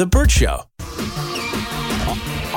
The 0.00 0.06
Bert 0.06 0.30
Show. 0.30 0.62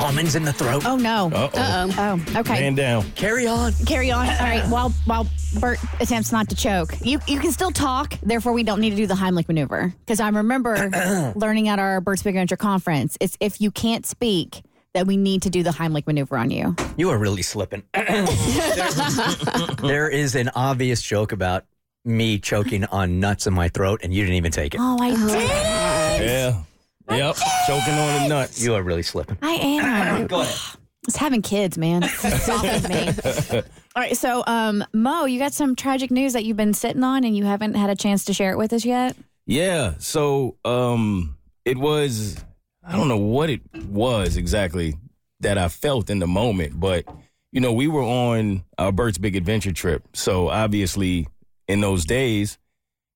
Almonds 0.02 0.34
in 0.34 0.44
the 0.44 0.52
throat. 0.54 0.86
Oh 0.86 0.96
no. 0.96 1.30
Uh-oh. 1.30 1.94
Oh, 1.98 2.40
okay. 2.40 2.60
Man 2.62 2.74
down. 2.74 3.04
Carry 3.16 3.46
on. 3.46 3.74
Carry 3.84 4.10
on. 4.10 4.26
All 4.26 4.34
right. 4.38 4.64
While 4.70 4.88
while 5.04 5.28
Bert 5.60 5.78
attempts 6.00 6.32
not 6.32 6.48
to 6.48 6.56
choke, 6.56 6.94
you 7.02 7.20
you 7.28 7.38
can 7.38 7.52
still 7.52 7.70
talk. 7.70 8.18
Therefore, 8.22 8.54
we 8.54 8.62
don't 8.62 8.80
need 8.80 8.88
to 8.92 8.96
do 8.96 9.06
the 9.06 9.12
Heimlich 9.12 9.46
maneuver 9.46 9.92
because 10.06 10.20
I 10.20 10.30
remember 10.30 10.90
learning 11.36 11.68
at 11.68 11.78
our 11.78 12.00
Bert's 12.00 12.22
Big 12.22 12.34
Adventure 12.34 12.56
conference. 12.56 13.18
It's 13.20 13.36
if 13.40 13.60
you 13.60 13.70
can't 13.70 14.06
speak 14.06 14.62
that 14.94 15.06
we 15.06 15.18
need 15.18 15.42
to 15.42 15.50
do 15.50 15.62
the 15.62 15.68
Heimlich 15.68 16.06
maneuver 16.06 16.38
on 16.38 16.50
you. 16.50 16.74
You 16.96 17.10
are 17.10 17.18
really 17.18 17.42
slipping. 17.42 17.82
there 19.82 20.08
is 20.08 20.34
an 20.34 20.48
obvious 20.54 21.02
joke 21.02 21.32
about 21.32 21.66
me 22.06 22.38
choking 22.38 22.86
on 22.86 23.20
nuts 23.20 23.46
in 23.46 23.52
my 23.52 23.68
throat, 23.68 24.00
and 24.02 24.14
you 24.14 24.22
didn't 24.22 24.36
even 24.36 24.50
take 24.50 24.72
it. 24.72 24.80
Oh, 24.80 24.96
I 24.98 25.10
did. 26.18 26.26
Yeah. 26.26 26.62
Yep. 27.10 27.36
Choking 27.66 27.94
on 27.94 28.22
the 28.22 28.28
nuts. 28.28 28.62
You 28.62 28.74
are 28.74 28.82
really 28.82 29.02
slipping. 29.02 29.38
I 29.42 29.52
am. 29.52 30.26
Go 30.26 30.40
ahead. 30.40 30.54
It's 31.06 31.16
having 31.16 31.42
kids, 31.42 31.76
man. 31.76 32.02
Softens 32.02 32.88
me. 32.88 33.08
All 33.94 34.02
right, 34.02 34.16
so 34.16 34.42
um, 34.46 34.82
Mo, 34.94 35.26
you 35.26 35.38
got 35.38 35.52
some 35.52 35.76
tragic 35.76 36.10
news 36.10 36.32
that 36.32 36.46
you've 36.46 36.56
been 36.56 36.72
sitting 36.72 37.04
on, 37.04 37.24
and 37.24 37.36
you 37.36 37.44
haven't 37.44 37.74
had 37.74 37.90
a 37.90 37.94
chance 37.94 38.24
to 38.24 38.32
share 38.32 38.52
it 38.52 38.56
with 38.56 38.72
us 38.72 38.86
yet. 38.86 39.14
Yeah. 39.46 39.96
So 39.98 40.56
um 40.64 41.36
it 41.66 41.76
was 41.76 42.42
I 42.82 42.96
don't 42.96 43.08
know 43.08 43.18
what 43.18 43.50
it 43.50 43.60
was 43.86 44.38
exactly 44.38 44.94
that 45.40 45.58
I 45.58 45.68
felt 45.68 46.08
in 46.08 46.20
the 46.20 46.26
moment, 46.26 46.80
but 46.80 47.04
you 47.52 47.60
know, 47.60 47.72
we 47.74 47.86
were 47.86 48.02
on 48.02 48.64
our 48.78 48.90
Bert's 48.90 49.18
Big 49.18 49.36
Adventure 49.36 49.72
trip. 49.72 50.02
So 50.14 50.48
obviously 50.48 51.28
in 51.68 51.82
those 51.82 52.06
days, 52.06 52.58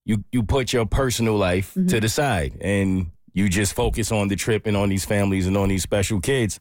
you 0.04 0.24
you 0.30 0.42
put 0.42 0.74
your 0.74 0.84
personal 0.84 1.36
life 1.36 1.72
to 1.72 2.00
the 2.00 2.08
side 2.10 2.58
and 2.60 3.12
you 3.38 3.48
just 3.48 3.72
focus 3.72 4.10
on 4.10 4.26
the 4.26 4.36
trip 4.36 4.66
and 4.66 4.76
on 4.76 4.88
these 4.88 5.04
families 5.04 5.46
and 5.46 5.56
on 5.56 5.68
these 5.68 5.84
special 5.84 6.20
kids, 6.20 6.58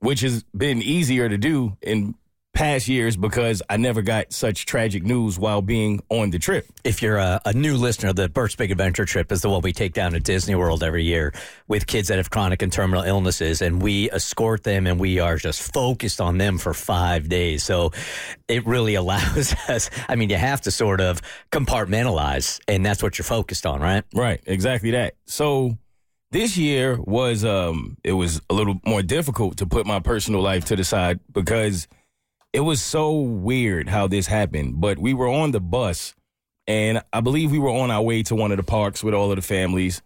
which 0.00 0.20
has 0.20 0.42
been 0.56 0.82
easier 0.82 1.28
to 1.28 1.38
do 1.38 1.76
in 1.80 2.16
past 2.52 2.88
years 2.88 3.16
because 3.16 3.62
I 3.68 3.76
never 3.76 4.00
got 4.00 4.32
such 4.32 4.64
tragic 4.64 5.04
news 5.04 5.38
while 5.38 5.60
being 5.62 6.02
on 6.08 6.30
the 6.30 6.38
trip. 6.38 6.66
If 6.84 7.02
you're 7.02 7.18
a, 7.18 7.40
a 7.44 7.52
new 7.52 7.76
listener, 7.76 8.12
the 8.12 8.28
Bert's 8.28 8.56
Big 8.56 8.70
Adventure 8.72 9.04
trip 9.04 9.30
is 9.30 9.42
the 9.42 9.50
one 9.50 9.60
we 9.60 9.72
take 9.72 9.92
down 9.92 10.12
to 10.12 10.20
Disney 10.20 10.54
World 10.54 10.82
every 10.82 11.04
year 11.04 11.34
with 11.68 11.86
kids 11.86 12.08
that 12.08 12.16
have 12.16 12.30
chronic 12.30 12.62
and 12.62 12.72
terminal 12.72 13.04
illnesses, 13.04 13.60
and 13.60 13.80
we 13.80 14.10
escort 14.10 14.64
them 14.64 14.86
and 14.86 14.98
we 14.98 15.20
are 15.20 15.36
just 15.36 15.72
focused 15.72 16.20
on 16.20 16.38
them 16.38 16.56
for 16.56 16.72
five 16.72 17.28
days. 17.28 17.62
So 17.62 17.92
it 18.48 18.66
really 18.66 18.94
allows 19.02 19.54
us. 19.68 19.90
I 20.08 20.16
mean, 20.16 20.30
you 20.30 20.36
have 20.36 20.62
to 20.62 20.70
sort 20.70 21.00
of 21.00 21.20
compartmentalize, 21.52 22.58
and 22.66 22.84
that's 22.84 23.02
what 23.02 23.18
you're 23.18 23.24
focused 23.24 23.66
on, 23.66 23.80
right? 23.80 24.02
Right, 24.14 24.40
exactly 24.46 24.92
that. 24.92 25.14
So 25.26 25.76
this 26.30 26.56
year 26.56 26.98
was 27.00 27.44
um 27.44 27.96
it 28.02 28.12
was 28.12 28.40
a 28.50 28.54
little 28.54 28.80
more 28.84 29.02
difficult 29.02 29.58
to 29.58 29.66
put 29.66 29.86
my 29.86 30.00
personal 30.00 30.40
life 30.40 30.64
to 30.66 30.76
the 30.76 30.84
side 30.84 31.20
because 31.32 31.88
it 32.52 32.60
was 32.60 32.80
so 32.80 33.12
weird 33.20 33.88
how 33.88 34.06
this 34.06 34.26
happened. 34.26 34.80
But 34.80 34.98
we 34.98 35.14
were 35.14 35.28
on 35.28 35.52
the 35.52 35.60
bus 35.60 36.14
and 36.66 37.02
I 37.12 37.20
believe 37.20 37.52
we 37.52 37.58
were 37.58 37.70
on 37.70 37.90
our 37.90 38.02
way 38.02 38.22
to 38.24 38.34
one 38.34 38.50
of 38.50 38.56
the 38.56 38.62
parks 38.62 39.04
with 39.04 39.14
all 39.14 39.30
of 39.30 39.36
the 39.36 39.42
families. 39.42 40.02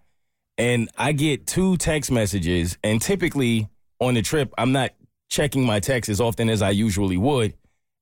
And 0.58 0.91
I 0.98 1.12
get 1.12 1.46
two 1.46 1.76
text 1.76 2.10
messages 2.10 2.76
and 2.84 3.00
typically 3.00 3.68
on 3.98 4.14
the 4.14 4.22
trip 4.22 4.52
I'm 4.58 4.72
not 4.72 4.91
checking 5.30 5.64
my 5.64 5.80
texts 5.80 6.10
as 6.10 6.20
often 6.20 6.50
as 6.50 6.60
I 6.60 6.70
usually 6.70 7.16
would. 7.16 7.54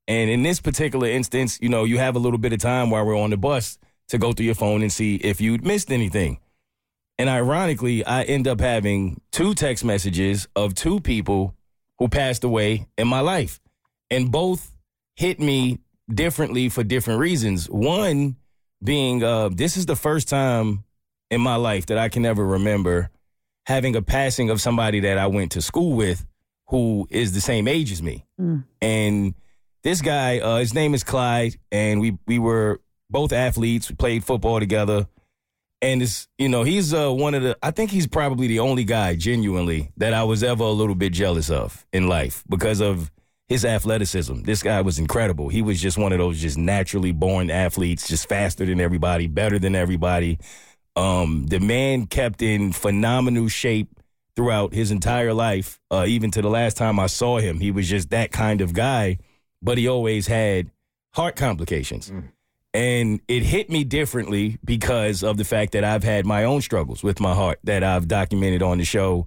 And 0.09 0.31
in 0.31 0.43
this 0.43 0.61
particular 0.61 1.07
instance, 1.07 1.59
you 1.61 1.69
know, 1.69 1.85
you 1.85 1.99
have 1.99 2.17
a 2.17 2.19
little 2.19 2.39
bit 2.39 2.55
of 2.55 2.59
time 2.59 2.91
while 2.91 3.05
we're 3.05 3.19
on 3.19 3.31
the 3.31 3.37
bus 3.37 3.79
to 4.09 4.19
go 4.19 4.33
through 4.33 4.47
your 4.47 4.55
phone 4.55 4.81
and 4.81 4.91
see 4.91 5.17
if 5.17 5.41
you'd 5.41 5.65
missed 5.65 5.93
anything. 5.93 6.39
And 7.19 7.29
ironically, 7.29 8.05
I 8.05 8.23
end 8.23 8.47
up 8.47 8.61
having 8.61 9.21
two 9.33 9.55
text 9.55 9.85
messages 9.85 10.47
of 10.55 10.75
two 10.75 11.01
people 11.01 11.55
who 11.99 12.09
passed 12.09 12.45
away 12.45 12.87
in 12.97 13.09
my 13.09 13.21
life. 13.21 13.61
And 14.11 14.31
both 14.31 14.73
hit 15.17 15.41
me 15.41 15.81
differently 16.13 16.69
for 16.69 16.85
different 16.85 17.21
reasons. 17.21 17.69
One 17.69 18.37
being, 18.83 19.25
uh, 19.25 19.49
this 19.49 19.77
is 19.77 19.87
the 19.87 19.97
first 19.97 20.29
time 20.29 20.85
in 21.31 21.41
my 21.41 21.57
life 21.57 21.87
that 21.87 21.99
I 21.99 22.09
can 22.09 22.25
ever 22.25 22.45
remember 22.47 23.11
having 23.67 23.97
a 23.97 24.01
passing 24.03 24.49
of 24.49 24.61
somebody 24.61 25.01
that 25.01 25.19
I 25.19 25.27
went 25.27 25.53
to 25.53 25.61
school 25.61 25.93
with 25.95 26.25
who 26.69 27.07
is 27.11 27.33
the 27.33 27.41
same 27.41 27.67
age 27.69 27.91
as 27.93 28.03
me. 28.03 28.25
And 28.81 29.35
this 29.83 30.01
guy, 30.01 30.39
uh, 30.39 30.59
his 30.59 30.73
name 30.73 30.95
is 30.95 31.03
Clyde, 31.05 31.57
and 31.73 32.01
we 32.01 32.17
we 32.27 32.39
were 32.39 32.81
both 33.11 33.33
athletes. 33.33 33.91
We 33.91 33.97
played 33.97 34.25
football 34.25 34.59
together, 34.61 35.07
and 35.81 36.03
it's 36.03 36.29
you 36.39 36.49
know 36.49 36.63
he's 36.63 36.93
uh, 36.93 37.11
one 37.11 37.35
of 37.35 37.43
the. 37.43 37.57
I 37.63 37.71
think 37.71 37.91
he's 37.91 38.07
probably 38.07 38.47
the 38.47 38.61
only 38.61 38.85
guy 38.85 39.15
genuinely 39.15 39.91
that 39.97 40.15
I 40.15 40.25
was 40.25 40.43
ever 40.43 40.65
a 40.65 40.71
little 40.71 40.95
bit 40.95 41.13
jealous 41.13 41.51
of 41.51 41.87
in 41.93 42.09
life 42.09 42.45
because 42.49 42.81
of 42.81 43.11
his 43.49 43.65
athleticism. 43.65 44.43
This 44.43 44.63
guy 44.63 44.81
was 44.83 44.99
incredible. 44.99 45.49
He 45.49 45.63
was 45.63 45.81
just 45.81 45.97
one 45.97 46.13
of 46.13 46.19
those 46.19 46.41
just 46.41 46.59
naturally 46.59 47.13
born 47.13 47.51
athletes, 47.51 48.07
just 48.07 48.29
faster 48.29 48.67
than 48.67 48.81
everybody, 48.81 49.27
better 49.27 49.59
than 49.59 49.75
everybody. 49.75 50.39
Um, 50.97 51.47
the 51.47 51.61
man 51.61 52.07
kept 52.07 52.43
in 52.43 52.73
phenomenal 52.73 53.49
shape 53.49 53.89
throughout 54.37 54.75
his 54.75 54.91
entire 54.91 55.33
life, 55.33 55.81
uh, 55.91 56.05
even 56.07 56.31
to 56.33 56.43
the 56.43 56.51
last 56.51 56.77
time 56.77 56.99
I 57.01 57.07
saw 57.07 57.39
him. 57.39 57.61
He 57.61 57.71
was 57.71 57.89
just 57.89 58.11
that 58.11 58.31
kind 58.33 58.61
of 58.61 58.73
guy, 58.73 59.19
but 59.63 59.79
he 59.79 59.89
always 59.89 60.27
had 60.27 60.71
heart 61.15 61.37
complications. 61.37 62.13
And 62.79 63.21
it 63.27 63.43
hit 63.43 63.71
me 63.71 63.83
differently 63.83 64.57
because 64.65 65.25
of 65.25 65.37
the 65.37 65.43
fact 65.43 65.73
that 65.73 65.83
I've 65.83 66.05
had 66.05 66.25
my 66.25 66.45
own 66.45 66.61
struggles 66.61 67.03
with 67.03 67.19
my 67.19 67.35
heart 67.35 67.59
that 67.65 67.83
I've 67.83 68.07
documented 68.07 68.63
on 68.63 68.79
the 68.79 68.85
show. 68.85 69.27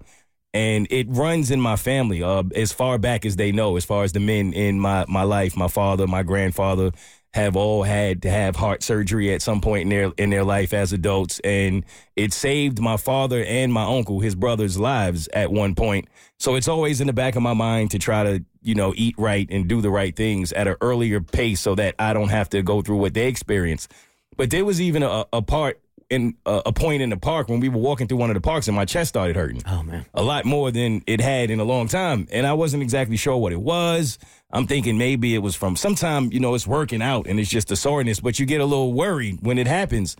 And 0.53 0.87
it 0.89 1.07
runs 1.09 1.51
in 1.51 1.59
my 1.59 1.75
family 1.75 2.23
uh, 2.23 2.43
as 2.55 2.71
far 2.71 2.97
back 2.97 3.25
as 3.25 3.35
they 3.35 3.51
know, 3.51 3.75
as 3.75 3.83
far 3.83 4.05
as 4.05 4.13
the 4.13 4.21
men 4.21 4.53
in 4.53 4.79
my, 4.79 5.03
my 5.09 5.23
life, 5.23 5.57
my 5.57 5.67
father, 5.67 6.07
my 6.07 6.23
grandfather 6.23 6.91
have 7.33 7.55
all 7.55 7.83
had 7.83 8.21
to 8.23 8.29
have 8.29 8.57
heart 8.57 8.83
surgery 8.83 9.33
at 9.33 9.41
some 9.41 9.61
point 9.61 9.83
in 9.83 9.89
their 9.89 10.11
in 10.17 10.29
their 10.29 10.43
life 10.43 10.73
as 10.73 10.91
adults 10.91 11.39
and 11.41 11.85
it 12.17 12.33
saved 12.33 12.79
my 12.79 12.97
father 12.97 13.43
and 13.45 13.71
my 13.71 13.83
uncle 13.83 14.19
his 14.19 14.35
brothers 14.35 14.77
lives 14.77 15.29
at 15.33 15.51
one 15.51 15.73
point. 15.73 16.07
So 16.39 16.55
it's 16.55 16.67
always 16.67 16.99
in 16.99 17.07
the 17.07 17.13
back 17.13 17.35
of 17.35 17.41
my 17.41 17.53
mind 17.53 17.91
to 17.91 17.99
try 17.99 18.23
to 18.23 18.43
you 18.61 18.75
know 18.75 18.93
eat 18.97 19.15
right 19.17 19.47
and 19.49 19.67
do 19.67 19.79
the 19.81 19.89
right 19.89 20.15
things 20.15 20.51
at 20.51 20.67
an 20.67 20.75
earlier 20.81 21.21
pace 21.21 21.61
so 21.61 21.73
that 21.75 21.95
I 21.97 22.13
don't 22.13 22.29
have 22.29 22.49
to 22.49 22.61
go 22.61 22.81
through 22.81 22.97
what 22.97 23.13
they 23.13 23.27
experience. 23.27 23.87
But 24.35 24.49
there 24.49 24.65
was 24.65 24.81
even 24.81 25.03
a, 25.03 25.25
a 25.31 25.41
part 25.41 25.79
in 26.11 26.35
a, 26.45 26.61
a 26.67 26.73
point 26.73 27.01
in 27.01 27.09
the 27.09 27.17
park 27.17 27.47
when 27.49 27.59
we 27.61 27.69
were 27.69 27.79
walking 27.79 28.05
through 28.07 28.17
one 28.17 28.29
of 28.29 28.33
the 28.35 28.41
parks 28.41 28.67
and 28.67 28.75
my 28.75 28.85
chest 28.85 29.09
started 29.09 29.35
hurting 29.35 29.63
Oh 29.65 29.81
man. 29.81 30.05
a 30.13 30.21
lot 30.21 30.43
more 30.45 30.69
than 30.69 31.01
it 31.07 31.21
had 31.21 31.49
in 31.49 31.59
a 31.59 31.63
long 31.63 31.87
time. 31.87 32.27
And 32.31 32.45
I 32.45 32.53
wasn't 32.53 32.83
exactly 32.83 33.15
sure 33.17 33.37
what 33.37 33.53
it 33.53 33.61
was. 33.61 34.19
I'm 34.51 34.67
thinking 34.67 34.97
maybe 34.97 35.33
it 35.33 35.39
was 35.39 35.55
from 35.55 35.75
sometime, 35.77 36.29
you 36.31 36.39
know, 36.41 36.53
it's 36.53 36.67
working 36.67 37.01
out 37.01 37.25
and 37.27 37.39
it's 37.39 37.49
just 37.49 37.71
a 37.71 37.75
soreness, 37.77 38.19
but 38.19 38.37
you 38.39 38.45
get 38.45 38.59
a 38.61 38.65
little 38.65 38.91
worried 38.93 39.39
when 39.41 39.57
it 39.57 39.67
happens. 39.67 40.17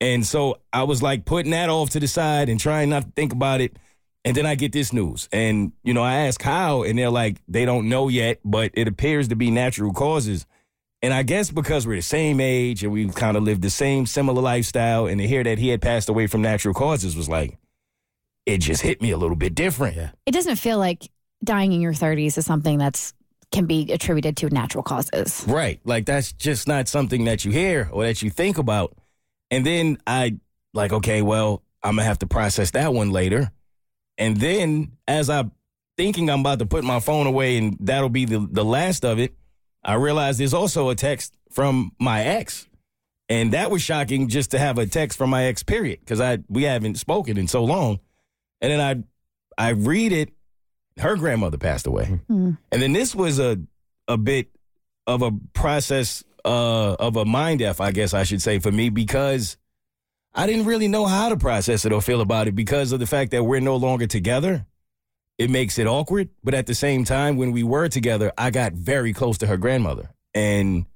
And 0.00 0.24
so 0.24 0.60
I 0.72 0.84
was 0.84 1.02
like 1.02 1.24
putting 1.24 1.50
that 1.50 1.68
off 1.68 1.90
to 1.90 2.00
the 2.00 2.08
side 2.08 2.48
and 2.48 2.58
trying 2.58 2.88
not 2.90 3.02
to 3.02 3.10
think 3.16 3.32
about 3.32 3.60
it. 3.60 3.76
And 4.24 4.36
then 4.36 4.46
I 4.46 4.54
get 4.54 4.70
this 4.70 4.92
news. 4.92 5.28
And, 5.32 5.72
you 5.82 5.92
know, 5.92 6.02
I 6.02 6.26
ask 6.28 6.40
how, 6.40 6.84
and 6.84 6.96
they're 6.96 7.10
like, 7.10 7.42
they 7.48 7.64
don't 7.64 7.88
know 7.88 8.06
yet, 8.08 8.38
but 8.44 8.70
it 8.74 8.86
appears 8.86 9.26
to 9.28 9.34
be 9.36 9.50
natural 9.50 9.92
causes. 9.92 10.46
And 11.02 11.12
I 11.12 11.24
guess 11.24 11.50
because 11.50 11.86
we're 11.86 11.96
the 11.96 12.02
same 12.02 12.40
age 12.40 12.84
and 12.84 12.92
we 12.92 13.08
kind 13.08 13.36
of 13.36 13.42
lived 13.42 13.62
the 13.62 13.70
same 13.70 14.06
similar 14.06 14.40
lifestyle, 14.40 15.06
and 15.06 15.20
to 15.20 15.26
hear 15.26 15.42
that 15.42 15.58
he 15.58 15.68
had 15.68 15.82
passed 15.82 16.08
away 16.08 16.28
from 16.28 16.42
natural 16.42 16.74
causes 16.74 17.16
was 17.16 17.28
like, 17.28 17.58
it 18.46 18.58
just 18.58 18.82
hit 18.82 19.02
me 19.02 19.10
a 19.10 19.16
little 19.16 19.36
bit 19.36 19.54
different. 19.54 19.96
Yeah. 19.96 20.10
It 20.26 20.32
doesn't 20.32 20.56
feel 20.56 20.78
like 20.78 21.10
dying 21.42 21.72
in 21.72 21.80
your 21.80 21.92
30s 21.92 22.38
is 22.38 22.46
something 22.46 22.78
that's 22.78 23.14
can 23.50 23.66
be 23.66 23.92
attributed 23.92 24.36
to 24.38 24.48
natural 24.48 24.82
causes. 24.82 25.44
Right. 25.46 25.78
Like 25.84 26.06
that's 26.06 26.32
just 26.32 26.66
not 26.66 26.88
something 26.88 27.24
that 27.24 27.44
you 27.44 27.52
hear 27.52 27.88
or 27.92 28.04
that 28.04 28.22
you 28.22 28.30
think 28.30 28.56
about. 28.58 28.96
And 29.50 29.66
then 29.66 29.98
I 30.06 30.38
like, 30.72 30.92
okay, 30.92 31.20
well, 31.20 31.62
I'm 31.82 31.96
gonna 31.96 32.04
have 32.04 32.20
to 32.20 32.26
process 32.26 32.70
that 32.70 32.94
one 32.94 33.10
later. 33.10 33.50
And 34.16 34.38
then 34.38 34.92
as 35.06 35.28
I'm 35.28 35.52
thinking 35.98 36.30
I'm 36.30 36.40
about 36.40 36.60
to 36.60 36.66
put 36.66 36.82
my 36.82 36.98
phone 37.00 37.26
away 37.26 37.58
and 37.58 37.76
that'll 37.80 38.08
be 38.08 38.24
the, 38.24 38.48
the 38.50 38.64
last 38.64 39.04
of 39.04 39.18
it, 39.18 39.34
I 39.84 39.94
realized 39.94 40.38
there's 40.38 40.54
also 40.54 40.90
a 40.90 40.94
text 40.94 41.34
from 41.50 41.92
my 41.98 42.22
ex. 42.22 42.68
And 43.28 43.52
that 43.52 43.70
was 43.70 43.82
shocking 43.82 44.28
just 44.28 44.50
to 44.50 44.58
have 44.58 44.78
a 44.78 44.86
text 44.86 45.16
from 45.16 45.30
my 45.30 45.44
ex, 45.44 45.62
period, 45.62 46.00
because 46.00 46.20
I 46.20 46.38
we 46.48 46.64
haven't 46.64 46.96
spoken 46.96 47.38
in 47.38 47.48
so 47.48 47.64
long. 47.64 48.00
And 48.60 48.72
then 48.72 48.80
I 48.80 49.66
I 49.66 49.70
read 49.70 50.12
it, 50.12 50.30
her 50.98 51.16
grandmother 51.16 51.56
passed 51.56 51.86
away. 51.86 52.20
And 52.28 52.82
then 52.82 52.92
this 52.92 53.14
was 53.14 53.38
a 53.38 53.58
a 54.08 54.18
bit 54.18 54.48
of 55.06 55.22
a 55.22 55.30
process 55.54 56.22
uh, 56.44 56.94
of 56.98 57.16
a 57.16 57.24
mind 57.24 57.62
f, 57.62 57.80
I 57.80 57.92
guess 57.92 58.12
I 58.12 58.24
should 58.24 58.42
say, 58.42 58.58
for 58.58 58.70
me 58.72 58.90
because 58.90 59.56
I 60.34 60.46
didn't 60.46 60.66
really 60.66 60.88
know 60.88 61.06
how 61.06 61.28
to 61.28 61.36
process 61.36 61.84
it 61.84 61.92
or 61.92 62.02
feel 62.02 62.20
about 62.20 62.48
it 62.48 62.54
because 62.54 62.92
of 62.92 63.00
the 63.00 63.06
fact 63.06 63.30
that 63.30 63.44
we're 63.44 63.60
no 63.60 63.76
longer 63.76 64.06
together. 64.06 64.66
It 65.42 65.50
makes 65.50 65.78
it 65.78 65.86
awkward, 65.86 66.28
but 66.42 66.54
at 66.54 66.66
the 66.66 66.74
same 66.74 67.04
time, 67.04 67.36
when 67.36 67.52
we 67.52 67.62
were 67.62 67.88
together, 67.88 68.32
I 68.38 68.50
got 68.50 68.72
very 68.72 69.12
close 69.12 69.38
to 69.38 69.46
her 69.46 69.56
grandmother, 69.56 70.10
and 70.34 70.86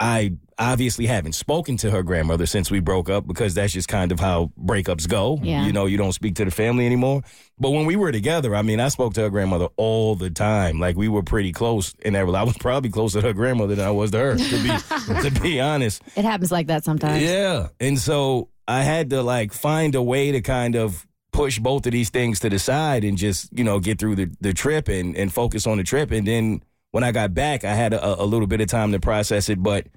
I 0.00 0.32
obviously 0.58 1.06
haven't 1.06 1.34
spoken 1.34 1.76
to 1.78 1.90
her 1.90 2.02
grandmother 2.02 2.46
since 2.46 2.70
we 2.70 2.80
broke 2.80 3.08
up 3.08 3.26
because 3.26 3.54
that's 3.54 3.72
just 3.72 3.88
kind 3.88 4.12
of 4.12 4.20
how 4.20 4.52
breakups 4.60 5.08
go. 5.08 5.38
Yeah. 5.42 5.66
You 5.66 5.72
know, 5.72 5.86
you 5.86 5.96
don't 5.96 6.12
speak 6.12 6.36
to 6.36 6.44
the 6.44 6.50
family 6.50 6.86
anymore. 6.86 7.22
But 7.58 7.70
when 7.70 7.86
we 7.86 7.96
were 7.96 8.12
together, 8.12 8.54
I 8.54 8.62
mean, 8.62 8.80
I 8.80 8.88
spoke 8.88 9.14
to 9.14 9.22
her 9.22 9.30
grandmother 9.30 9.68
all 9.76 10.14
the 10.14 10.30
time. 10.30 10.80
Like 10.80 10.96
we 10.96 11.08
were 11.08 11.22
pretty 11.22 11.52
close 11.52 11.94
that. 12.04 12.14
I 12.14 12.42
was 12.42 12.56
probably 12.58 12.90
closer 12.90 13.20
to 13.20 13.28
her 13.28 13.32
grandmother 13.32 13.74
than 13.74 13.86
I 13.86 13.90
was 13.90 14.10
to 14.12 14.18
her, 14.18 14.36
to 14.36 14.62
be 14.62 15.28
to 15.30 15.40
be 15.40 15.60
honest. 15.60 16.02
It 16.16 16.24
happens 16.24 16.52
like 16.52 16.66
that 16.68 16.84
sometimes. 16.84 17.22
Yeah. 17.22 17.68
And 17.80 17.98
so 17.98 18.48
I 18.66 18.82
had 18.82 19.10
to 19.10 19.22
like 19.22 19.52
find 19.52 19.94
a 19.94 20.02
way 20.02 20.32
to 20.32 20.40
kind 20.40 20.76
of 20.76 21.06
push 21.34 21.58
both 21.58 21.84
of 21.84 21.92
these 21.92 22.10
things 22.10 22.38
to 22.38 22.48
the 22.48 22.60
side 22.60 23.02
and 23.02 23.18
just, 23.18 23.50
you 23.52 23.64
know, 23.64 23.80
get 23.80 23.98
through 23.98 24.14
the, 24.14 24.30
the 24.40 24.54
trip 24.54 24.86
and, 24.88 25.16
and 25.16 25.34
focus 25.34 25.66
on 25.66 25.78
the 25.78 25.82
trip. 25.82 26.12
And 26.12 26.24
then 26.26 26.62
when 26.92 27.02
I 27.02 27.10
got 27.10 27.34
back, 27.34 27.64
I 27.64 27.74
had 27.74 27.92
a, 27.92 28.22
a 28.22 28.24
little 28.24 28.46
bit 28.46 28.60
of 28.60 28.68
time 28.68 28.92
to 28.92 29.00
process 29.00 29.48
it, 29.48 29.60
but 29.60 29.88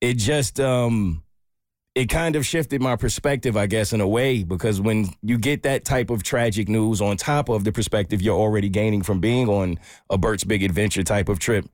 it 0.00 0.14
just, 0.14 0.58
um, 0.58 1.22
it 1.94 2.06
kind 2.06 2.36
of 2.36 2.46
shifted 2.46 2.80
my 2.80 2.96
perspective, 2.96 3.54
I 3.54 3.66
guess, 3.66 3.92
in 3.92 4.00
a 4.00 4.08
way, 4.08 4.44
because 4.44 4.80
when 4.80 5.10
you 5.22 5.36
get 5.36 5.62
that 5.64 5.84
type 5.84 6.08
of 6.08 6.22
tragic 6.22 6.70
news 6.70 7.02
on 7.02 7.18
top 7.18 7.50
of 7.50 7.64
the 7.64 7.72
perspective 7.72 8.22
you're 8.22 8.38
already 8.38 8.70
gaining 8.70 9.02
from 9.02 9.20
being 9.20 9.50
on 9.50 9.78
a 10.08 10.16
Bert's 10.16 10.42
Big 10.42 10.62
Adventure 10.62 11.02
type 11.02 11.28
of 11.28 11.38
trip, 11.38 11.66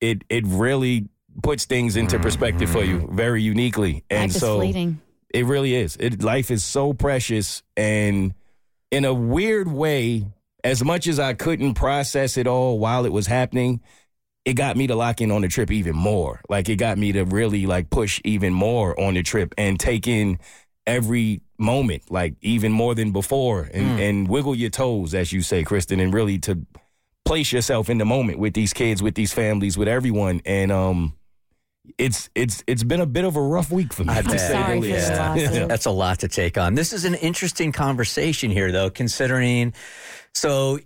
it 0.00 0.24
it 0.28 0.44
really 0.48 1.06
puts 1.44 1.64
things 1.64 1.96
into 1.96 2.18
perspective 2.18 2.68
for 2.70 2.82
you 2.82 3.08
very 3.12 3.40
uniquely. 3.40 4.02
And 4.10 4.32
so 4.32 4.58
fleeting. 4.58 5.00
It 5.32 5.46
really 5.46 5.74
is. 5.74 5.96
It, 5.98 6.22
life 6.22 6.50
is 6.50 6.62
so 6.62 6.92
precious, 6.92 7.62
and 7.76 8.34
in 8.90 9.04
a 9.04 9.14
weird 9.14 9.68
way, 9.68 10.26
as 10.64 10.84
much 10.84 11.06
as 11.06 11.18
I 11.18 11.34
couldn't 11.34 11.74
process 11.74 12.36
it 12.36 12.46
all 12.46 12.78
while 12.78 13.04
it 13.04 13.12
was 13.12 13.26
happening, 13.26 13.80
it 14.44 14.54
got 14.54 14.76
me 14.76 14.86
to 14.88 14.94
lock 14.94 15.20
in 15.20 15.30
on 15.30 15.42
the 15.42 15.48
trip 15.48 15.70
even 15.70 15.96
more. 15.96 16.40
Like 16.48 16.68
it 16.68 16.76
got 16.76 16.98
me 16.98 17.12
to 17.12 17.24
really 17.24 17.66
like 17.66 17.90
push 17.90 18.20
even 18.24 18.52
more 18.52 18.98
on 19.00 19.14
the 19.14 19.22
trip 19.22 19.54
and 19.56 19.78
take 19.78 20.06
in 20.06 20.38
every 20.86 21.40
moment, 21.58 22.10
like 22.10 22.34
even 22.42 22.72
more 22.72 22.94
than 22.94 23.12
before, 23.12 23.70
and, 23.72 24.00
and 24.00 24.28
wiggle 24.28 24.54
your 24.54 24.70
toes, 24.70 25.14
as 25.14 25.32
you 25.32 25.42
say, 25.42 25.62
Kristen, 25.62 26.00
and 26.00 26.12
really 26.12 26.38
to 26.40 26.66
place 27.24 27.52
yourself 27.52 27.88
in 27.88 27.98
the 27.98 28.04
moment 28.04 28.38
with 28.38 28.52
these 28.52 28.72
kids, 28.72 29.02
with 29.02 29.14
these 29.14 29.32
families, 29.32 29.78
with 29.78 29.88
everyone, 29.88 30.42
and 30.44 30.70
um. 30.70 31.14
It's 31.98 32.30
it's 32.34 32.62
it's 32.66 32.84
been 32.84 33.00
a 33.00 33.06
bit 33.06 33.24
of 33.24 33.36
a 33.36 33.42
rough 33.42 33.70
week 33.70 33.92
for 33.92 34.04
me. 34.04 34.12
I 34.12 34.22
to 34.22 34.30
say 34.30 34.36
the 34.36 34.38
sorry 34.38 34.80
for 34.80 34.86
least. 34.86 35.08
your. 35.54 35.66
That's 35.66 35.86
a 35.86 35.90
lot 35.90 36.20
to 36.20 36.28
take 36.28 36.56
on. 36.56 36.74
This 36.74 36.92
is 36.92 37.04
an 37.04 37.14
interesting 37.14 37.72
conversation 37.72 38.50
here, 38.50 38.70
though, 38.70 38.88
considering. 38.88 39.74
So, 40.34 40.78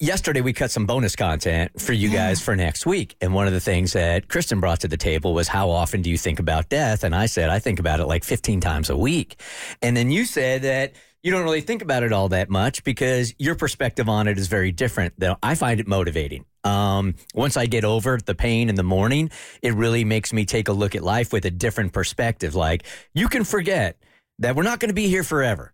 yesterday 0.00 0.40
we 0.40 0.52
cut 0.52 0.70
some 0.70 0.86
bonus 0.86 1.16
content 1.16 1.80
for 1.80 1.92
you 1.92 2.10
guys 2.10 2.40
for 2.42 2.54
next 2.54 2.86
week. 2.86 3.16
And 3.20 3.34
one 3.34 3.46
of 3.46 3.52
the 3.52 3.60
things 3.60 3.94
that 3.94 4.28
Kristen 4.28 4.60
brought 4.60 4.80
to 4.80 4.88
the 4.88 4.96
table 4.96 5.34
was 5.34 5.48
how 5.48 5.70
often 5.70 6.02
do 6.02 6.10
you 6.10 6.18
think 6.18 6.38
about 6.38 6.68
death? 6.68 7.04
And 7.04 7.14
I 7.14 7.26
said, 7.26 7.48
I 7.48 7.58
think 7.58 7.80
about 7.80 8.00
it 8.00 8.06
like 8.06 8.24
15 8.24 8.60
times 8.60 8.90
a 8.90 8.96
week. 8.96 9.40
And 9.82 9.96
then 9.96 10.10
you 10.10 10.24
said 10.24 10.62
that 10.62 10.92
you 11.22 11.32
don't 11.32 11.42
really 11.42 11.62
think 11.62 11.82
about 11.82 12.02
it 12.02 12.12
all 12.12 12.28
that 12.28 12.48
much 12.48 12.84
because 12.84 13.34
your 13.38 13.54
perspective 13.54 14.08
on 14.08 14.28
it 14.28 14.38
is 14.38 14.46
very 14.46 14.72
different. 14.72 15.14
Though 15.18 15.36
I 15.42 15.54
find 15.54 15.80
it 15.80 15.88
motivating. 15.88 16.44
Um, 16.68 17.14
once 17.34 17.56
I 17.56 17.66
get 17.66 17.84
over 17.84 18.18
the 18.18 18.34
pain 18.34 18.68
in 18.68 18.74
the 18.74 18.82
morning, 18.82 19.30
it 19.62 19.74
really 19.74 20.04
makes 20.04 20.32
me 20.32 20.44
take 20.44 20.68
a 20.68 20.72
look 20.72 20.94
at 20.94 21.02
life 21.02 21.32
with 21.32 21.44
a 21.46 21.50
different 21.50 21.92
perspective. 21.92 22.54
Like 22.54 22.84
you 23.14 23.28
can 23.28 23.44
forget 23.44 23.96
that 24.38 24.54
we're 24.54 24.64
not 24.64 24.78
going 24.80 24.90
to 24.90 24.94
be 24.94 25.08
here 25.08 25.24
forever. 25.24 25.72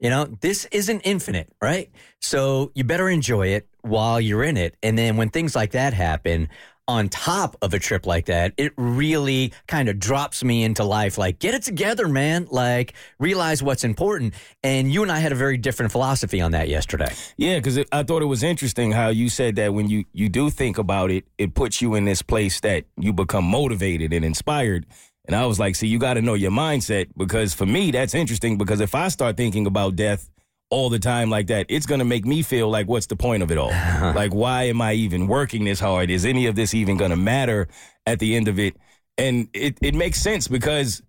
You 0.00 0.10
know, 0.10 0.24
this 0.40 0.66
isn't 0.70 1.00
infinite, 1.00 1.50
right? 1.62 1.90
So 2.20 2.72
you 2.74 2.84
better 2.84 3.08
enjoy 3.08 3.48
it 3.48 3.68
while 3.80 4.20
you're 4.20 4.44
in 4.44 4.56
it. 4.56 4.76
And 4.82 4.98
then 4.98 5.16
when 5.16 5.30
things 5.30 5.54
like 5.56 5.70
that 5.72 5.94
happen, 5.94 6.48
on 6.86 7.08
top 7.08 7.56
of 7.62 7.74
a 7.74 7.78
trip 7.78 8.06
like 8.06 8.26
that, 8.26 8.52
it 8.56 8.72
really 8.76 9.52
kind 9.66 9.88
of 9.88 9.98
drops 9.98 10.44
me 10.44 10.62
into 10.62 10.84
life. 10.84 11.16
Like, 11.16 11.38
get 11.38 11.54
it 11.54 11.62
together, 11.62 12.08
man. 12.08 12.46
Like, 12.50 12.94
realize 13.18 13.62
what's 13.62 13.84
important. 13.84 14.34
And 14.62 14.92
you 14.92 15.02
and 15.02 15.10
I 15.10 15.18
had 15.18 15.32
a 15.32 15.36
very 15.36 15.56
different 15.56 15.92
philosophy 15.92 16.40
on 16.40 16.52
that 16.52 16.68
yesterday. 16.68 17.12
Yeah, 17.36 17.56
because 17.56 17.78
I 17.92 18.02
thought 18.02 18.22
it 18.22 18.26
was 18.26 18.42
interesting 18.42 18.92
how 18.92 19.08
you 19.08 19.28
said 19.28 19.56
that 19.56 19.72
when 19.72 19.88
you 19.88 20.04
you 20.12 20.28
do 20.28 20.50
think 20.50 20.78
about 20.78 21.10
it, 21.10 21.24
it 21.38 21.54
puts 21.54 21.80
you 21.80 21.94
in 21.94 22.04
this 22.04 22.22
place 22.22 22.60
that 22.60 22.84
you 22.98 23.12
become 23.12 23.44
motivated 23.44 24.12
and 24.12 24.24
inspired. 24.24 24.86
And 25.26 25.34
I 25.34 25.46
was 25.46 25.58
like, 25.58 25.74
see, 25.74 25.86
you 25.86 25.98
got 25.98 26.14
to 26.14 26.22
know 26.22 26.34
your 26.34 26.50
mindset 26.50 27.08
because 27.16 27.54
for 27.54 27.64
me, 27.64 27.90
that's 27.90 28.14
interesting 28.14 28.58
because 28.58 28.80
if 28.80 28.94
I 28.94 29.08
start 29.08 29.36
thinking 29.36 29.66
about 29.66 29.96
death 29.96 30.28
all 30.70 30.90
the 30.90 30.98
time 30.98 31.30
like 31.30 31.48
that, 31.48 31.66
it's 31.68 31.86
going 31.86 32.00
to 32.00 32.04
make 32.04 32.24
me 32.24 32.42
feel 32.42 32.68
like, 32.68 32.88
what's 32.88 33.06
the 33.06 33.16
point 33.16 33.42
of 33.42 33.50
it 33.50 33.58
all? 33.58 33.68
like, 34.14 34.34
why 34.34 34.64
am 34.64 34.80
I 34.80 34.94
even 34.94 35.28
working 35.28 35.64
this 35.64 35.80
hard? 35.80 36.10
Is 36.10 36.24
any 36.24 36.46
of 36.46 36.54
this 36.54 36.74
even 36.74 36.96
going 36.96 37.10
to 37.10 37.16
matter 37.16 37.68
at 38.06 38.18
the 38.18 38.36
end 38.36 38.48
of 38.48 38.58
it? 38.58 38.76
And 39.16 39.48
it, 39.52 39.78
it 39.80 39.94
makes 39.94 40.20
sense 40.20 40.48
because 40.48 41.02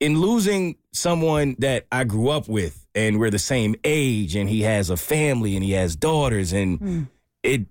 in 0.00 0.20
losing 0.20 0.76
someone 0.92 1.56
that 1.58 1.86
I 1.90 2.04
grew 2.04 2.28
up 2.28 2.48
with 2.48 2.86
and 2.94 3.18
we're 3.18 3.30
the 3.30 3.38
same 3.38 3.74
age 3.84 4.34
and 4.34 4.48
he 4.48 4.62
has 4.62 4.90
a 4.90 4.96
family 4.96 5.54
and 5.54 5.64
he 5.64 5.72
has 5.72 5.96
daughters 5.96 6.52
and 6.52 6.78
hmm. 6.78 7.02
it 7.42 7.66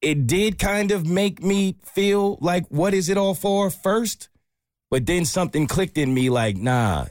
it 0.00 0.26
did 0.26 0.58
kind 0.58 0.92
of 0.92 1.06
make 1.06 1.42
me 1.42 1.76
feel 1.82 2.38
like 2.40 2.66
what 2.68 2.94
is 2.94 3.08
it 3.08 3.16
all 3.16 3.34
for 3.34 3.70
first 3.70 4.28
but 4.90 5.06
then 5.06 5.24
something 5.24 5.66
clicked 5.66 5.98
in 5.98 6.12
me 6.12 6.30
like 6.30 6.56
nah 6.56 7.06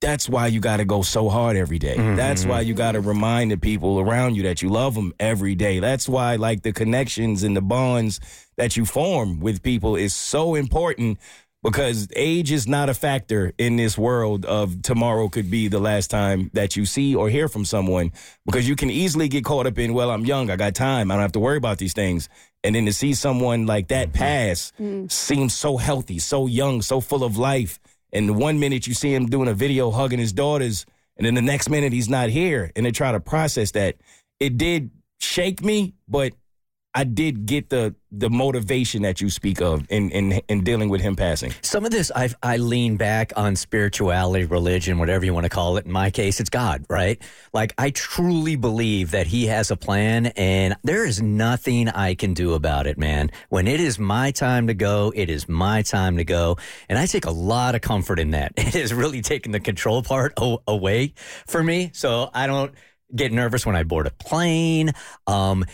that's 0.00 0.28
why 0.28 0.46
you 0.46 0.60
got 0.60 0.78
to 0.78 0.84
go 0.84 1.02
so 1.02 1.28
hard 1.28 1.56
every 1.56 1.78
day. 1.78 1.96
Mm-hmm. 1.96 2.16
That's 2.16 2.44
why 2.44 2.60
you 2.60 2.74
got 2.74 2.92
to 2.92 3.00
remind 3.00 3.50
the 3.50 3.56
people 3.56 4.00
around 4.00 4.36
you 4.36 4.42
that 4.44 4.62
you 4.62 4.68
love 4.68 4.94
them 4.94 5.12
every 5.18 5.54
day. 5.54 5.80
That's 5.80 6.08
why 6.08 6.36
like 6.36 6.62
the 6.62 6.72
connections 6.72 7.42
and 7.42 7.56
the 7.56 7.62
bonds 7.62 8.20
that 8.56 8.76
you 8.76 8.84
form 8.84 9.40
with 9.40 9.62
people 9.62 9.96
is 9.96 10.14
so 10.14 10.54
important 10.54 11.18
because 11.62 12.06
age 12.14 12.52
is 12.52 12.68
not 12.68 12.88
a 12.88 12.94
factor 12.94 13.52
in 13.58 13.76
this 13.76 13.98
world 13.98 14.44
of 14.44 14.82
tomorrow 14.82 15.28
could 15.28 15.50
be 15.50 15.66
the 15.66 15.80
last 15.80 16.10
time 16.10 16.48
that 16.54 16.76
you 16.76 16.86
see 16.86 17.14
or 17.14 17.28
hear 17.28 17.48
from 17.48 17.64
someone 17.64 18.12
because 18.44 18.68
you 18.68 18.76
can 18.76 18.88
easily 18.88 19.28
get 19.28 19.44
caught 19.44 19.66
up 19.66 19.76
in 19.76 19.92
well 19.92 20.10
I'm 20.10 20.24
young 20.24 20.48
I 20.48 20.54
got 20.54 20.76
time 20.76 21.10
I 21.10 21.14
don't 21.14 21.22
have 21.22 21.32
to 21.32 21.40
worry 21.40 21.56
about 21.56 21.78
these 21.78 21.92
things 21.92 22.28
and 22.62 22.76
then 22.76 22.86
to 22.86 22.92
see 22.92 23.14
someone 23.14 23.66
like 23.66 23.88
that 23.88 24.08
mm-hmm. 24.08 24.18
pass 24.18 24.72
mm. 24.78 25.10
seems 25.10 25.54
so 25.54 25.76
healthy 25.76 26.20
so 26.20 26.46
young 26.46 26.82
so 26.82 27.00
full 27.00 27.24
of 27.24 27.36
life 27.36 27.80
and 28.12 28.36
one 28.36 28.58
minute 28.58 28.86
you 28.86 28.94
see 28.94 29.14
him 29.14 29.26
doing 29.26 29.48
a 29.48 29.54
video 29.54 29.90
hugging 29.90 30.18
his 30.18 30.32
daughters 30.32 30.86
and 31.16 31.26
then 31.26 31.34
the 31.34 31.42
next 31.42 31.68
minute 31.70 31.92
he's 31.92 32.08
not 32.08 32.28
here 32.28 32.70
and 32.76 32.84
they 32.86 32.90
try 32.90 33.12
to 33.12 33.20
process 33.20 33.72
that. 33.72 33.96
It 34.40 34.58
did 34.58 34.90
shake 35.18 35.62
me 35.62 35.94
but 36.08 36.34
I 36.96 37.04
did 37.04 37.44
get 37.44 37.68
the 37.68 37.94
the 38.10 38.30
motivation 38.30 39.02
that 39.02 39.20
you 39.20 39.28
speak 39.28 39.60
of 39.60 39.84
in 39.90 40.10
in, 40.10 40.32
in 40.48 40.64
dealing 40.64 40.88
with 40.88 41.02
him 41.02 41.14
passing. 41.14 41.52
Some 41.60 41.84
of 41.84 41.90
this, 41.90 42.10
I 42.16 42.30
I 42.42 42.56
lean 42.56 42.96
back 42.96 43.34
on 43.36 43.54
spirituality, 43.54 44.46
religion, 44.46 44.98
whatever 44.98 45.26
you 45.26 45.34
want 45.34 45.44
to 45.44 45.50
call 45.50 45.76
it. 45.76 45.84
In 45.84 45.92
my 45.92 46.08
case, 46.10 46.40
it's 46.40 46.48
God, 46.48 46.86
right? 46.88 47.20
Like 47.52 47.74
I 47.76 47.90
truly 47.90 48.56
believe 48.56 49.10
that 49.10 49.26
He 49.26 49.46
has 49.46 49.70
a 49.70 49.76
plan, 49.76 50.26
and 50.38 50.74
there 50.84 51.04
is 51.04 51.20
nothing 51.20 51.90
I 51.90 52.14
can 52.14 52.32
do 52.32 52.54
about 52.54 52.86
it, 52.86 52.96
man. 52.96 53.30
When 53.50 53.68
it 53.68 53.78
is 53.80 53.98
my 53.98 54.30
time 54.30 54.68
to 54.68 54.74
go, 54.74 55.12
it 55.14 55.28
is 55.28 55.50
my 55.50 55.82
time 55.82 56.16
to 56.16 56.24
go, 56.24 56.56
and 56.88 56.98
I 56.98 57.04
take 57.04 57.26
a 57.26 57.30
lot 57.30 57.74
of 57.74 57.82
comfort 57.82 58.18
in 58.18 58.30
that. 58.30 58.54
It 58.66 58.74
has 58.74 58.92
really 58.92 59.22
taken 59.22 59.52
the 59.52 59.60
control 59.60 60.02
part 60.02 60.32
o- 60.38 60.62
away 60.66 61.12
for 61.46 61.62
me, 61.62 61.90
so 61.92 62.30
I 62.32 62.46
don't 62.46 62.72
get 63.14 63.32
nervous 63.32 63.64
when 63.64 63.76
I 63.76 63.84
board 63.84 64.06
a 64.06 64.10
plane. 64.10 64.92
Um, 65.26 65.64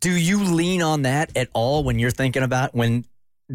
do 0.00 0.10
you 0.10 0.42
lean 0.42 0.82
on 0.82 1.02
that 1.02 1.36
at 1.36 1.48
all 1.52 1.84
when 1.84 1.98
you're 1.98 2.10
thinking 2.10 2.42
about 2.42 2.74
when 2.74 3.04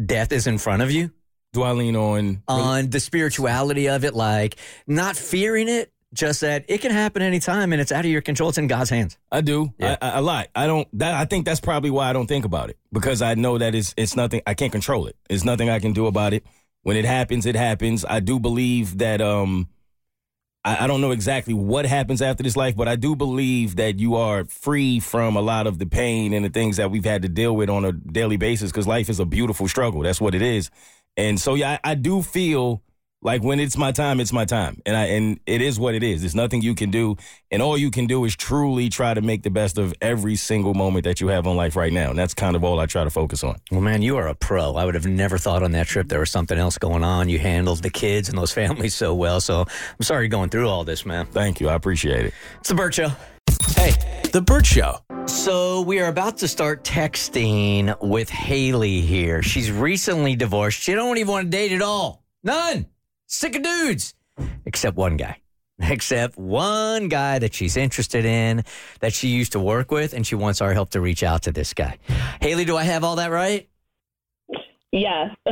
death 0.04 0.32
is 0.32 0.46
in 0.46 0.58
front 0.58 0.82
of 0.82 0.90
you? 0.90 1.10
Do 1.52 1.62
I 1.62 1.72
lean 1.72 1.96
on 1.96 2.42
on 2.48 2.90
the 2.90 3.00
spirituality 3.00 3.88
of 3.88 4.04
it, 4.04 4.14
like 4.14 4.56
not 4.86 5.16
fearing 5.16 5.68
it, 5.68 5.92
just 6.12 6.42
that 6.42 6.64
it 6.68 6.80
can 6.80 6.92
happen 6.92 7.22
anytime 7.22 7.72
and 7.72 7.80
it's 7.80 7.92
out 7.92 8.04
of 8.04 8.10
your 8.10 8.20
control. 8.20 8.50
It's 8.50 8.58
in 8.58 8.66
God's 8.66 8.90
hands. 8.90 9.18
I 9.32 9.40
do 9.40 9.72
Yeah. 9.78 9.96
I, 10.00 10.10
I, 10.10 10.18
a 10.18 10.22
lot. 10.22 10.48
I 10.54 10.66
don't. 10.66 10.86
That, 10.98 11.14
I 11.14 11.24
think 11.24 11.46
that's 11.46 11.60
probably 11.60 11.90
why 11.90 12.10
I 12.10 12.12
don't 12.12 12.26
think 12.26 12.44
about 12.44 12.70
it 12.70 12.78
because 12.92 13.22
I 13.22 13.34
know 13.34 13.58
that 13.58 13.74
it's 13.74 13.94
it's 13.96 14.16
nothing. 14.16 14.42
I 14.46 14.54
can't 14.54 14.72
control 14.72 15.06
it. 15.06 15.16
It's 15.30 15.44
nothing 15.44 15.70
I 15.70 15.78
can 15.78 15.92
do 15.92 16.06
about 16.06 16.32
it. 16.32 16.44
When 16.82 16.96
it 16.96 17.04
happens, 17.04 17.46
it 17.46 17.56
happens. 17.56 18.04
I 18.04 18.20
do 18.20 18.38
believe 18.38 18.98
that. 18.98 19.20
Um, 19.20 19.68
I, 20.66 20.84
I 20.84 20.86
don't 20.88 21.00
know 21.00 21.12
exactly 21.12 21.54
what 21.54 21.86
happens 21.86 22.20
after 22.20 22.42
this 22.42 22.56
life, 22.56 22.76
but 22.76 22.88
I 22.88 22.96
do 22.96 23.14
believe 23.14 23.76
that 23.76 23.98
you 24.00 24.16
are 24.16 24.44
free 24.44 24.98
from 24.98 25.36
a 25.36 25.40
lot 25.40 25.66
of 25.66 25.78
the 25.78 25.86
pain 25.86 26.32
and 26.34 26.44
the 26.44 26.50
things 26.50 26.76
that 26.76 26.90
we've 26.90 27.04
had 27.04 27.22
to 27.22 27.28
deal 27.28 27.54
with 27.54 27.70
on 27.70 27.84
a 27.84 27.92
daily 27.92 28.36
basis. 28.36 28.72
Because 28.72 28.86
life 28.86 29.08
is 29.08 29.20
a 29.20 29.24
beautiful 29.24 29.68
struggle. 29.68 30.02
That's 30.02 30.20
what 30.20 30.34
it 30.34 30.42
is. 30.42 30.70
And 31.16 31.40
so, 31.40 31.54
yeah, 31.54 31.78
I, 31.84 31.92
I 31.92 31.94
do 31.94 32.20
feel 32.20 32.82
like 33.26 33.42
when 33.42 33.58
it's 33.58 33.76
my 33.76 33.90
time, 33.90 34.20
it's 34.20 34.32
my 34.32 34.44
time, 34.44 34.80
and 34.86 34.96
I 34.96 35.06
and 35.06 35.40
it 35.46 35.60
is 35.60 35.80
what 35.80 35.96
it 35.96 36.04
is. 36.04 36.20
There's 36.22 36.36
nothing 36.36 36.62
you 36.62 36.76
can 36.76 36.92
do, 36.92 37.16
and 37.50 37.60
all 37.60 37.76
you 37.76 37.90
can 37.90 38.06
do 38.06 38.24
is 38.24 38.36
truly 38.36 38.88
try 38.88 39.14
to 39.14 39.20
make 39.20 39.42
the 39.42 39.50
best 39.50 39.78
of 39.78 39.92
every 40.00 40.36
single 40.36 40.74
moment 40.74 41.02
that 41.04 41.20
you 41.20 41.26
have 41.26 41.44
on 41.44 41.56
life 41.56 41.74
right 41.74 41.92
now. 41.92 42.10
And 42.10 42.18
that's 42.18 42.34
kind 42.34 42.54
of 42.54 42.62
all 42.62 42.78
I 42.78 42.86
try 42.86 43.02
to 43.02 43.10
focus 43.10 43.42
on. 43.42 43.56
Well, 43.72 43.80
man, 43.80 44.00
you 44.00 44.16
are 44.16 44.28
a 44.28 44.34
pro. 44.36 44.76
I 44.76 44.84
would 44.84 44.94
have 44.94 45.06
never 45.06 45.38
thought 45.38 45.64
on 45.64 45.72
that 45.72 45.88
trip 45.88 46.06
there 46.06 46.20
was 46.20 46.30
something 46.30 46.56
else 46.56 46.78
going 46.78 47.02
on. 47.02 47.28
You 47.28 47.40
handled 47.40 47.82
the 47.82 47.90
kids 47.90 48.28
and 48.28 48.38
those 48.38 48.52
families 48.60 48.94
so 48.94 49.12
well. 49.12 49.40
So 49.40 49.62
I'm 49.62 50.02
sorry 50.02 50.22
you're 50.22 50.28
going 50.28 50.50
through 50.50 50.68
all 50.68 50.84
this, 50.84 51.04
man. 51.04 51.26
Thank 51.26 51.58
you, 51.58 51.68
I 51.68 51.74
appreciate 51.74 52.26
it. 52.26 52.34
It's 52.60 52.68
the 52.68 52.76
Bert 52.76 52.94
Show. 52.94 53.10
Hey, 53.74 53.92
The 54.32 54.40
Bert 54.40 54.66
Show. 54.66 54.98
So 55.26 55.80
we 55.80 55.98
are 55.98 56.06
about 56.08 56.38
to 56.38 56.48
start 56.48 56.84
texting 56.84 57.92
with 58.00 58.30
Haley 58.30 59.00
here. 59.00 59.42
She's 59.42 59.72
recently 59.72 60.36
divorced. 60.36 60.80
She 60.80 60.94
don't 60.94 61.18
even 61.18 61.32
want 61.32 61.46
to 61.46 61.50
date 61.50 61.72
at 61.72 61.82
all. 61.82 62.22
None. 62.44 62.86
Sick 63.26 63.56
of 63.56 63.62
dudes. 63.62 64.14
Except 64.64 64.96
one 64.96 65.16
guy. 65.16 65.40
Except 65.80 66.38
one 66.38 67.08
guy 67.08 67.38
that 67.38 67.52
she's 67.52 67.76
interested 67.76 68.24
in, 68.24 68.64
that 69.00 69.12
she 69.12 69.28
used 69.28 69.52
to 69.52 69.60
work 69.60 69.90
with, 69.90 70.14
and 70.14 70.26
she 70.26 70.34
wants 70.34 70.60
our 70.60 70.72
help 70.72 70.90
to 70.90 71.00
reach 71.00 71.22
out 71.22 71.42
to 71.42 71.52
this 71.52 71.74
guy. 71.74 71.98
Haley, 72.40 72.64
do 72.64 72.76
I 72.76 72.84
have 72.84 73.04
all 73.04 73.16
that 73.16 73.30
right? 73.30 73.68
Yes. 74.92 75.36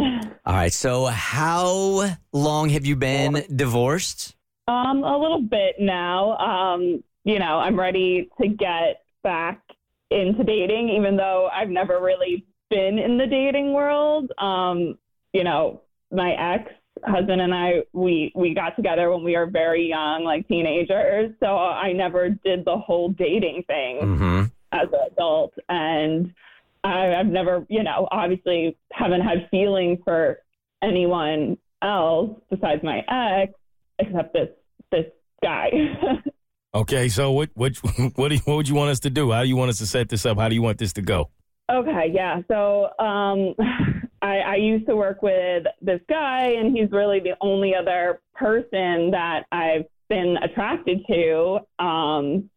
All 0.46 0.54
right. 0.54 0.72
So 0.72 1.06
how 1.06 2.16
long 2.32 2.70
have 2.70 2.86
you 2.86 2.96
been 2.96 3.44
divorced? 3.54 4.36
Um, 4.68 5.02
a 5.04 5.18
little 5.18 5.42
bit 5.42 5.74
now. 5.78 6.38
Um, 6.38 7.02
you 7.24 7.38
know, 7.38 7.58
I'm 7.58 7.78
ready 7.78 8.30
to 8.40 8.48
get 8.48 9.02
back 9.22 9.60
into 10.10 10.44
dating, 10.44 10.88
even 10.90 11.16
though 11.16 11.50
I've 11.52 11.68
never 11.68 12.00
really 12.00 12.46
been 12.70 12.98
in 12.98 13.18
the 13.18 13.26
dating 13.26 13.74
world. 13.74 14.32
Um, 14.38 14.96
you 15.34 15.44
know, 15.44 15.82
my 16.10 16.32
ex 16.32 16.72
husband 17.06 17.40
and 17.40 17.54
I 17.54 17.82
we 17.92 18.32
we 18.34 18.54
got 18.54 18.76
together 18.76 19.10
when 19.10 19.22
we 19.24 19.36
were 19.36 19.46
very 19.46 19.88
young, 19.88 20.24
like 20.24 20.46
teenagers. 20.48 21.32
So 21.40 21.46
I 21.56 21.92
never 21.92 22.30
did 22.30 22.64
the 22.64 22.76
whole 22.76 23.10
dating 23.10 23.64
thing 23.66 24.00
Mm-hmm. 24.02 24.44
as 24.72 24.88
an 24.92 25.00
adult, 25.12 25.54
and 25.68 26.32
I, 26.82 27.14
I've 27.14 27.26
never, 27.26 27.64
you 27.68 27.82
know, 27.82 28.08
obviously 28.10 28.76
haven't 28.92 29.22
had 29.22 29.48
feelings 29.50 29.98
for 30.04 30.38
anyone 30.82 31.56
else 31.82 32.38
besides 32.50 32.82
my 32.82 32.98
ex, 33.08 33.52
except 33.98 34.32
this 34.32 34.48
this 34.90 35.06
guy. 35.42 35.70
Okay, 36.76 37.08
so 37.08 37.30
what 37.30 37.50
what 37.54 37.76
what 38.16 38.30
do 38.30 38.34
you, 38.34 38.40
what 38.46 38.56
would 38.56 38.68
you 38.68 38.74
want 38.74 38.90
us 38.90 38.98
to 39.00 39.10
do? 39.10 39.30
How 39.30 39.42
do 39.42 39.48
you 39.48 39.54
want 39.54 39.70
us 39.70 39.78
to 39.78 39.86
set 39.86 40.08
this 40.08 40.26
up? 40.26 40.38
How 40.38 40.48
do 40.48 40.56
you 40.56 40.62
want 40.62 40.76
this 40.78 40.92
to 40.94 41.02
go? 41.02 41.30
Okay, 41.70 42.10
yeah. 42.12 42.40
So 42.48 42.88
um, 42.98 43.54
I, 44.24 44.38
I 44.38 44.54
used 44.56 44.86
to 44.86 44.96
work 44.96 45.22
with 45.22 45.64
this 45.82 46.00
guy, 46.08 46.54
and 46.58 46.74
he's 46.74 46.90
really 46.90 47.20
the 47.20 47.36
only 47.42 47.74
other 47.74 48.22
person 48.34 49.10
that 49.10 49.44
I've 49.52 49.84
been 50.08 50.38
attracted 50.42 51.06
to. 51.08 51.58
Um, 51.78 52.48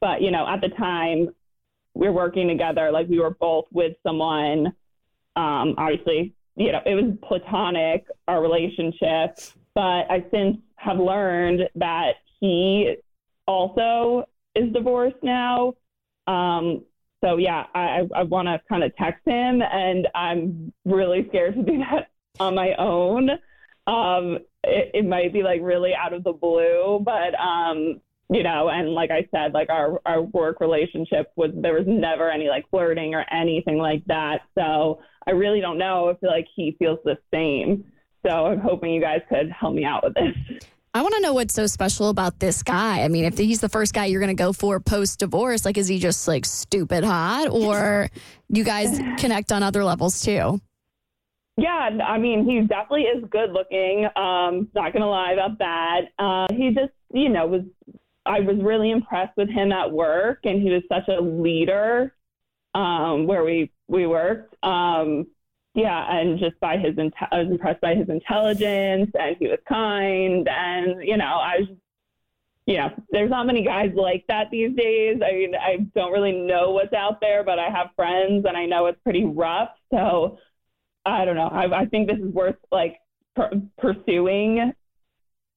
but 0.00 0.20
you 0.20 0.32
know, 0.32 0.44
at 0.48 0.60
the 0.60 0.70
time 0.70 1.28
we 1.94 2.08
were 2.08 2.12
working 2.12 2.48
together, 2.48 2.90
like 2.90 3.08
we 3.08 3.20
were 3.20 3.36
both 3.38 3.66
with 3.70 3.92
someone. 4.02 4.66
Um, 5.36 5.76
obviously, 5.78 6.34
you 6.56 6.72
know, 6.72 6.80
it 6.84 6.96
was 6.96 7.14
platonic 7.22 8.06
our 8.26 8.42
relationship, 8.42 9.38
but 9.74 10.10
I 10.10 10.24
since 10.32 10.56
have 10.74 10.98
learned 10.98 11.68
that 11.76 12.14
he 12.40 12.96
also 13.46 14.24
is 14.56 14.72
divorced 14.72 15.22
now. 15.22 15.74
Um, 16.26 16.82
so 17.26 17.38
yeah, 17.38 17.64
I, 17.74 18.02
I 18.14 18.22
want 18.22 18.46
to 18.46 18.60
kind 18.68 18.84
of 18.84 18.94
text 18.96 19.26
him, 19.26 19.60
and 19.60 20.06
I'm 20.14 20.72
really 20.84 21.26
scared 21.28 21.54
to 21.54 21.62
do 21.62 21.78
that 21.90 22.10
on 22.38 22.54
my 22.54 22.74
own. 22.78 23.30
Um, 23.86 24.38
it, 24.62 24.90
it 24.94 25.06
might 25.06 25.32
be 25.32 25.42
like 25.42 25.60
really 25.62 25.94
out 25.94 26.12
of 26.12 26.24
the 26.24 26.32
blue, 26.32 27.00
but 27.04 27.38
um, 27.40 28.00
you 28.30 28.42
know, 28.42 28.68
and 28.68 28.90
like 28.90 29.10
I 29.10 29.26
said, 29.32 29.54
like 29.54 29.70
our 29.70 30.00
our 30.06 30.22
work 30.22 30.60
relationship 30.60 31.32
was 31.36 31.50
there 31.54 31.74
was 31.74 31.84
never 31.86 32.30
any 32.30 32.48
like 32.48 32.68
flirting 32.70 33.14
or 33.14 33.24
anything 33.32 33.78
like 33.78 34.04
that. 34.06 34.42
So 34.56 35.00
I 35.26 35.32
really 35.32 35.60
don't 35.60 35.78
know 35.78 36.08
if 36.08 36.18
like 36.22 36.46
he 36.54 36.76
feels 36.78 36.98
the 37.04 37.18
same. 37.32 37.84
So 38.24 38.46
I'm 38.46 38.60
hoping 38.60 38.92
you 38.92 39.00
guys 39.00 39.20
could 39.28 39.50
help 39.50 39.74
me 39.74 39.84
out 39.84 40.04
with 40.04 40.14
this. 40.14 40.68
I 40.96 41.02
want 41.02 41.12
to 41.12 41.20
know 41.20 41.34
what's 41.34 41.52
so 41.52 41.66
special 41.66 42.08
about 42.08 42.40
this 42.40 42.62
guy. 42.62 43.02
I 43.02 43.08
mean, 43.08 43.26
if 43.26 43.36
he's 43.36 43.60
the 43.60 43.68
first 43.68 43.92
guy 43.92 44.06
you're 44.06 44.18
going 44.18 44.34
to 44.34 44.42
go 44.42 44.54
for 44.54 44.80
post 44.80 45.18
divorce, 45.18 45.66
like, 45.66 45.76
is 45.76 45.88
he 45.88 45.98
just 45.98 46.26
like 46.26 46.46
stupid 46.46 47.04
hot 47.04 47.48
or 47.50 48.08
you 48.48 48.64
guys 48.64 48.98
connect 49.18 49.52
on 49.52 49.62
other 49.62 49.84
levels 49.84 50.22
too? 50.22 50.58
Yeah, 51.58 51.90
I 52.02 52.16
mean, 52.16 52.48
he 52.48 52.62
definitely 52.62 53.02
is 53.02 53.22
good 53.28 53.52
looking. 53.52 54.06
Um, 54.16 54.68
not 54.74 54.94
gonna 54.94 55.10
lie 55.10 55.32
about 55.32 55.58
that. 55.58 56.00
Uh, 56.18 56.46
he 56.54 56.70
just, 56.70 56.92
you 57.12 57.28
know, 57.28 57.46
was 57.46 57.62
I 58.24 58.40
was 58.40 58.56
really 58.62 58.90
impressed 58.90 59.36
with 59.36 59.50
him 59.50 59.72
at 59.72 59.92
work, 59.92 60.40
and 60.44 60.62
he 60.62 60.70
was 60.70 60.82
such 60.90 61.08
a 61.08 61.20
leader 61.20 62.14
um, 62.74 63.26
where 63.26 63.44
we 63.44 63.70
we 63.86 64.06
worked. 64.06 64.54
Um, 64.64 65.26
yeah, 65.76 66.06
and 66.10 66.38
just 66.38 66.58
by 66.58 66.78
his, 66.78 66.94
I 67.30 67.42
was 67.42 67.50
impressed 67.50 67.82
by 67.82 67.94
his 67.94 68.08
intelligence, 68.08 69.10
and 69.14 69.36
he 69.38 69.46
was 69.46 69.58
kind, 69.68 70.48
and 70.48 71.02
you 71.06 71.18
know, 71.18 71.24
I 71.24 71.58
was. 71.60 71.68
You 72.68 72.78
know, 72.78 72.88
there's 73.12 73.30
not 73.30 73.46
many 73.46 73.62
guys 73.62 73.92
like 73.94 74.24
that 74.26 74.50
these 74.50 74.74
days. 74.74 75.20
I 75.24 75.32
mean, 75.34 75.54
I 75.54 75.86
don't 75.94 76.10
really 76.10 76.32
know 76.32 76.72
what's 76.72 76.92
out 76.92 77.20
there, 77.20 77.44
but 77.44 77.60
I 77.60 77.70
have 77.70 77.90
friends, 77.94 78.44
and 78.44 78.56
I 78.56 78.66
know 78.66 78.86
it's 78.86 78.98
pretty 79.04 79.24
rough. 79.24 79.68
So, 79.92 80.38
I 81.04 81.24
don't 81.24 81.36
know. 81.36 81.46
I, 81.46 81.82
I 81.82 81.84
think 81.84 82.08
this 82.08 82.18
is 82.18 82.34
worth 82.34 82.56
like 82.72 82.96
per- 83.36 83.62
pursuing, 83.78 84.72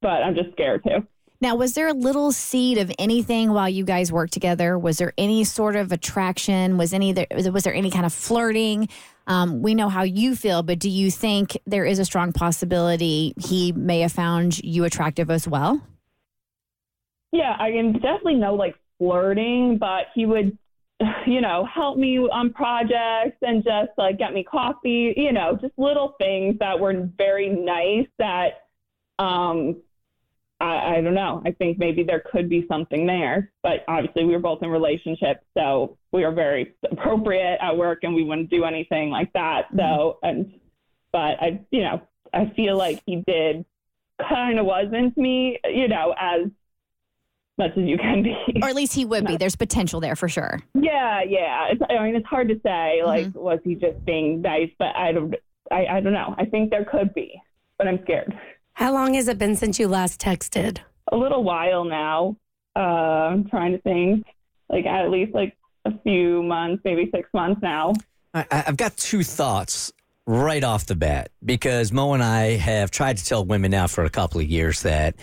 but 0.03 0.21
I'm 0.21 0.35
just 0.35 0.51
scared 0.51 0.83
too. 0.83 1.07
Now, 1.41 1.55
was 1.55 1.73
there 1.73 1.88
a 1.88 1.93
little 1.93 2.33
seed 2.33 2.77
of 2.77 2.91
anything 2.99 3.53
while 3.53 3.69
you 3.69 3.85
guys 3.85 4.11
worked 4.11 4.33
together? 4.33 4.77
Was 4.77 4.97
there 4.97 5.13
any 5.17 5.45
sort 5.45 5.77
of 5.77 5.91
attraction? 5.91 6.77
Was 6.77 6.93
any 6.93 7.13
there, 7.13 7.27
was 7.31 7.63
there 7.63 7.73
any 7.73 7.89
kind 7.89 8.05
of 8.05 8.13
flirting? 8.13 8.89
Um, 9.29 9.62
we 9.62 9.75
know 9.75 9.89
how 9.89 10.01
you 10.01 10.36
feel, 10.36 10.63
but 10.63 10.79
do 10.79 10.89
you 10.89 11.12
think 11.12 11.55
there 11.67 11.86
is 11.86 12.00
a 12.00 12.05
strong 12.05 12.33
possibility 12.33 13.33
he 13.38 13.71
may 13.71 14.00
have 14.00 14.12
found 14.12 14.57
you 14.63 14.86
attractive 14.86 15.29
as 15.29 15.48
well? 15.48 15.79
Yeah, 17.31 17.55
I 17.59 17.69
can 17.71 17.93
definitely 17.93 18.36
know 18.36 18.55
like 18.55 18.75
flirting, 18.98 19.77
but 19.77 20.07
he 20.15 20.25
would, 20.25 20.57
you 21.27 21.41
know, 21.41 21.63
help 21.71 22.00
me 22.00 22.17
on 22.17 22.51
projects 22.53 23.38
and 23.43 23.63
just 23.63 23.91
like 24.00 24.17
get 24.17 24.33
me 24.33 24.43
coffee, 24.43 25.13
you 25.15 25.31
know, 25.31 25.55
just 25.62 25.74
little 25.77 26.15
things 26.17 26.57
that 26.59 26.79
were 26.79 27.07
very 27.15 27.50
nice 27.50 28.07
that, 28.17 28.63
um, 29.19 29.77
I, 30.89 31.01
don't 31.01 31.13
know. 31.13 31.41
I 31.46 31.51
think 31.51 31.77
maybe 31.77 32.03
there 32.03 32.24
could 32.31 32.50
be 32.50 32.65
something 32.67 33.05
there, 33.05 33.51
but 33.63 33.84
obviously 33.88 34.25
we 34.25 34.34
were 34.34 34.39
both 34.39 34.62
in 34.63 34.69
relationships, 34.69 35.41
so 35.58 35.98
we 36.12 36.25
were 36.25 36.31
very 36.31 36.75
appropriate 36.91 37.58
at 37.62 37.77
work, 37.77 38.00
and 38.03 38.13
we 38.13 38.24
wouldn't 38.24 38.50
do 38.50 38.63
anything 38.65 39.10
like 39.10 39.31
that. 39.34 39.67
So, 39.72 39.77
mm-hmm. 40.24 40.27
and 40.27 40.53
but 41.12 41.41
I, 41.41 41.62
you 41.72 41.84
know, 41.84 42.01
I 42.34 42.51
feel 42.55 42.77
like 42.77 43.01
he 43.05 43.24
did 43.27 43.65
kind 44.27 44.60
of 44.60 44.65
wasn't 44.65 45.17
me, 45.17 45.60
you 45.65 45.88
know, 45.88 46.13
as 46.19 46.50
much 47.58 47.72
as 47.72 47.84
you 47.84 47.98
can 47.98 48.24
be. 48.24 48.36
Or 48.62 48.69
at 48.69 48.75
least 48.75 48.93
he 48.93 49.05
would 49.05 49.25
be. 49.25 49.38
There's 49.39 49.55
potential 49.55 50.00
there 50.00 50.15
for 50.15 50.29
sure. 50.29 50.60
Yeah, 50.74 51.22
yeah. 51.27 51.67
It's, 51.72 51.81
I 51.89 52.03
mean, 52.03 52.15
it's 52.15 52.25
hard 52.25 52.48
to 52.50 52.55
say. 52.55 53.00
Mm-hmm. 53.00 53.08
Like, 53.08 53.36
was 53.36 53.60
he 53.63 53.75
just 53.75 54.03
being 54.05 54.41
nice? 54.41 54.69
But 54.79 54.96
I 54.96 55.12
don't. 55.12 55.36
I, 55.72 55.86
I 55.86 56.00
don't 56.00 56.13
know. 56.13 56.34
I 56.38 56.46
think 56.46 56.72
there 56.72 56.86
could 56.86 57.13
be, 57.13 57.39
but 57.77 57.88
I'm 57.88 58.00
scared. 58.03 58.34
How 58.79 58.93
long 58.93 59.15
has 59.15 59.27
it 59.27 59.38
been 59.38 59.57
since 59.57 59.77
you 59.77 59.89
last 59.89 60.21
texted? 60.21 60.77
A 61.12 61.17
little 61.17 61.43
while 61.43 61.83
now. 61.83 62.38
Uh, 62.77 62.79
I'm 62.79 63.50
trying 63.50 63.74
to 63.74 63.77
think. 63.79 64.25
Like 64.69 64.86
at 64.86 65.09
least 65.09 65.33
like 65.33 65.57
a 65.83 65.91
few 66.00 66.41
months, 66.43 66.81
maybe 66.86 67.12
six 67.13 67.27
months 67.33 67.62
now. 67.62 67.91
I, 68.33 68.45
I've 68.50 68.77
got 68.77 68.95
two 68.95 69.21
thoughts 69.21 69.91
right 70.25 70.63
off 70.63 70.86
the 70.86 70.95
bat 70.95 71.29
because 71.43 71.91
Mo 71.91 72.13
and 72.13 72.24
I 72.24 72.55
have 72.55 72.89
tried 72.89 73.17
to 73.17 73.25
tell 73.25 73.43
women 73.43 73.71
now 73.71 73.88
for 73.88 74.05
a 74.05 74.09
couple 74.09 74.39
of 74.39 74.48
years 74.48 74.83
that 74.83 75.15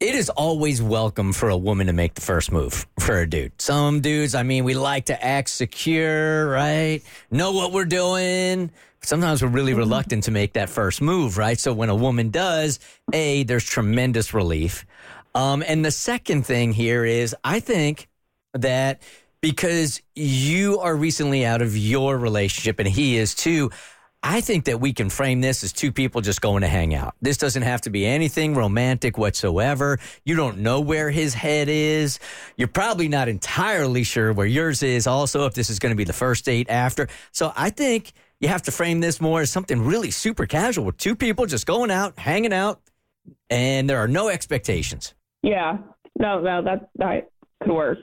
it 0.00 0.16
is 0.16 0.28
always 0.28 0.82
welcome 0.82 1.32
for 1.32 1.48
a 1.48 1.56
woman 1.56 1.86
to 1.86 1.92
make 1.92 2.14
the 2.14 2.22
first 2.22 2.50
move 2.50 2.88
for 2.98 3.20
a 3.20 3.30
dude. 3.30 3.52
Some 3.62 4.00
dudes, 4.00 4.34
I 4.34 4.42
mean, 4.42 4.64
we 4.64 4.74
like 4.74 5.04
to 5.04 5.24
act 5.24 5.50
secure, 5.50 6.48
right? 6.48 7.02
Know 7.30 7.52
what 7.52 7.70
we're 7.70 7.84
doing. 7.84 8.72
Sometimes 9.06 9.40
we're 9.40 9.48
really 9.48 9.72
reluctant 9.72 10.24
to 10.24 10.32
make 10.32 10.54
that 10.54 10.68
first 10.68 11.00
move, 11.00 11.38
right? 11.38 11.60
So 11.60 11.72
when 11.72 11.90
a 11.90 11.94
woman 11.94 12.30
does, 12.30 12.80
A, 13.12 13.44
there's 13.44 13.62
tremendous 13.62 14.34
relief. 14.34 14.84
Um, 15.32 15.62
and 15.64 15.84
the 15.84 15.92
second 15.92 16.44
thing 16.44 16.72
here 16.72 17.04
is 17.04 17.32
I 17.44 17.60
think 17.60 18.08
that 18.54 19.02
because 19.40 20.02
you 20.16 20.80
are 20.80 20.96
recently 20.96 21.44
out 21.44 21.62
of 21.62 21.76
your 21.76 22.18
relationship 22.18 22.80
and 22.80 22.88
he 22.88 23.16
is 23.16 23.36
too, 23.36 23.70
I 24.24 24.40
think 24.40 24.64
that 24.64 24.80
we 24.80 24.92
can 24.92 25.08
frame 25.08 25.40
this 25.40 25.62
as 25.62 25.72
two 25.72 25.92
people 25.92 26.20
just 26.20 26.40
going 26.40 26.62
to 26.62 26.68
hang 26.68 26.92
out. 26.92 27.14
This 27.22 27.36
doesn't 27.36 27.62
have 27.62 27.82
to 27.82 27.90
be 27.90 28.04
anything 28.04 28.56
romantic 28.56 29.18
whatsoever. 29.18 30.00
You 30.24 30.34
don't 30.34 30.58
know 30.58 30.80
where 30.80 31.12
his 31.12 31.32
head 31.32 31.68
is. 31.68 32.18
You're 32.56 32.66
probably 32.66 33.06
not 33.06 33.28
entirely 33.28 34.02
sure 34.02 34.32
where 34.32 34.48
yours 34.48 34.82
is 34.82 35.06
also 35.06 35.46
if 35.46 35.54
this 35.54 35.70
is 35.70 35.78
going 35.78 35.92
to 35.92 35.96
be 35.96 36.02
the 36.02 36.12
first 36.12 36.44
date 36.44 36.68
after. 36.68 37.06
So 37.30 37.52
I 37.54 37.70
think 37.70 38.12
you 38.40 38.48
have 38.48 38.62
to 38.62 38.70
frame 38.70 39.00
this 39.00 39.20
more 39.20 39.40
as 39.40 39.50
something 39.50 39.82
really 39.82 40.10
super 40.10 40.46
casual 40.46 40.84
with 40.84 40.96
two 40.98 41.16
people 41.16 41.46
just 41.46 41.66
going 41.66 41.90
out, 41.90 42.18
hanging 42.18 42.52
out, 42.52 42.80
and 43.50 43.88
there 43.88 43.98
are 43.98 44.08
no 44.08 44.28
expectations. 44.28 45.14
Yeah. 45.42 45.78
No, 46.18 46.40
no, 46.40 46.62
that 46.62 46.90
that 46.96 47.30
could 47.62 47.72
work. 47.72 47.98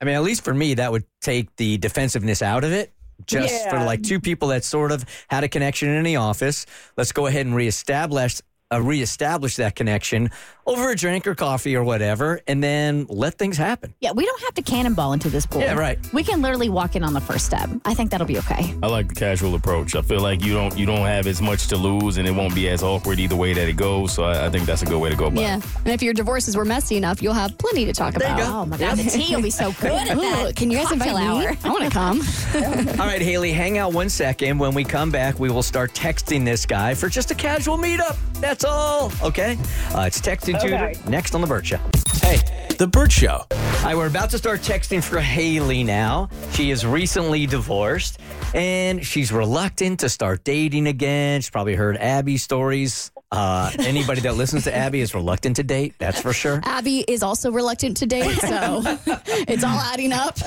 I 0.00 0.04
mean, 0.04 0.14
at 0.14 0.22
least 0.22 0.42
for 0.42 0.54
me, 0.54 0.74
that 0.74 0.90
would 0.90 1.04
take 1.20 1.54
the 1.56 1.78
defensiveness 1.78 2.42
out 2.42 2.64
of 2.64 2.72
it. 2.72 2.92
Just 3.24 3.70
for 3.70 3.78
like 3.78 4.02
two 4.02 4.18
people 4.18 4.48
that 4.48 4.64
sort 4.64 4.90
of 4.90 5.04
had 5.28 5.44
a 5.44 5.48
connection 5.48 5.88
in 5.90 6.02
the 6.02 6.16
office. 6.16 6.66
Let's 6.96 7.12
go 7.12 7.26
ahead 7.26 7.46
and 7.46 7.54
reestablish 7.54 8.40
uh, 8.72 8.80
reestablish 8.80 9.56
that 9.56 9.74
connection 9.76 10.30
over 10.66 10.90
a 10.90 10.96
drink 10.96 11.26
or 11.26 11.34
coffee 11.34 11.74
or 11.74 11.82
whatever, 11.82 12.40
and 12.46 12.62
then 12.62 13.04
let 13.08 13.36
things 13.36 13.56
happen. 13.56 13.92
Yeah, 14.00 14.12
we 14.12 14.24
don't 14.24 14.40
have 14.42 14.54
to 14.54 14.62
cannonball 14.62 15.12
into 15.12 15.28
this 15.28 15.44
pool. 15.44 15.60
Yeah, 15.60 15.74
right. 15.74 15.98
We 16.12 16.22
can 16.22 16.40
literally 16.40 16.68
walk 16.68 16.94
in 16.94 17.02
on 17.02 17.12
the 17.14 17.20
first 17.20 17.44
step. 17.46 17.68
I 17.84 17.94
think 17.94 18.10
that'll 18.12 18.26
be 18.28 18.38
okay. 18.38 18.72
I 18.82 18.86
like 18.86 19.08
the 19.08 19.14
casual 19.14 19.54
approach. 19.56 19.96
I 19.96 20.02
feel 20.02 20.20
like 20.20 20.44
you 20.44 20.54
don't 20.54 20.78
you 20.78 20.86
don't 20.86 21.04
have 21.06 21.26
as 21.26 21.42
much 21.42 21.66
to 21.68 21.76
lose, 21.76 22.16
and 22.18 22.28
it 22.28 22.30
won't 22.32 22.54
be 22.54 22.68
as 22.68 22.82
awkward 22.82 23.18
either 23.18 23.34
way 23.36 23.52
that 23.54 23.68
it 23.68 23.76
goes. 23.76 24.12
So 24.12 24.24
I, 24.24 24.46
I 24.46 24.50
think 24.50 24.66
that's 24.66 24.82
a 24.82 24.86
good 24.86 25.00
way 25.00 25.10
to 25.10 25.16
go. 25.16 25.26
About 25.26 25.40
Yeah. 25.40 25.58
it. 25.58 25.64
And 25.84 25.88
if 25.88 26.02
your 26.02 26.14
divorces 26.14 26.56
were 26.56 26.64
messy 26.64 26.96
enough, 26.96 27.20
you'll 27.20 27.32
have 27.34 27.58
plenty 27.58 27.84
to 27.86 27.92
talk 27.92 28.14
about. 28.16 28.40
Oh 28.40 28.64
my 28.64 28.76
god, 28.78 28.98
the 28.98 29.10
tea 29.10 29.34
will 29.34 29.42
be 29.42 29.50
so 29.50 29.72
good 29.80 29.90
at 30.08 30.16
Ooh, 30.16 30.20
that. 30.20 30.54
can 30.56 30.70
you 30.70 30.78
guys 30.78 30.92
invite 30.92 31.08
cocktail 31.10 31.38
me? 31.38 31.46
hour. 31.46 31.56
I 31.64 31.70
want 31.70 31.84
to 31.84 31.90
come. 31.90 32.20
All 33.00 33.06
right, 33.06 33.20
Haley, 33.22 33.52
hang 33.52 33.78
out 33.78 33.92
one 33.92 34.08
second. 34.08 34.58
When 34.58 34.74
we 34.74 34.84
come 34.84 35.10
back, 35.10 35.40
we 35.40 35.50
will 35.50 35.62
start 35.62 35.92
texting 35.92 36.44
this 36.44 36.64
guy 36.66 36.94
for 36.94 37.08
just 37.08 37.30
a 37.32 37.34
casual 37.34 37.78
meetup. 37.78 38.16
That's 38.40 38.61
all. 38.64 39.12
Okay? 39.22 39.56
Uh, 39.94 40.04
it's 40.06 40.20
texting 40.20 40.56
Okay. 40.56 40.92
tutor 40.94 41.10
next 41.10 41.34
on 41.34 41.40
the 41.40 41.46
Bert 41.46 41.66
Show. 41.66 41.78
Hey. 42.22 42.38
The 42.78 42.86
Bert 42.86 43.12
Show. 43.12 43.44
All 43.50 43.84
right, 43.84 43.96
we're 43.96 44.06
about 44.06 44.30
to 44.30 44.38
start 44.38 44.60
texting 44.60 45.02
for 45.02 45.20
Haley 45.20 45.84
now. 45.84 46.28
She 46.52 46.70
is 46.70 46.86
recently 46.86 47.46
divorced 47.46 48.18
and 48.54 49.04
she's 49.04 49.32
reluctant 49.32 50.00
to 50.00 50.08
start 50.08 50.44
dating 50.44 50.86
again. 50.86 51.40
She's 51.40 51.50
probably 51.50 51.74
heard 51.74 51.96
Abby 51.96 52.36
stories. 52.36 53.10
Uh, 53.30 53.70
anybody 53.78 54.20
that 54.20 54.34
listens 54.36 54.64
to 54.64 54.76
Abby 54.76 55.00
is 55.00 55.14
reluctant 55.14 55.56
to 55.56 55.62
date, 55.62 55.94
that's 55.98 56.20
for 56.20 56.32
sure. 56.32 56.60
Abby 56.64 57.00
is 57.08 57.22
also 57.22 57.50
reluctant 57.50 57.96
to 57.98 58.06
date, 58.06 58.30
so 58.40 58.82
it's 59.48 59.64
all 59.64 59.78
adding 59.78 60.12
up. 60.12 60.38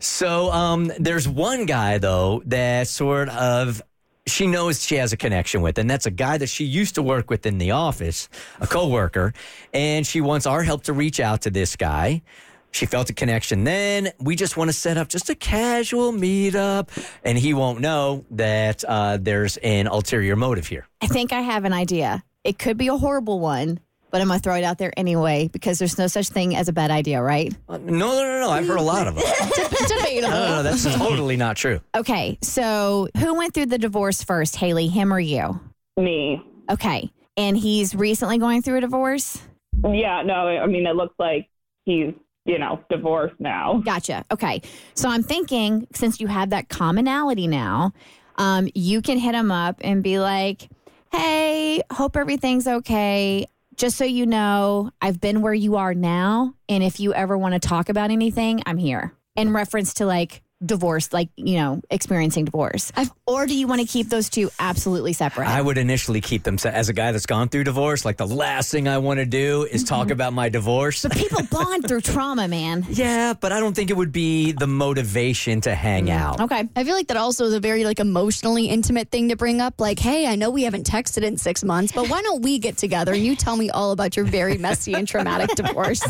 So 0.00 0.50
um, 0.52 0.92
there's 1.00 1.28
one 1.28 1.66
guy, 1.66 1.98
though, 1.98 2.42
that 2.46 2.86
sort 2.88 3.28
of 3.28 3.82
she 4.26 4.46
knows 4.46 4.84
she 4.84 4.96
has 4.96 5.12
a 5.12 5.16
connection 5.16 5.62
with, 5.62 5.78
and 5.78 5.90
that's 5.90 6.06
a 6.06 6.10
guy 6.10 6.38
that 6.38 6.48
she 6.48 6.64
used 6.64 6.94
to 6.94 7.02
work 7.02 7.28
with 7.28 7.44
in 7.46 7.58
the 7.58 7.72
office, 7.72 8.28
a 8.60 8.66
coworker, 8.66 9.32
and 9.72 10.06
she 10.06 10.20
wants 10.20 10.46
our 10.46 10.62
help 10.62 10.84
to 10.84 10.92
reach 10.92 11.20
out 11.20 11.42
to 11.42 11.50
this 11.50 11.76
guy. 11.76 12.22
She 12.70 12.86
felt 12.86 13.10
a 13.10 13.12
connection 13.12 13.64
then. 13.64 14.12
We 14.18 14.34
just 14.34 14.56
want 14.56 14.70
to 14.70 14.72
set 14.72 14.96
up 14.96 15.08
just 15.08 15.28
a 15.28 15.34
casual 15.34 16.12
meetup, 16.12 16.88
and 17.24 17.36
he 17.36 17.52
won't 17.52 17.80
know 17.80 18.24
that 18.30 18.82
uh, 18.84 19.18
there's 19.20 19.58
an 19.58 19.88
ulterior 19.88 20.36
motive 20.36 20.66
here. 20.68 20.86
I 21.02 21.06
think 21.06 21.32
I 21.32 21.40
have 21.40 21.64
an 21.64 21.72
idea. 21.72 22.24
It 22.44 22.58
could 22.58 22.78
be 22.78 22.88
a 22.88 22.96
horrible 22.96 23.40
one, 23.40 23.80
but 24.12 24.20
I'm 24.20 24.28
gonna 24.28 24.38
throw 24.38 24.54
it 24.54 24.62
out 24.62 24.78
there 24.78 24.92
anyway 24.96 25.48
because 25.48 25.78
there's 25.78 25.98
no 25.98 26.06
such 26.06 26.28
thing 26.28 26.54
as 26.54 26.68
a 26.68 26.72
bad 26.72 26.90
idea, 26.90 27.20
right? 27.20 27.52
Uh, 27.68 27.78
no, 27.78 28.12
no, 28.12 28.22
no, 28.22 28.40
no. 28.40 28.50
I've 28.50 28.68
heard 28.68 28.78
a 28.78 28.82
lot 28.82 29.08
of 29.08 29.16
them. 29.16 29.24
Debatable. 29.88 30.28
No, 30.28 30.46
no, 30.46 30.56
no. 30.56 30.62
That's 30.62 30.84
totally 30.96 31.36
not 31.36 31.56
true. 31.56 31.80
Okay, 31.96 32.38
so 32.42 33.08
who 33.16 33.34
went 33.34 33.54
through 33.54 33.66
the 33.66 33.78
divorce 33.78 34.22
first, 34.22 34.56
Haley, 34.56 34.86
him 34.86 35.12
or 35.12 35.18
you? 35.18 35.58
Me. 35.96 36.40
Okay, 36.70 37.10
and 37.36 37.56
he's 37.56 37.94
recently 37.94 38.38
going 38.38 38.62
through 38.62 38.78
a 38.78 38.80
divorce. 38.82 39.40
Yeah, 39.82 40.22
no, 40.22 40.34
I 40.46 40.66
mean, 40.66 40.86
it 40.86 40.94
looks 40.94 41.14
like 41.18 41.48
he's, 41.86 42.12
you 42.44 42.58
know, 42.58 42.80
divorced 42.90 43.34
now. 43.40 43.80
Gotcha. 43.84 44.24
Okay. 44.30 44.60
So 44.94 45.08
I'm 45.08 45.22
thinking 45.22 45.88
since 45.94 46.20
you 46.20 46.26
have 46.26 46.50
that 46.50 46.68
commonality 46.68 47.46
now, 47.46 47.92
um, 48.36 48.68
you 48.74 49.02
can 49.02 49.18
hit 49.18 49.34
him 49.34 49.50
up 49.50 49.80
and 49.82 50.02
be 50.02 50.18
like, 50.20 50.68
hey, 51.12 51.82
hope 51.90 52.16
everything's 52.16 52.66
okay. 52.66 53.46
Just 53.76 53.96
so 53.96 54.04
you 54.04 54.26
know, 54.26 54.90
I've 55.00 55.20
been 55.20 55.40
where 55.40 55.54
you 55.54 55.76
are 55.76 55.94
now. 55.94 56.54
And 56.68 56.82
if 56.82 57.00
you 57.00 57.14
ever 57.14 57.36
want 57.36 57.54
to 57.54 57.60
talk 57.60 57.88
about 57.88 58.10
anything, 58.10 58.62
I'm 58.66 58.78
here. 58.78 59.14
In 59.34 59.52
reference 59.52 59.94
to 59.94 60.06
like 60.06 60.42
divorce, 60.64 61.12
like, 61.12 61.28
you 61.36 61.56
know, 61.56 61.80
experiencing 61.90 62.44
divorce. 62.44 62.92
or 63.26 63.46
do 63.46 63.56
you 63.56 63.66
want 63.66 63.80
to 63.80 63.86
keep 63.86 64.08
those 64.08 64.28
two 64.28 64.50
absolutely 64.58 65.12
separate? 65.12 65.48
I 65.48 65.60
would 65.60 65.78
initially 65.78 66.20
keep 66.20 66.42
them 66.42 66.58
se- 66.58 66.70
as 66.70 66.88
a 66.88 66.92
guy 66.92 67.12
that's 67.12 67.26
gone 67.26 67.48
through 67.48 67.64
divorce. 67.64 68.04
Like 68.04 68.16
the 68.16 68.26
last 68.26 68.70
thing 68.70 68.88
I 68.88 68.98
want 68.98 69.18
to 69.20 69.26
do 69.26 69.64
is 69.64 69.84
talk 69.84 70.04
mm-hmm. 70.04 70.12
about 70.12 70.32
my 70.32 70.48
divorce. 70.48 71.02
but 71.02 71.16
people 71.16 71.42
bond 71.50 71.86
through 71.88 72.02
trauma, 72.02 72.48
man. 72.48 72.86
Yeah, 72.88 73.34
but 73.34 73.52
I 73.52 73.60
don't 73.60 73.74
think 73.74 73.90
it 73.90 73.96
would 73.96 74.12
be 74.12 74.52
the 74.52 74.66
motivation 74.66 75.60
to 75.62 75.74
hang 75.74 76.06
mm-hmm. 76.06 76.18
out. 76.18 76.40
Okay. 76.40 76.68
I 76.76 76.84
feel 76.84 76.94
like 76.94 77.08
that 77.08 77.16
also 77.16 77.44
is 77.44 77.54
a 77.54 77.60
very 77.60 77.84
like 77.84 78.00
emotionally 78.00 78.66
intimate 78.66 79.10
thing 79.10 79.28
to 79.28 79.36
bring 79.36 79.60
up. 79.60 79.80
Like, 79.80 79.98
hey, 79.98 80.26
I 80.26 80.36
know 80.36 80.50
we 80.50 80.62
haven't 80.62 80.86
texted 80.86 81.22
in 81.22 81.36
six 81.36 81.64
months, 81.64 81.92
but 81.92 82.08
why 82.08 82.22
don't 82.22 82.42
we 82.42 82.58
get 82.58 82.76
together 82.76 83.12
and 83.12 83.24
you 83.24 83.36
tell 83.36 83.56
me 83.56 83.70
all 83.70 83.92
about 83.92 84.16
your 84.16 84.24
very 84.24 84.58
messy 84.58 84.94
and 84.94 85.06
traumatic 85.06 85.50
divorce? 85.56 86.02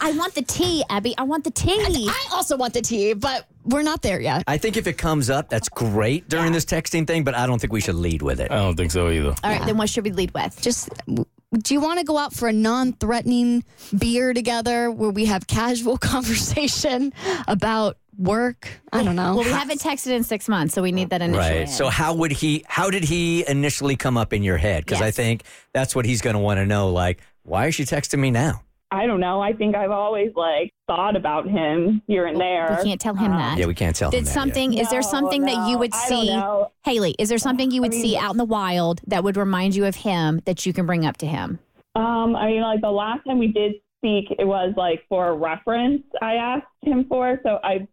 I 0.00 0.12
want 0.12 0.34
the 0.34 0.42
tea, 0.42 0.84
Abby. 0.88 1.14
I 1.16 1.22
want 1.22 1.44
the 1.44 1.50
tea. 1.50 2.08
I 2.08 2.28
also 2.32 2.56
want 2.56 2.74
the 2.74 2.82
tea, 2.82 3.14
but 3.14 3.46
we're 3.64 3.82
not 3.82 4.02
there 4.02 4.20
yet. 4.20 4.44
I 4.46 4.58
think 4.58 4.76
if 4.76 4.86
it 4.86 4.98
comes 4.98 5.30
up, 5.30 5.48
that's 5.48 5.68
great 5.68 6.28
during 6.28 6.52
this 6.52 6.64
texting 6.64 7.06
thing, 7.06 7.24
but 7.24 7.34
I 7.34 7.46
don't 7.46 7.60
think 7.60 7.72
we 7.72 7.80
should 7.80 7.94
lead 7.94 8.22
with 8.22 8.40
it. 8.40 8.50
I 8.50 8.56
don't 8.56 8.76
think 8.76 8.90
so 8.90 9.08
either. 9.10 9.34
All 9.42 9.50
right, 9.50 9.64
then 9.64 9.76
what 9.76 9.88
should 9.88 10.04
we 10.04 10.12
lead 10.12 10.32
with? 10.32 10.60
Just 10.60 10.88
do 11.06 11.74
you 11.74 11.80
want 11.80 11.98
to 11.98 12.04
go 12.04 12.16
out 12.16 12.32
for 12.32 12.48
a 12.48 12.52
non-threatening 12.52 13.64
beer 13.98 14.32
together 14.32 14.90
where 14.90 15.10
we 15.10 15.26
have 15.26 15.46
casual 15.46 15.98
conversation 16.14 17.12
about 17.48 17.98
work? 18.16 18.68
I 18.92 19.02
don't 19.02 19.16
know. 19.16 19.34
Well, 19.36 19.44
we 19.44 19.50
haven't 19.50 19.80
texted 19.80 20.12
in 20.12 20.22
six 20.22 20.48
months, 20.48 20.74
so 20.74 20.82
we 20.82 20.92
need 20.92 21.10
that 21.10 21.22
initial. 21.22 21.40
Right. 21.40 21.60
in. 21.62 21.66
So 21.66 21.88
how 21.88 22.14
would 22.14 22.32
he 22.32 22.64
how 22.68 22.90
did 22.90 23.04
he 23.04 23.44
initially 23.48 23.96
come 23.96 24.16
up 24.16 24.32
in 24.32 24.42
your 24.42 24.56
head? 24.58 24.84
Because 24.84 25.02
I 25.02 25.10
think 25.10 25.42
that's 25.72 25.94
what 25.94 26.04
he's 26.04 26.20
gonna 26.20 26.40
want 26.40 26.58
to 26.58 26.66
know. 26.66 26.90
Like, 26.90 27.20
why 27.42 27.66
is 27.66 27.74
she 27.74 27.84
texting 27.84 28.20
me 28.20 28.30
now? 28.30 28.62
I 28.92 29.06
don't 29.06 29.20
know. 29.20 29.40
I 29.40 29.52
think 29.52 29.76
I've 29.76 29.92
always 29.92 30.32
like 30.34 30.72
thought 30.88 31.14
about 31.16 31.48
him 31.48 32.02
here 32.08 32.26
and 32.26 32.40
there. 32.40 32.76
we 32.82 32.88
can't 32.88 33.00
tell 33.00 33.14
him 33.14 33.30
Um, 33.32 33.38
that. 33.38 33.58
Yeah, 33.58 33.66
we 33.66 33.74
can't 33.74 33.94
tell 33.94 34.08
him 34.08 34.18
Did 34.18 34.24
that 34.24 34.28
yet. 34.30 34.34
something? 34.34 34.74
is 34.74 34.90
there 34.90 35.00
No, 35.00 35.08
something 35.08 35.42
that 35.42 35.68
you 35.68 35.78
would 35.78 35.94
see. 35.94 36.36
Haley? 36.84 37.14
Is 37.18 37.28
there 37.28 37.38
something 37.38 37.70
you 37.70 37.80
would 37.82 37.92
I 37.92 37.96
mean- 37.96 38.02
see 38.02 38.16
out 38.16 38.32
in 38.32 38.36
the 38.36 38.44
wild 38.44 39.00
that 39.06 39.22
would 39.22 39.36
remind 39.36 39.76
you 39.76 39.84
of 39.86 39.94
him 39.96 40.40
that 40.44 40.66
you 40.66 40.72
can 40.72 40.86
bring 40.86 41.06
up 41.06 41.18
to 41.18 41.26
him? 41.26 41.60
Um, 41.94 42.34
I 42.36 42.46
mean, 42.48 42.62
like 42.62 42.80
the 42.80 42.90
last 42.90 43.24
time 43.26 43.38
we 43.38 43.48
did 43.48 43.74
speak, 43.98 44.34
it 44.38 44.44
was 44.46 44.74
like 44.76 45.04
for 45.08 45.28
a 45.28 45.34
reference 45.34 46.02
I 46.20 46.34
asked 46.34 46.66
him 46.82 47.04
for. 47.08 47.38
So 47.44 47.58
I, 47.62 47.86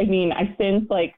I 0.00 0.04
mean, 0.04 0.32
I 0.32 0.54
since 0.58 0.88
like, 0.90 1.14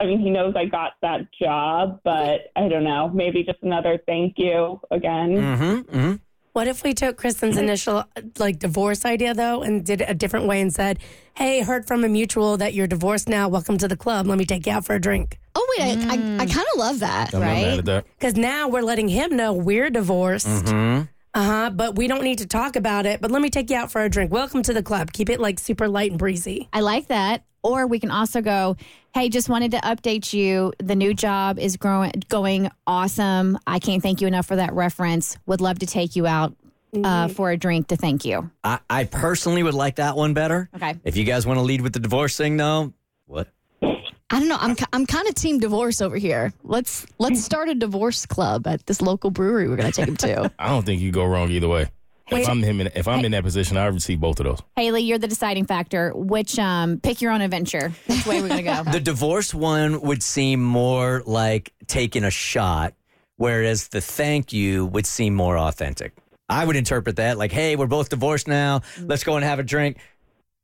I 0.00 0.06
mean, 0.06 0.20
he 0.20 0.30
knows 0.30 0.54
I 0.56 0.66
got 0.66 0.92
that 1.02 1.22
job, 1.40 2.00
but 2.04 2.52
I 2.54 2.68
don't 2.68 2.84
know. 2.84 3.08
Maybe 3.12 3.42
just 3.44 3.58
another 3.62 3.98
thank 4.06 4.34
you 4.38 4.80
again. 4.90 5.30
Mm-hmm. 5.36 5.96
Mm-hmm. 5.96 6.14
What 6.58 6.66
if 6.66 6.82
we 6.82 6.92
took 6.92 7.16
Kristen's 7.16 7.56
initial 7.56 8.02
like 8.36 8.58
divorce 8.58 9.04
idea 9.04 9.32
though 9.32 9.62
and 9.62 9.86
did 9.86 10.00
it 10.00 10.10
a 10.10 10.14
different 10.14 10.48
way 10.48 10.60
and 10.60 10.74
said, 10.74 10.98
"Hey, 11.34 11.60
heard 11.60 11.86
from 11.86 12.02
a 12.02 12.08
mutual 12.08 12.56
that 12.56 12.74
you're 12.74 12.88
divorced 12.88 13.28
now. 13.28 13.48
Welcome 13.48 13.78
to 13.78 13.86
the 13.86 13.96
club. 13.96 14.26
Let 14.26 14.38
me 14.38 14.44
take 14.44 14.66
you 14.66 14.72
out 14.72 14.84
for 14.84 14.96
a 14.96 15.00
drink." 15.00 15.38
oh 15.54 15.76
wait, 15.78 15.98
I, 15.98 16.14
I, 16.14 16.38
I 16.40 16.46
kind 16.46 16.66
of 16.74 16.78
love 16.78 16.98
that. 16.98 17.32
I'm 17.32 17.40
not 17.42 17.46
Right? 17.46 17.78
at 17.78 17.84
that. 17.84 18.06
Because 18.18 18.34
now 18.34 18.66
we're 18.66 18.82
letting 18.82 19.06
him 19.06 19.36
know 19.36 19.52
we're 19.52 19.88
divorced. 19.88 20.48
Mm-hmm. 20.48 21.02
Uh 21.32 21.44
huh. 21.44 21.70
But 21.70 21.94
we 21.94 22.08
don't 22.08 22.24
need 22.24 22.38
to 22.38 22.46
talk 22.48 22.74
about 22.74 23.06
it. 23.06 23.20
But 23.20 23.30
let 23.30 23.40
me 23.40 23.50
take 23.50 23.70
you 23.70 23.76
out 23.76 23.92
for 23.92 24.02
a 24.02 24.08
drink. 24.08 24.32
Welcome 24.32 24.64
to 24.64 24.74
the 24.74 24.82
club. 24.82 25.12
Keep 25.12 25.30
it 25.30 25.38
like 25.38 25.60
super 25.60 25.86
light 25.86 26.10
and 26.10 26.18
breezy. 26.18 26.68
I 26.72 26.80
like 26.80 27.06
that. 27.06 27.44
Or 27.62 27.86
we 27.86 28.00
can 28.00 28.10
also 28.10 28.40
go, 28.40 28.76
hey, 29.18 29.28
just 29.28 29.48
wanted 29.48 29.72
to 29.72 29.78
update 29.78 30.32
you. 30.32 30.72
The 30.78 30.94
new 30.94 31.12
job 31.12 31.58
is 31.58 31.76
growing, 31.76 32.12
going 32.28 32.70
awesome. 32.86 33.58
I 33.66 33.80
can't 33.80 34.00
thank 34.00 34.20
you 34.20 34.28
enough 34.28 34.46
for 34.46 34.56
that 34.56 34.72
reference. 34.72 35.36
Would 35.46 35.60
love 35.60 35.80
to 35.80 35.86
take 35.86 36.14
you 36.14 36.26
out 36.26 36.54
uh, 37.02 37.26
for 37.28 37.50
a 37.50 37.56
drink 37.56 37.88
to 37.88 37.96
thank 37.96 38.24
you. 38.24 38.50
I, 38.62 38.78
I 38.88 39.04
personally 39.04 39.64
would 39.64 39.74
like 39.74 39.96
that 39.96 40.16
one 40.16 40.34
better. 40.34 40.70
Okay. 40.74 40.94
If 41.02 41.16
you 41.16 41.24
guys 41.24 41.46
want 41.46 41.58
to 41.58 41.62
lead 41.62 41.80
with 41.80 41.94
the 41.94 42.00
divorce 42.00 42.36
thing, 42.36 42.56
though, 42.56 42.92
what? 43.26 43.48
I 43.82 44.38
don't 44.38 44.48
know. 44.48 44.58
I'm 44.60 44.76
I'm 44.92 45.06
kind 45.06 45.26
of 45.26 45.34
team 45.34 45.58
divorce 45.58 46.02
over 46.02 46.16
here. 46.18 46.52
Let's 46.62 47.06
let's 47.18 47.42
start 47.42 47.70
a 47.70 47.74
divorce 47.74 48.26
club 48.26 48.66
at 48.66 48.84
this 48.84 49.00
local 49.00 49.30
brewery. 49.30 49.68
We're 49.68 49.76
gonna 49.76 49.90
take 49.90 50.06
him 50.06 50.18
to. 50.18 50.52
I 50.58 50.68
don't 50.68 50.84
think 50.84 51.00
you 51.00 51.10
go 51.10 51.24
wrong 51.24 51.50
either 51.50 51.66
way. 51.66 51.88
Wait. 52.30 52.42
If 52.42 52.48
I'm 52.48 52.62
him, 52.62 52.80
in, 52.80 52.90
if 52.94 53.08
I'm 53.08 53.24
in 53.24 53.32
that 53.32 53.42
position, 53.42 53.76
I 53.76 53.86
receive 53.86 54.20
both 54.20 54.38
of 54.40 54.44
those. 54.44 54.62
Haley, 54.76 55.02
you're 55.02 55.18
the 55.18 55.28
deciding 55.28 55.66
factor. 55.66 56.12
Which 56.14 56.58
um, 56.58 57.00
pick 57.00 57.22
your 57.22 57.32
own 57.32 57.40
adventure. 57.40 57.92
Which 58.06 58.26
way 58.26 58.42
we're 58.42 58.48
gonna 58.48 58.62
go? 58.62 58.82
The 58.92 59.00
divorce 59.00 59.54
one 59.54 60.00
would 60.02 60.22
seem 60.22 60.62
more 60.62 61.22
like 61.26 61.72
taking 61.86 62.24
a 62.24 62.30
shot, 62.30 62.94
whereas 63.36 63.88
the 63.88 64.00
thank 64.00 64.52
you 64.52 64.86
would 64.86 65.06
seem 65.06 65.34
more 65.34 65.56
authentic. 65.58 66.12
I 66.48 66.64
would 66.64 66.76
interpret 66.76 67.16
that 67.16 67.38
like, 67.38 67.52
hey, 67.52 67.76
we're 67.76 67.86
both 67.86 68.08
divorced 68.08 68.48
now. 68.48 68.82
Let's 69.00 69.24
go 69.24 69.36
and 69.36 69.44
have 69.44 69.58
a 69.58 69.62
drink. 69.62 69.98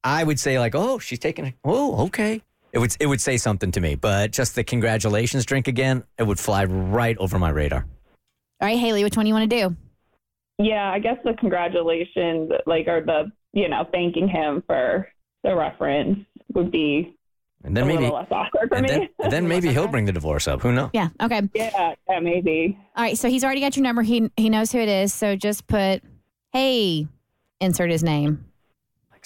I 0.03 0.23
would 0.23 0.39
say 0.39 0.59
like, 0.59 0.75
oh, 0.75 0.99
she's 0.99 1.19
taking. 1.19 1.47
A, 1.47 1.55
oh, 1.65 2.07
okay. 2.07 2.43
It 2.73 2.79
would 2.79 2.97
it 2.99 3.07
would 3.07 3.21
say 3.21 3.37
something 3.37 3.71
to 3.73 3.81
me, 3.81 3.95
but 3.95 4.33
just 4.33 4.55
the 4.55 4.65
congratulations 4.65 5.47
drink 5.47 5.69
again, 5.69 6.05
it 6.19 6.25
would 6.25 6.39
fly 6.39 6.65
right 6.65 7.17
over 7.19 7.39
my 7.39 7.51
radar. 7.51 7.87
All 8.61 8.69
right, 8.69 8.79
Haley, 8.79 9.05
which 9.05 9.17
one 9.17 9.25
do 9.25 9.29
you 9.29 9.35
want 9.35 9.51
to 9.51 9.69
do? 9.69 9.77
Yeah, 10.59 10.91
I 10.91 10.99
guess 10.99 11.17
the 11.25 11.35
congratulations, 11.35 12.51
like, 12.67 12.87
or 12.87 13.01
the, 13.05 13.33
you 13.53 13.69
know, 13.69 13.87
thanking 13.93 14.29
him 14.29 14.63
for 14.67 15.09
the 15.43 15.55
reference 15.55 16.21
would 16.55 16.71
be 16.71 17.17
And 17.65 17.77
a 17.77 17.81
then 17.81 17.89
maybe 17.89 18.03
little 18.05 18.17
less 18.19 18.29
awkward 18.31 18.69
for 18.69 18.77
and 18.77 18.83
me. 18.87 18.89
then, 18.89 19.09
and 19.19 19.33
then 19.33 19.49
maybe 19.49 19.73
he'll 19.73 19.89
bring 19.89 20.05
the 20.05 20.13
divorce 20.13 20.47
up. 20.47 20.63
Who 20.63 20.73
knows? 20.73 20.91
Yeah. 20.93 21.09
Okay. 21.21 21.43
yeah, 21.55 21.95
yeah, 22.09 22.21
maybe. 22.21 22.79
All 22.97 23.03
right. 23.03 23.19
So 23.19 23.29
he's 23.29 23.43
already 23.45 23.61
got 23.61 23.77
your 23.77 23.83
number. 23.83 24.03
He 24.03 24.31
he 24.37 24.49
knows 24.49 24.71
who 24.73 24.79
it 24.79 24.89
is. 24.89 25.13
So 25.13 25.35
just 25.37 25.67
put, 25.67 26.03
hey, 26.53 27.09
insert 27.61 27.91
his 27.91 28.05
name. 28.05 28.45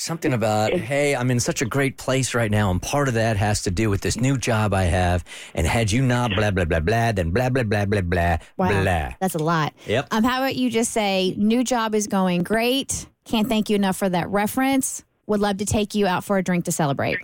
Something 0.00 0.32
about, 0.32 0.72
hey, 0.72 1.16
I'm 1.16 1.28
in 1.28 1.40
such 1.40 1.60
a 1.60 1.64
great 1.64 1.96
place 1.96 2.32
right 2.32 2.52
now, 2.52 2.70
and 2.70 2.80
part 2.80 3.08
of 3.08 3.14
that 3.14 3.36
has 3.36 3.62
to 3.62 3.70
do 3.72 3.90
with 3.90 4.00
this 4.00 4.16
new 4.16 4.38
job 4.38 4.72
I 4.72 4.84
have. 4.84 5.24
And 5.56 5.66
had 5.66 5.90
you 5.90 6.02
not 6.02 6.30
blah 6.36 6.52
blah 6.52 6.66
blah 6.66 6.78
blah, 6.78 7.10
then 7.10 7.32
blah 7.32 7.48
blah 7.48 7.64
blah 7.64 7.84
blah 7.84 8.02
blah 8.02 8.36
Wow. 8.56 8.82
blah. 8.82 9.14
That's 9.20 9.34
a 9.34 9.42
lot. 9.42 9.74
Yep. 9.86 10.06
Um, 10.12 10.22
how 10.22 10.38
about 10.38 10.54
you 10.54 10.70
just 10.70 10.92
say, 10.92 11.34
new 11.36 11.64
job 11.64 11.96
is 11.96 12.06
going 12.06 12.44
great. 12.44 13.08
Can't 13.24 13.48
thank 13.48 13.68
you 13.68 13.74
enough 13.74 13.96
for 13.96 14.08
that 14.08 14.28
reference. 14.28 15.04
Would 15.26 15.40
love 15.40 15.56
to 15.56 15.66
take 15.66 15.96
you 15.96 16.06
out 16.06 16.22
for 16.22 16.38
a 16.38 16.44
drink 16.44 16.64
to 16.66 16.72
celebrate. 16.72 17.18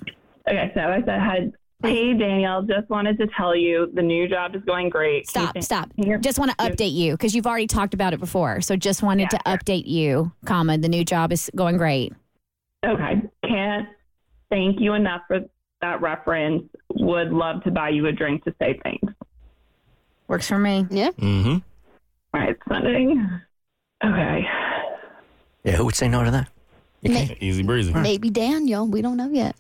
Okay, 0.49 0.73
so 0.75 0.81
I 0.81 0.99
said, 1.07 1.21
"Had 1.21 1.53
hey 1.85 2.13
Danielle, 2.15 2.63
just 2.63 2.91
wanted 2.91 3.19
to 3.19 3.29
tell 3.37 3.55
you 3.55 3.89
the 3.95 4.03
new 4.03 4.27
job 4.29 4.57
is 4.57 4.63
going 4.67 4.89
great. 4.89 5.29
Can 5.29 5.43
you 5.43 5.63
Stop, 5.63 5.91
stop. 5.97 6.21
Just 6.21 6.41
want 6.41 6.51
to 6.51 6.57
update 6.57 6.93
you 6.93 7.13
because 7.13 7.37
you've 7.37 7.47
already 7.47 7.69
talked 7.69 7.95
about 7.95 8.13
it 8.15 8.19
before. 8.19 8.61
So 8.63 8.75
just 8.75 9.01
wanted 9.01 9.31
to 9.31 9.39
update 9.47 9.87
you, 9.87 10.33
comma, 10.45 10.77
the 10.77 10.89
new 10.89 11.05
job 11.05 11.31
is 11.31 11.49
going 11.55 11.77
great. 11.77 12.13
Okay, 12.85 13.23
can't 13.49 13.89
thank 14.51 14.81
you 14.81 14.95
enough 14.95 15.23
for 15.27 15.41
that 15.81 16.01
reference. 16.01 16.65
Would 16.97 17.33
love 17.33 17.63
to 17.65 17.71
buy 17.71 17.89
you 17.91 18.07
a 18.07 18.13
drink 18.13 18.45
to 18.45 18.55
say 18.61 18.79
thanks. 18.85 19.13
Works 20.29 20.49
for 20.49 20.59
me. 20.59 20.87
Yeah. 20.91 21.11
Mm-hmm. 21.13 21.59
All 22.35 22.41
right, 22.41 22.57
sending. 22.69 23.41
Okay. 24.05 24.47
Yeah, 25.65 25.73
who 25.73 25.85
would 25.87 25.95
say 25.95 26.09
no 26.09 26.25
to 26.25 26.31
that? 26.31 26.49
May- 27.03 27.37
Easy 27.41 27.63
breezy. 27.63 27.93
maybe 27.93 28.31
Daniel. 28.31 28.87
We 28.87 29.03
don't 29.03 29.17
know 29.17 29.29
yet. 29.31 29.57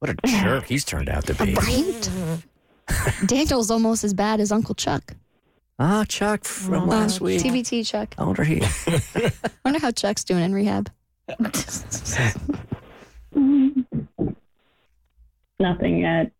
What 0.00 0.10
a 0.10 0.16
jerk 0.26 0.66
he's 0.66 0.84
turned 0.84 1.08
out 1.08 1.26
to 1.26 1.34
be. 1.34 1.54
Right? 1.54 2.10
Daniel's 3.26 3.70
almost 3.70 4.04
as 4.04 4.12
bad 4.12 4.40
as 4.40 4.52
Uncle 4.52 4.74
Chuck. 4.74 5.14
Ah, 5.78 6.04
Chuck 6.08 6.44
from 6.44 6.86
last 6.86 7.20
Uh, 7.20 7.24
week. 7.24 7.40
TBT 7.42 7.86
Chuck. 7.86 8.14
How 8.18 8.26
old 8.26 8.38
are 8.38 8.44
he? 8.44 8.62
wonder 9.64 9.80
how 9.80 9.90
Chuck's 9.90 10.24
doing 10.24 10.44
in 10.44 10.54
rehab. 10.54 10.90
Nothing 15.58 15.98
yet. 16.00 16.32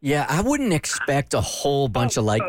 Yeah, 0.00 0.26
I 0.28 0.40
wouldn't 0.40 0.72
expect 0.72 1.34
a 1.34 1.40
whole 1.40 1.88
bunch 1.88 2.16
of 2.16 2.24
like 2.24 2.42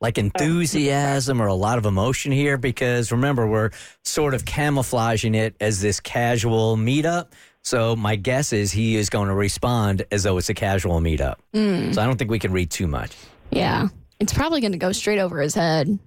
like 0.00 0.18
enthusiasm 0.18 1.40
or 1.40 1.46
a 1.46 1.54
lot 1.54 1.78
of 1.78 1.86
emotion 1.86 2.30
here 2.32 2.58
because 2.58 3.10
remember 3.10 3.46
we're 3.46 3.70
sort 4.02 4.34
of 4.34 4.44
camouflaging 4.44 5.34
it 5.34 5.56
as 5.60 5.80
this 5.80 6.00
casual 6.00 6.76
meetup. 6.76 7.28
So 7.62 7.96
my 7.96 8.16
guess 8.16 8.52
is 8.52 8.70
he 8.70 8.96
is 8.96 9.08
going 9.08 9.28
to 9.28 9.34
respond 9.34 10.04
as 10.12 10.24
though 10.24 10.36
it's 10.36 10.50
a 10.50 10.54
casual 10.54 11.00
meetup. 11.00 11.36
Hmm. 11.54 11.92
So 11.92 12.02
I 12.02 12.06
don't 12.06 12.18
think 12.18 12.30
we 12.30 12.38
can 12.38 12.52
read 12.52 12.70
too 12.70 12.86
much. 12.86 13.16
Yeah. 13.50 13.88
It's 14.20 14.34
probably 14.34 14.60
going 14.60 14.72
to 14.72 14.78
go 14.78 14.92
straight 14.92 15.18
over 15.18 15.40
his 15.40 15.54
head. 15.54 15.98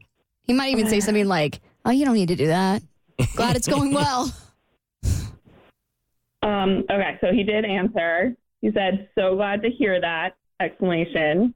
He 0.43 0.53
might 0.53 0.69
even 0.69 0.87
say 0.87 0.99
something 0.99 1.27
like, 1.27 1.59
Oh, 1.83 1.91
you 1.91 2.05
don't 2.05 2.15
need 2.15 2.27
to 2.27 2.35
do 2.35 2.47
that. 2.47 2.83
Glad 3.35 3.55
it's 3.55 3.67
going 3.67 3.93
well. 3.93 4.31
Um, 6.43 6.83
okay, 6.89 7.17
so 7.21 7.31
he 7.31 7.43
did 7.43 7.65
answer. 7.65 8.35
He 8.61 8.71
said, 8.71 9.09
"So 9.17 9.35
glad 9.35 9.61
to 9.63 9.69
hear 9.69 9.99
that!" 10.01 10.35
Exclamation. 10.59 11.53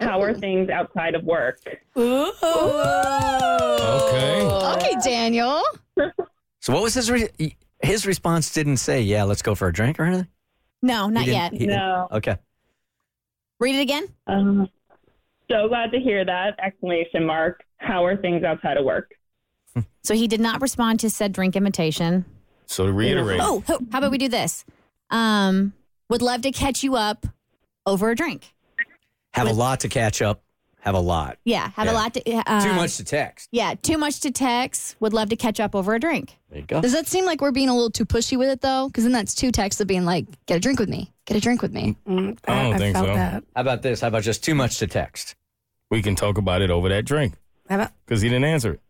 How 0.00 0.20
are 0.22 0.34
things 0.34 0.68
outside 0.70 1.14
of 1.14 1.24
work? 1.24 1.58
Ooh. 1.96 2.32
Okay. 2.42 4.46
Okay, 4.46 4.94
Daniel. 5.04 5.62
So 6.60 6.72
what 6.72 6.82
was 6.82 6.94
his 6.94 7.10
re- 7.10 7.28
his 7.82 8.06
response? 8.06 8.50
Didn't 8.50 8.78
say, 8.78 9.02
"Yeah, 9.02 9.24
let's 9.24 9.42
go 9.42 9.54
for 9.54 9.68
a 9.68 9.72
drink" 9.72 10.00
or 10.00 10.04
anything. 10.04 10.28
No, 10.80 11.10
not 11.10 11.26
yet. 11.26 11.52
No. 11.52 12.08
Okay. 12.10 12.38
Read 13.60 13.76
it 13.76 13.82
again. 13.82 14.08
Um, 14.26 14.70
so 15.50 15.68
glad 15.68 15.92
to 15.92 16.00
hear 16.00 16.24
that! 16.24 16.54
Exclamation 16.58 17.26
mark. 17.26 17.62
How 17.76 18.02
are 18.06 18.16
things 18.16 18.44
outside 18.44 18.78
of 18.78 18.86
work? 18.86 19.12
So 20.02 20.14
he 20.14 20.26
did 20.26 20.40
not 20.40 20.62
respond 20.62 21.00
to 21.00 21.10
said 21.10 21.34
drink 21.34 21.54
invitation. 21.54 22.24
So 22.66 22.86
to 22.86 22.92
reiterate, 22.92 23.40
Oh, 23.42 23.62
how 23.92 23.98
about 23.98 24.10
we 24.10 24.18
do 24.18 24.28
this? 24.28 24.64
Um, 25.10 25.72
would 26.08 26.22
love 26.22 26.42
to 26.42 26.50
catch 26.50 26.82
you 26.82 26.96
up 26.96 27.26
over 27.86 28.10
a 28.10 28.16
drink. 28.16 28.52
Have 29.32 29.48
a 29.48 29.52
lot 29.52 29.80
to 29.80 29.88
catch 29.88 30.22
up. 30.22 30.42
Have 30.80 30.94
a 30.94 31.00
lot. 31.00 31.38
Yeah, 31.44 31.70
have 31.76 31.86
Yeah. 31.86 31.92
a 31.92 31.94
lot 31.94 32.12
to. 32.14 32.32
Uh, 32.46 32.62
Too 32.62 32.74
much 32.74 32.98
to 32.98 33.04
text. 33.04 33.48
Yeah, 33.52 33.74
too 33.74 33.96
much 33.96 34.20
to 34.20 34.30
text. 34.30 34.96
Would 35.00 35.14
love 35.14 35.30
to 35.30 35.36
catch 35.36 35.58
up 35.58 35.74
over 35.74 35.94
a 35.94 35.98
drink. 36.00 36.36
There 36.50 36.60
you 36.60 36.66
go. 36.66 36.82
Does 36.82 36.92
that 36.92 37.06
seem 37.06 37.24
like 37.24 37.40
we're 37.40 37.52
being 37.52 37.70
a 37.70 37.74
little 37.74 37.90
too 37.90 38.04
pushy 38.04 38.36
with 38.36 38.50
it, 38.50 38.60
though? 38.60 38.88
Because 38.88 39.04
then 39.04 39.12
that's 39.14 39.34
two 39.34 39.50
texts 39.50 39.80
of 39.80 39.86
being 39.86 40.04
like, 40.04 40.26
Get 40.44 40.56
a 40.56 40.60
drink 40.60 40.78
with 40.78 40.90
me. 40.90 41.10
Get 41.24 41.38
a 41.38 41.40
drink 41.40 41.62
with 41.62 41.72
me. 41.72 41.96
Mm, 42.06 42.38
I 42.46 42.62
don't 42.64 42.78
think 42.78 42.94
felt 42.96 43.06
so. 43.06 43.14
That. 43.14 43.44
How 43.56 43.62
about 43.62 43.80
this? 43.80 44.02
How 44.02 44.08
about 44.08 44.24
just 44.24 44.44
too 44.44 44.54
much 44.54 44.78
to 44.78 44.86
text? 44.86 45.36
we 45.90 46.02
can 46.02 46.16
talk 46.16 46.36
about 46.38 46.60
it 46.60 46.70
over 46.70 46.88
that 46.88 47.04
drink 47.04 47.34
How 47.68 47.76
about 47.76 47.92
because 48.04 48.20
he 48.20 48.28
didn't 48.28 48.44
answer 48.44 48.72
it. 48.74 48.80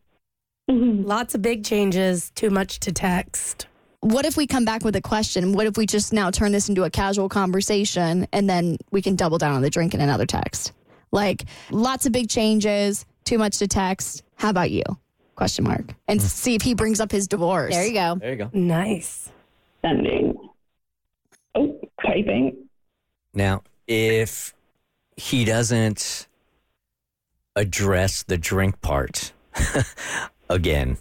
Mm-hmm. 0.71 1.05
lots 1.05 1.35
of 1.35 1.43
big 1.43 1.63
changes, 1.63 2.31
too 2.35 2.49
much 2.49 2.81
to 2.81 2.93
text. 2.93 3.67
What 4.01 4.25
if 4.25 4.37
we 4.37 4.47
come 4.47 4.65
back 4.65 4.83
with 4.83 4.97
a 4.97 5.01
question? 5.01 5.53
What 5.53 5.67
if 5.67 5.77
we 5.77 5.85
just 5.85 6.13
now 6.13 6.31
turn 6.31 6.53
this 6.53 6.71
into 6.71 6.85
a 6.85 6.91
casual 6.91 7.29
conversation 7.29 8.27
and 8.33 8.49
then 8.49 8.79
we 8.91 9.03
can 9.03 9.15
double 9.15 9.37
down 9.37 9.53
on 9.53 9.61
the 9.61 9.69
drink 9.69 9.93
in 9.93 10.01
another 10.01 10.25
text? 10.25 10.73
Like, 11.11 11.45
lots 11.71 12.07
of 12.07 12.13
big 12.13 12.31
changes, 12.31 13.05
too 13.25 13.37
much 13.37 13.59
to 13.59 13.69
text. 13.69 14.23
How 14.37 14.51
about 14.51 14.71
you? 14.71 14.85
Question 15.37 15.65
mark. 15.65 15.95
And 16.09 16.21
hmm. 16.21 16.27
see 16.27 16.55
if 16.55 16.63
he 16.63 16.75
brings 16.75 16.99
up 16.99 17.13
his 17.13 17.29
divorce. 17.29 17.75
There 17.75 17.87
you 17.87 17.95
go. 17.95 18.15
There 18.17 18.31
you 18.31 18.37
go. 18.37 18.51
Nice. 18.53 19.31
Sending. 19.83 20.35
Oh, 21.55 21.79
typing. 22.05 22.57
Now, 23.35 23.63
if 23.87 24.55
he 25.17 25.45
doesn't 25.45 26.27
address 27.55 28.23
the 28.23 28.39
drink 28.39 28.81
part 28.81 29.33
again, 30.55 30.97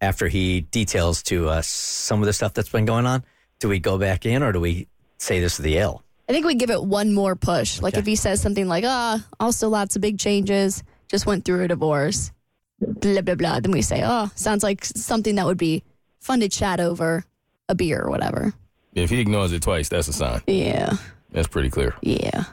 after 0.00 0.28
he 0.28 0.60
details 0.62 1.22
to 1.24 1.48
us 1.48 1.66
some 1.68 2.20
of 2.20 2.26
the 2.26 2.32
stuff 2.32 2.52
that's 2.52 2.68
been 2.68 2.84
going 2.84 3.06
on, 3.06 3.24
do 3.60 3.68
we 3.68 3.78
go 3.78 3.96
back 3.98 4.26
in 4.26 4.42
or 4.42 4.52
do 4.52 4.60
we 4.60 4.88
say 5.18 5.40
this 5.40 5.58
is 5.58 5.64
the 5.64 5.78
L? 5.78 6.02
I 6.28 6.32
think 6.32 6.44
we 6.44 6.54
give 6.56 6.70
it 6.70 6.82
one 6.82 7.14
more 7.14 7.36
push. 7.36 7.80
Like 7.80 7.94
Okay. 7.94 8.00
if 8.00 8.06
he 8.06 8.16
says 8.16 8.40
something 8.42 8.66
like, 8.68 8.84
ah, 8.84 9.24
also 9.40 9.68
lots 9.68 9.96
of 9.96 10.02
big 10.02 10.18
changes, 10.18 10.82
just 11.08 11.24
went 11.24 11.44
through 11.44 11.62
a 11.62 11.68
divorce, 11.68 12.32
blah, 12.80 13.20
blah, 13.22 13.36
blah. 13.36 13.60
Then 13.60 13.70
we 13.70 13.80
say, 13.80 14.02
oh, 14.04 14.30
sounds 14.34 14.62
like 14.62 14.84
something 14.84 15.36
that 15.36 15.46
would 15.46 15.56
be 15.58 15.84
fun 16.20 16.40
to 16.40 16.48
chat 16.48 16.80
over 16.80 17.24
a 17.68 17.74
beer 17.74 18.02
or 18.02 18.10
whatever. 18.10 18.52
If 18.94 19.10
he 19.10 19.20
ignores 19.20 19.52
it 19.52 19.62
twice, 19.62 19.88
that's 19.88 20.08
a 20.08 20.12
sign. 20.12 20.42
Yeah. 20.48 20.96
That's 21.30 21.48
pretty 21.48 21.70
clear. 21.70 21.94
Yeah. 22.02 22.44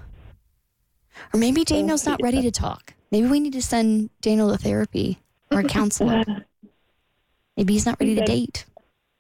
Or 1.34 1.39
maybe 1.39 1.63
Daniel's 1.63 2.06
not 2.06 2.21
ready 2.21 2.41
to 2.43 2.52
talk. 2.52 2.93
Maybe 3.12 3.28
we 3.28 3.39
need 3.39 3.54
to 3.54 3.62
send 3.62 4.10
Daniel 4.21 4.52
to 4.52 4.58
therapy 4.58 5.19
or 5.54 5.60
a 5.60 5.63
counselor. 5.63 6.24
Maybe 7.58 7.74
he's 7.74 7.86
not 7.86 8.00
ready 8.00 8.16
to 8.16 8.26
date. 8.26 8.66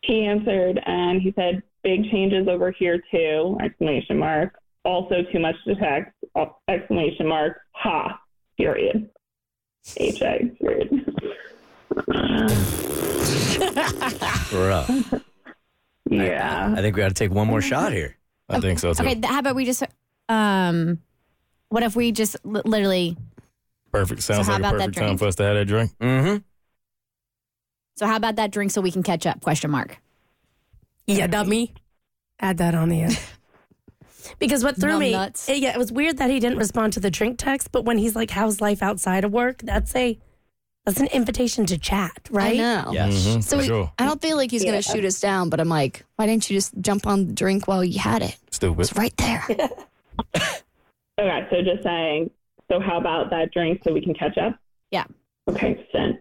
He 0.01 0.25
answered 0.25 0.81
and 0.85 1.21
he 1.21 1.31
said, 1.33 1.63
"Big 1.83 2.09
changes 2.11 2.47
over 2.47 2.71
here 2.71 3.01
too!" 3.11 3.57
Exclamation 3.61 4.17
mark. 4.17 4.59
Also, 4.83 5.23
too 5.31 5.39
much 5.39 5.55
to 5.65 5.75
text! 5.75 6.11
Exclamation 6.67 7.27
mark. 7.27 7.61
Ha! 7.71 8.19
Period. 8.57 9.09
H 9.97 10.21
A. 10.21 10.51
Period. 10.59 11.05
Bruh. 14.49 15.21
yeah. 16.09 16.73
I 16.75 16.81
think 16.81 16.95
we 16.95 17.01
got 17.01 17.09
to 17.09 17.13
take 17.13 17.31
one 17.31 17.47
more 17.47 17.61
shot 17.61 17.93
here. 17.93 18.17
I 18.49 18.59
think 18.59 18.79
so 18.79 18.93
too. 18.93 19.03
Okay, 19.03 19.15
th- 19.15 19.25
how 19.25 19.39
about 19.39 19.55
we 19.55 19.65
just 19.65 19.83
um, 20.29 20.99
what 21.69 21.83
if 21.83 21.95
we 21.95 22.11
just 22.11 22.35
li- 22.43 22.61
literally? 22.65 23.17
Perfect. 23.93 24.23
Sounds 24.23 24.47
So 24.47 24.51
like 24.51 24.61
a 24.61 24.61
about 24.67 24.77
that 24.79 24.87
perfect 24.87 24.97
time 24.97 25.17
for 25.17 25.27
us 25.27 25.35
to 25.35 25.43
have 25.43 25.55
that 25.55 25.65
drink. 25.65 25.91
Mm-hmm. 25.99 26.37
So 27.95 28.07
how 28.07 28.15
about 28.17 28.35
that 28.37 28.51
drink 28.51 28.71
so 28.71 28.81
we 28.81 28.91
can 28.91 29.03
catch 29.03 29.25
up? 29.25 29.39
Question 29.41 29.71
mark. 29.71 29.99
Yeah, 31.07 31.27
dummy. 31.27 31.73
Add 32.39 32.57
that 32.57 32.75
on 32.75 32.89
the 32.89 33.01
end. 33.01 33.19
Because 34.39 34.63
what 34.63 34.77
threw 34.77 34.91
Numb 34.91 34.99
me, 35.01 35.11
nuts. 35.11 35.49
eh, 35.49 35.53
yeah, 35.55 35.73
it 35.73 35.77
was 35.77 35.91
weird 35.91 36.17
that 36.17 36.29
he 36.29 36.39
didn't 36.39 36.57
respond 36.57 36.93
to 36.93 37.01
the 37.01 37.11
drink 37.11 37.37
text. 37.37 37.71
But 37.73 37.83
when 37.83 37.97
he's 37.97 38.15
like, 38.15 38.31
"How's 38.31 38.61
life 38.61 38.81
outside 38.81 39.25
of 39.25 39.31
work?" 39.33 39.59
That's 39.61 39.93
a 39.97 40.17
that's 40.85 40.99
an 41.01 41.07
invitation 41.07 41.65
to 41.67 41.77
chat, 41.77 42.29
right? 42.31 42.53
I 42.53 42.57
know. 42.57 42.91
Yes. 42.93 43.13
Mhm, 43.27 43.43
So 43.43 43.57
we, 43.57 43.65
sure. 43.65 43.91
I 43.99 44.05
don't 44.05 44.21
feel 44.21 44.37
like 44.37 44.49
he's 44.49 44.63
going 44.63 44.75
to 44.75 44.81
shoot 44.81 45.03
us 45.03 45.19
down, 45.19 45.49
but 45.49 45.59
I'm 45.59 45.67
like, 45.69 46.05
why 46.15 46.25
didn't 46.25 46.49
you 46.49 46.55
just 46.57 46.73
jump 46.79 47.05
on 47.05 47.27
the 47.27 47.33
drink 47.33 47.67
while 47.67 47.83
you 47.83 47.99
had 47.99 48.21
it? 48.21 48.37
Stupid. 48.49 48.79
It's 48.81 48.93
right 48.95 49.15
there. 49.17 49.45
Okay, 51.19 51.47
so 51.51 51.61
just 51.61 51.83
saying. 51.83 52.31
So 52.69 52.79
how 52.79 52.97
about 52.97 53.29
that 53.29 53.51
drink 53.51 53.81
so 53.83 53.93
we 53.93 54.01
can 54.01 54.13
catch 54.13 54.37
up? 54.37 54.57
Yeah. 54.91 55.05
Okay, 55.47 55.85
sent. 55.91 56.17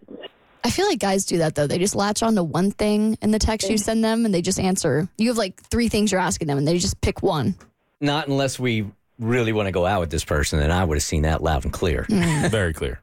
I 0.63 0.69
feel 0.69 0.87
like 0.87 0.99
guys 0.99 1.25
do 1.25 1.39
that 1.39 1.55
though. 1.55 1.67
They 1.67 1.77
just 1.77 1.95
latch 1.95 2.23
on 2.23 2.35
to 2.35 2.43
one 2.43 2.71
thing 2.71 3.17
in 3.21 3.31
the 3.31 3.39
text 3.39 3.69
you 3.69 3.77
send 3.77 4.03
them 4.03 4.25
and 4.25 4.33
they 4.33 4.41
just 4.41 4.59
answer. 4.59 5.09
You 5.17 5.29
have 5.29 5.37
like 5.37 5.61
three 5.61 5.89
things 5.89 6.11
you're 6.11 6.21
asking 6.21 6.47
them 6.47 6.57
and 6.57 6.67
they 6.67 6.77
just 6.77 7.01
pick 7.01 7.21
one. 7.21 7.55
Not 7.99 8.27
unless 8.27 8.59
we 8.59 8.85
really 9.19 9.53
want 9.53 9.67
to 9.67 9.71
go 9.71 9.85
out 9.85 9.99
with 9.99 10.09
this 10.09 10.25
person, 10.25 10.59
and 10.59 10.71
I 10.71 10.83
would 10.83 10.95
have 10.95 11.03
seen 11.03 11.23
that 11.23 11.43
loud 11.43 11.63
and 11.63 11.73
clear. 11.73 12.05
Very 12.09 12.73
clear. 12.73 13.01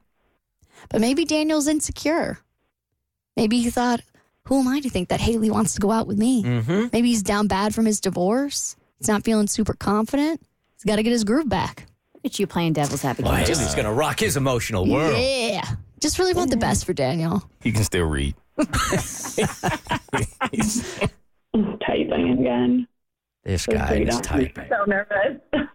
But 0.89 1.01
maybe 1.01 1.25
Daniel's 1.25 1.67
insecure. 1.67 2.39
Maybe 3.37 3.59
he 3.61 3.69
thought, 3.69 4.01
who 4.45 4.59
am 4.59 4.67
I 4.67 4.79
to 4.81 4.89
think 4.89 5.09
that 5.09 5.21
Haley 5.21 5.49
wants 5.49 5.73
to 5.75 5.79
go 5.79 5.91
out 5.91 6.07
with 6.07 6.17
me? 6.17 6.43
Mm-hmm. 6.43 6.87
Maybe 6.91 7.09
he's 7.09 7.23
down 7.23 7.47
bad 7.47 7.73
from 7.73 7.85
his 7.85 8.01
divorce. 8.01 8.75
He's 8.97 9.07
not 9.07 9.23
feeling 9.23 9.47
super 9.47 9.73
confident. 9.73 10.41
He's 10.75 10.83
got 10.83 10.97
to 10.97 11.03
get 11.03 11.11
his 11.11 11.23
groove 11.23 11.47
back. 11.47 11.87
Look 12.23 12.33
at 12.33 12.39
you 12.39 12.47
playing 12.47 12.73
devil's 12.73 13.03
advocate. 13.03 13.31
Boy, 13.31 13.37
Haley's 13.37 13.73
going 13.75 13.85
to 13.85 13.91
rock 13.91 14.19
his 14.19 14.37
emotional 14.37 14.87
world. 14.87 15.17
Yeah. 15.17 15.65
Just 15.99 16.19
really 16.19 16.33
want 16.33 16.51
the 16.51 16.57
best 16.57 16.85
for 16.85 16.93
Daniel. 16.93 17.43
He 17.61 17.71
can 17.71 17.83
still 17.83 18.05
read. 18.05 18.35
typing 21.85 22.37
again. 22.39 22.87
This 23.43 23.65
Feel 23.65 23.77
guy 23.77 23.87
free 23.87 24.07
is 24.07 24.15
to- 24.17 24.21
typing. 24.21 24.69
So 24.69 24.83
nervous. 24.85 25.41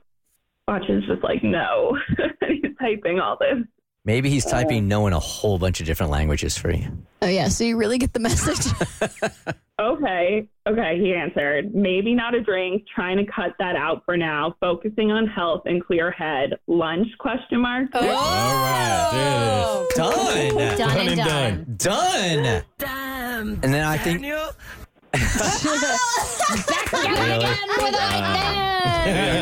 Watch 0.69 0.89
is 0.89 1.05
just 1.07 1.23
like 1.23 1.43
no. 1.45 1.97
He's 2.49 2.73
typing 2.81 3.21
all 3.21 3.37
this. 3.39 3.65
Maybe 4.07 4.31
he's 4.31 4.47
typing 4.47 4.85
uh, 4.85 4.89
no 4.89 5.07
in 5.09 5.13
a 5.13 5.21
whole 5.21 5.59
bunch 5.59 5.81
of 5.81 5.87
different 5.87 6.13
languages 6.13 6.57
for 6.57 6.71
you. 6.71 6.87
Oh 7.21 7.27
yeah, 7.27 7.49
so 7.49 7.65
you 7.65 7.77
really 7.77 7.99
get 7.99 8.15
the 8.15 8.21
message. 8.21 8.73
Okay. 9.79 10.49
Okay, 10.67 10.99
he 10.99 11.13
answered. 11.13 11.75
Maybe 11.75 12.15
not 12.15 12.35
a 12.35 12.41
drink. 12.41 12.85
Trying 12.95 13.19
to 13.19 13.27
cut 13.31 13.53
that 13.59 13.77
out 13.77 14.07
for 14.07 14.17
now. 14.17 14.57
Focusing 14.59 15.11
on 15.11 15.27
health 15.27 15.65
and 15.67 15.85
clear 15.85 16.11
head. 16.11 16.55
Lunch 16.67 17.07
question 17.19 17.61
mark. 17.61 17.91
Oh! 17.93 19.87
All 20.01 20.11
right. 20.11 20.51
There 20.55 20.67
it 20.67 20.73
is. 20.73 20.79
Done. 20.79 20.81
Done 20.89 20.99
and 20.99 21.09
and 21.09 21.19
done. 21.19 21.67
done. 21.77 22.43
Done. 22.43 22.63
Damn. 22.79 23.49
And 23.63 23.75
then 23.75 23.85
I 23.85 23.99
think 23.99 24.23
Daniel. 24.23 24.49
We're 25.13 25.21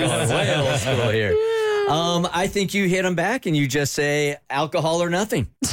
going 0.09 0.29
way 0.31 0.57
old 0.57 0.81
school 0.81 1.11
here. 1.11 1.54
Um, 1.89 2.27
I 2.33 2.47
think 2.47 2.73
you 2.75 2.89
hit 2.89 3.03
them 3.03 3.15
back 3.15 3.47
and 3.47 3.57
you 3.57 3.67
just 3.69 3.93
say 3.95 4.37
alcohol 4.51 5.03
or 5.03 5.11
nothing. 5.11 5.49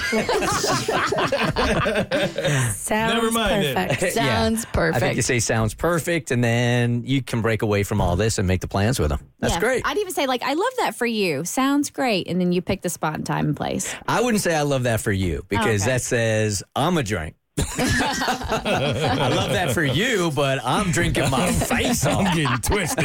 Sounds 1.72 2.88
Never 2.90 3.32
mind 3.32 3.64
it. 3.66 3.76
perfect. 3.76 4.14
Sounds 4.14 4.66
I 4.76 5.00
think 5.00 5.16
you 5.16 5.22
say 5.22 5.40
sounds 5.40 5.74
perfect, 5.74 6.32
and 6.32 6.44
then 6.44 7.04
you 7.06 7.22
can 7.22 7.42
break 7.42 7.62
away 7.62 7.84
from 7.84 8.02
all 8.02 8.16
this 8.16 8.38
and 8.38 8.48
make 8.48 8.62
the 8.62 8.68
plans 8.68 9.00
with 9.00 9.10
them. 9.10 9.20
That's 9.40 9.54
Yeah. 9.56 9.60
great. 9.60 9.82
I'd 9.86 9.98
even 9.98 10.14
say 10.14 10.28
like, 10.28 10.42
I 10.44 10.54
love 10.54 10.74
that 10.80 10.96
for 10.96 11.06
you. 11.06 11.44
Sounds 11.46 11.90
great. 11.90 12.28
And 12.28 12.40
then 12.42 12.52
you 12.52 12.62
pick 12.62 12.82
the 12.82 12.90
spot 12.90 13.16
and 13.16 13.26
time 13.26 13.48
and 13.48 13.56
place. 13.58 13.94
I 14.08 14.22
wouldn't 14.22 14.42
say 14.44 14.56
I 14.56 14.62
love 14.64 14.84
that 14.84 15.02
for 15.02 15.12
you 15.12 15.46
because 15.48 15.82
Okay. 15.84 15.92
that 15.94 16.02
says 16.02 16.64
I'm 16.76 16.98
a 16.98 17.04
drink. 17.04 17.36
I 17.60 19.28
love 19.36 19.52
that 19.52 19.72
for 19.74 19.84
you, 19.84 20.32
but 20.32 20.60
I'm 20.64 20.92
drinking 20.92 21.30
my 21.30 21.52
face 21.52 22.06
off. 22.06 22.26
I'm 22.26 22.36
getting 22.36 22.58
twisted. 22.60 23.04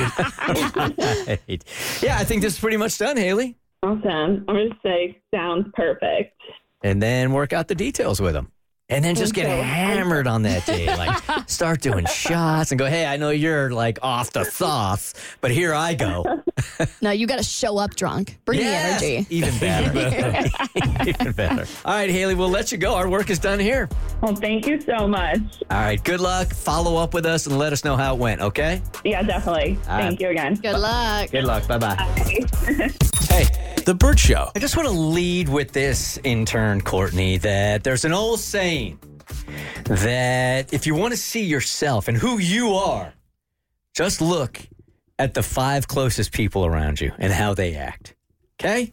yeah, 2.02 2.16
I 2.18 2.24
think 2.24 2.42
this 2.42 2.54
is 2.54 2.60
pretty 2.60 2.76
much 2.76 2.96
done, 2.98 3.16
Haley. 3.16 3.56
Awesome. 3.82 4.44
I'm 4.48 4.54
going 4.54 4.70
to 4.70 4.76
say 4.82 5.20
sounds 5.34 5.66
perfect. 5.74 6.32
And 6.82 7.02
then 7.02 7.32
work 7.32 7.52
out 7.52 7.68
the 7.68 7.74
details 7.74 8.20
with 8.20 8.34
him. 8.36 8.50
And 8.88 9.04
then 9.04 9.16
just 9.16 9.34
get 9.34 9.46
Okay. 9.46 9.62
hammered 9.62 10.28
on 10.28 10.42
that 10.42 10.64
day. 10.64 10.86
Like 10.96 11.48
start 11.50 11.80
doing 11.80 12.06
shots 12.06 12.70
and 12.70 12.78
go, 12.78 12.86
hey, 12.86 13.04
I 13.04 13.16
know 13.16 13.30
you're 13.30 13.70
like 13.72 13.98
off 14.00 14.30
the 14.32 14.44
sauce, 14.44 15.12
but 15.40 15.50
here 15.50 15.74
I 15.74 15.94
go. 15.94 16.24
No, 17.02 17.10
you 17.10 17.26
got 17.26 17.36
to 17.36 17.42
show 17.44 17.76
up 17.78 17.94
drunk. 17.96 18.38
Bring 18.46 18.60
Yes, 18.60 19.00
the 19.00 19.06
energy. 19.18 19.26
Even 19.30 19.58
better. 19.58 20.48
Even 21.06 21.32
better. 21.32 21.66
All 21.84 21.94
right, 21.94 22.08
Haley, 22.10 22.34
we'll 22.34 22.48
let 22.48 22.72
you 22.72 22.78
go. 22.78 22.94
Our 22.94 23.08
work 23.10 23.28
is 23.30 23.38
done 23.38 23.58
here. 23.60 23.88
Well, 24.22 24.34
thank 24.34 24.66
you 24.66 24.80
so 24.80 25.06
much. 25.06 25.38
All 25.70 25.78
right, 25.78 26.02
good 26.02 26.20
luck. 26.20 26.52
Follow 26.54 26.96
up 26.96 27.12
with 27.14 27.26
us 27.26 27.46
and 27.46 27.58
let 27.58 27.72
us 27.74 27.84
know 27.84 27.96
how 27.96 28.14
it 28.14 28.18
went, 28.18 28.40
okay? 28.40 28.80
Yeah, 29.04 29.22
definitely. 29.22 29.76
All 29.88 29.98
Thank 29.98 30.10
right. 30.12 30.20
you 30.20 30.28
again. 30.30 30.54
Good 30.54 30.78
luck. 30.78 31.30
Good 31.30 31.44
luck. 31.44 31.68
Bye 31.68 31.78
bye. 31.78 32.90
Hey, 33.86 33.92
The 33.92 33.94
Bert 33.94 34.18
Show. 34.18 34.50
I 34.54 34.58
just 34.58 34.76
want 34.76 34.88
to 34.88 34.94
lead 34.94 35.48
with 35.48 35.72
this 35.72 36.18
intern, 36.24 36.80
Courtney, 36.80 37.38
that 37.38 37.84
there's 37.84 38.04
an 38.04 38.12
old 38.12 38.40
saying 38.40 38.98
that 39.84 40.74
if 40.74 40.86
you 40.86 40.96
want 40.96 41.12
to 41.12 41.16
see 41.16 41.44
yourself 41.44 42.08
and 42.08 42.16
who 42.16 42.38
you 42.38 42.74
are, 42.74 43.14
just 43.94 44.20
look 44.20 44.60
at 45.18 45.34
the 45.34 45.42
five 45.42 45.86
closest 45.86 46.32
people 46.32 46.66
around 46.66 47.00
you 47.00 47.12
and 47.18 47.32
how 47.32 47.54
they 47.54 47.76
act. 47.76 48.16
Okay? 48.58 48.92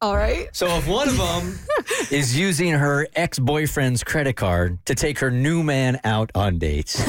All 0.00 0.16
right. 0.16 0.48
So 0.52 0.66
if 0.76 0.86
one 0.86 1.08
of 1.08 1.16
them 1.16 1.58
is 2.10 2.38
using 2.38 2.72
her 2.72 3.08
ex 3.16 3.38
boyfriend's 3.38 4.04
credit 4.04 4.36
card 4.36 4.78
to 4.86 4.94
take 4.94 5.18
her 5.18 5.30
new 5.30 5.64
man 5.64 5.98
out 6.04 6.30
on 6.34 6.58
dates, 6.58 7.02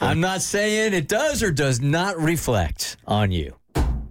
I'm 0.00 0.20
not 0.20 0.42
saying 0.42 0.94
it 0.94 1.08
does 1.08 1.42
or 1.42 1.50
does 1.50 1.80
not 1.80 2.18
reflect 2.18 2.96
on 3.06 3.32
you. 3.32 3.54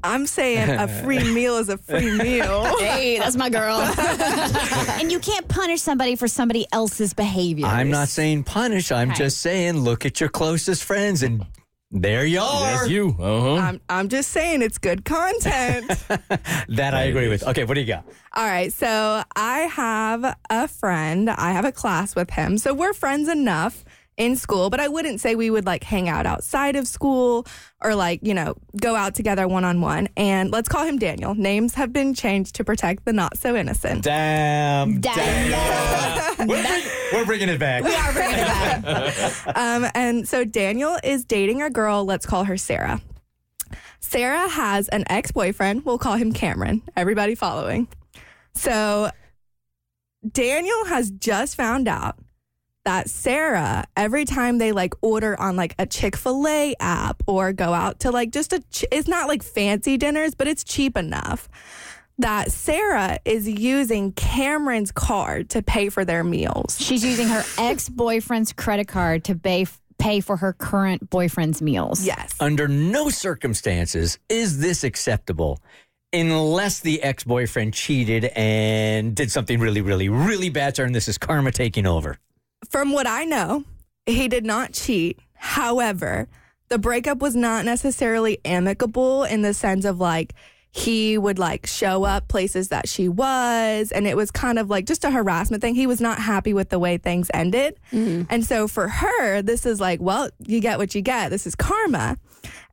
I'm 0.04 0.28
saying 0.28 0.70
a 0.70 0.88
free 0.88 1.24
meal 1.34 1.58
is 1.58 1.70
a 1.70 1.78
free 1.78 2.12
meal. 2.18 2.66
Hey, 2.78 3.18
that's 3.20 3.36
my 3.36 3.50
girl. 3.50 3.78
and 5.00 5.12
you 5.12 5.20
can't 5.20 5.48
punish 5.48 5.82
somebody 5.82 6.16
for 6.16 6.28
somebody 6.28 6.66
else's 6.72 7.14
behavior. 7.14 7.66
I'm 7.66 7.90
not 7.90 8.10
saying 8.10 8.44
punish. 8.44 8.92
I'm 8.92 9.10
Okay. 9.12 9.18
just 9.18 9.42
saying 9.42 9.78
look 9.80 10.06
at 10.06 10.20
your 10.20 10.30
closest 10.30 10.84
friends 10.84 11.24
and 11.24 11.46
there 11.96 12.26
you 12.26 12.40
are. 12.40 12.60
That's 12.78 12.90
you. 12.90 13.16
Uh 13.20 13.42
huh. 13.42 13.54
I'm, 13.56 13.82
I'm 13.88 14.10
just 14.10 14.32
saying 14.32 14.62
it's 14.64 14.78
good 14.80 15.06
content. 15.06 15.92
That 16.70 16.94
I 16.96 17.04
agree 17.04 17.28
with. 17.30 17.44
Okay, 17.48 17.66
what 17.66 17.76
do 17.76 17.82
you 17.82 17.86
got? 17.88 18.06
All 18.34 18.46
right. 18.46 18.74
So 18.74 19.22
I 19.36 19.60
have 19.60 20.36
a 20.50 20.68
friend. 20.68 21.30
I 21.30 21.52
have 21.52 21.66
a 21.66 21.72
class 21.72 22.16
with 22.16 22.32
him. 22.32 22.58
So 22.58 22.74
we're 22.74 22.94
friends 22.94 23.30
enough 23.30 23.86
in 24.18 24.36
school, 24.36 24.70
but 24.70 24.80
I 24.80 24.88
wouldn't 24.88 25.20
say 25.22 25.36
we 25.36 25.50
would 25.50 25.66
like 25.66 25.84
hang 25.84 26.08
out 26.08 26.26
outside 26.26 26.76
of 26.76 26.88
school 26.88 27.46
or 27.82 27.96
like, 27.96 28.20
you 28.24 28.34
know, 28.34 28.56
go 28.80 28.96
out 28.96 29.16
together 29.16 29.48
one 29.48 29.64
on 29.66 29.82
one. 29.82 30.08
And 30.16 30.52
let's 30.52 30.70
call 30.70 30.86
him 30.86 31.00
Daniel. 31.00 31.34
Names 31.36 31.74
have 31.76 31.92
been 31.92 32.14
changed 32.14 32.56
to 32.56 32.64
protect 32.64 33.06
the 33.06 33.14
not 33.14 33.38
so 33.38 33.56
innocent. 33.56 34.04
Damn. 34.04 35.02
Damn. 35.02 36.38
We're, 37.14 37.26
bring- 37.26 37.50
it 37.50 37.60
back. 37.60 37.84
we're 37.84 38.14
bringing 38.14 38.40
it 38.40 38.48
back. 38.48 39.56
Um, 39.56 39.86
and 39.94 40.28
so 40.28 40.44
Daniel 40.44 40.98
is 41.04 41.26
dating 41.26 41.62
a 41.62 41.70
girl. 41.70 42.06
Let's 42.06 42.26
call 42.26 42.44
her 42.46 42.58
Sarah. 42.58 43.02
Sarah 44.00 44.48
has 44.50 44.90
an 44.90 45.06
ex 45.10 45.32
boyfriend. 45.32 45.86
We'll 45.86 45.98
call 45.98 46.16
him 46.16 46.34
Cameron. 46.34 46.82
Everybody 46.96 47.36
following. 47.36 47.88
So 48.54 49.12
Daniel 50.30 50.86
has 50.86 51.12
just 51.12 51.56
found 51.56 51.88
out 51.88 52.18
that 52.86 53.10
Sarah, 53.10 53.86
every 53.96 54.26
time 54.26 54.58
they 54.58 54.72
like 54.72 54.94
order 55.02 55.40
on 55.40 55.56
like 55.56 55.76
a 55.80 55.86
Chick 55.86 56.16
fil 56.16 56.48
A 56.48 56.76
app 56.80 57.24
or 57.28 57.54
go 57.54 57.74
out 57.74 58.02
to 58.02 58.12
like 58.12 58.32
just 58.32 58.54
a, 58.54 58.60
ch- 58.72 58.86
it's 58.92 59.08
not 59.08 59.28
like 59.28 59.44
fancy 59.44 59.98
dinners, 59.98 60.36
but 60.36 60.48
it's 60.48 60.64
cheap 60.64 60.98
enough 60.98 61.50
that 62.20 62.52
Sarah 62.52 63.20
is 63.26 63.50
using 63.50 64.12
Cameron's 64.14 64.92
card 64.92 65.50
to 65.52 65.62
pay 65.64 65.90
for 65.90 66.06
their 66.06 66.24
meals. 66.24 66.78
She's 66.80 67.04
using 67.04 67.28
her 67.28 67.44
ex 67.58 67.90
boyfriend's 67.90 68.54
credit 68.54 68.88
card 68.88 69.24
to 69.26 69.36
pay, 69.36 69.66
pay 69.98 70.20
for 70.20 70.38
her 70.38 70.54
current 70.54 71.10
boyfriend's 71.10 71.62
meals. 71.62 72.06
Yes. 72.06 72.36
Under 72.40 72.68
no 72.68 73.10
circumstances 73.10 74.20
is 74.30 74.60
this 74.60 74.84
acceptable 74.84 75.60
unless 76.12 76.82
the 76.82 77.02
ex 77.02 77.24
boyfriend 77.24 77.74
cheated 77.74 78.26
and 78.36 79.16
did 79.16 79.32
something 79.32 79.60
really, 79.60 79.82
really, 79.82 80.10
really 80.10 80.50
bad 80.50 80.76
to 80.76 80.84
her, 80.84 80.86
and 80.86 80.94
this 80.94 81.08
is 81.08 81.18
karma 81.18 81.52
taking 81.52 81.88
over. 81.88 82.20
From 82.74 82.92
what 82.92 83.06
I 83.06 83.24
know, 83.24 83.66
he 84.08 84.28
did 84.28 84.48
not 84.48 84.74
cheat. 84.74 85.20
However, 85.36 86.28
the 86.70 86.80
breakup 86.80 87.20
was 87.20 87.36
not 87.36 87.66
necessarily 87.66 88.40
amicable 88.44 89.26
in 89.26 89.44
the 89.44 89.54
sense 89.54 89.86
of 89.86 90.00
like 90.00 90.34
he 90.72 91.16
would 91.20 91.38
like 91.38 91.68
show 91.68 92.04
up 92.04 92.28
places 92.30 92.70
that 92.70 92.90
she 92.90 93.08
was 93.08 93.92
and 93.92 94.08
it 94.08 94.18
was 94.18 94.32
kind 94.32 94.58
of 94.58 94.72
like 94.72 94.88
just 94.88 95.04
a 95.06 95.12
harassment 95.12 95.62
thing. 95.62 95.76
He 95.76 95.86
was 95.86 96.02
not 96.02 96.18
happy 96.18 96.52
with 96.52 96.70
the 96.70 96.80
way 96.80 96.98
things 96.98 97.30
ended. 97.32 97.80
Mm-hmm. 97.92 98.24
And 98.32 98.44
so 98.44 98.68
for 98.68 98.88
her, 98.88 99.44
this 99.44 99.68
is 99.68 99.80
like, 99.80 100.02
well, 100.02 100.32
you 100.40 100.60
get 100.60 100.80
what 100.80 100.96
you 100.96 101.04
get. 101.04 101.30
This 101.30 101.46
is 101.46 101.54
karma. 101.54 102.18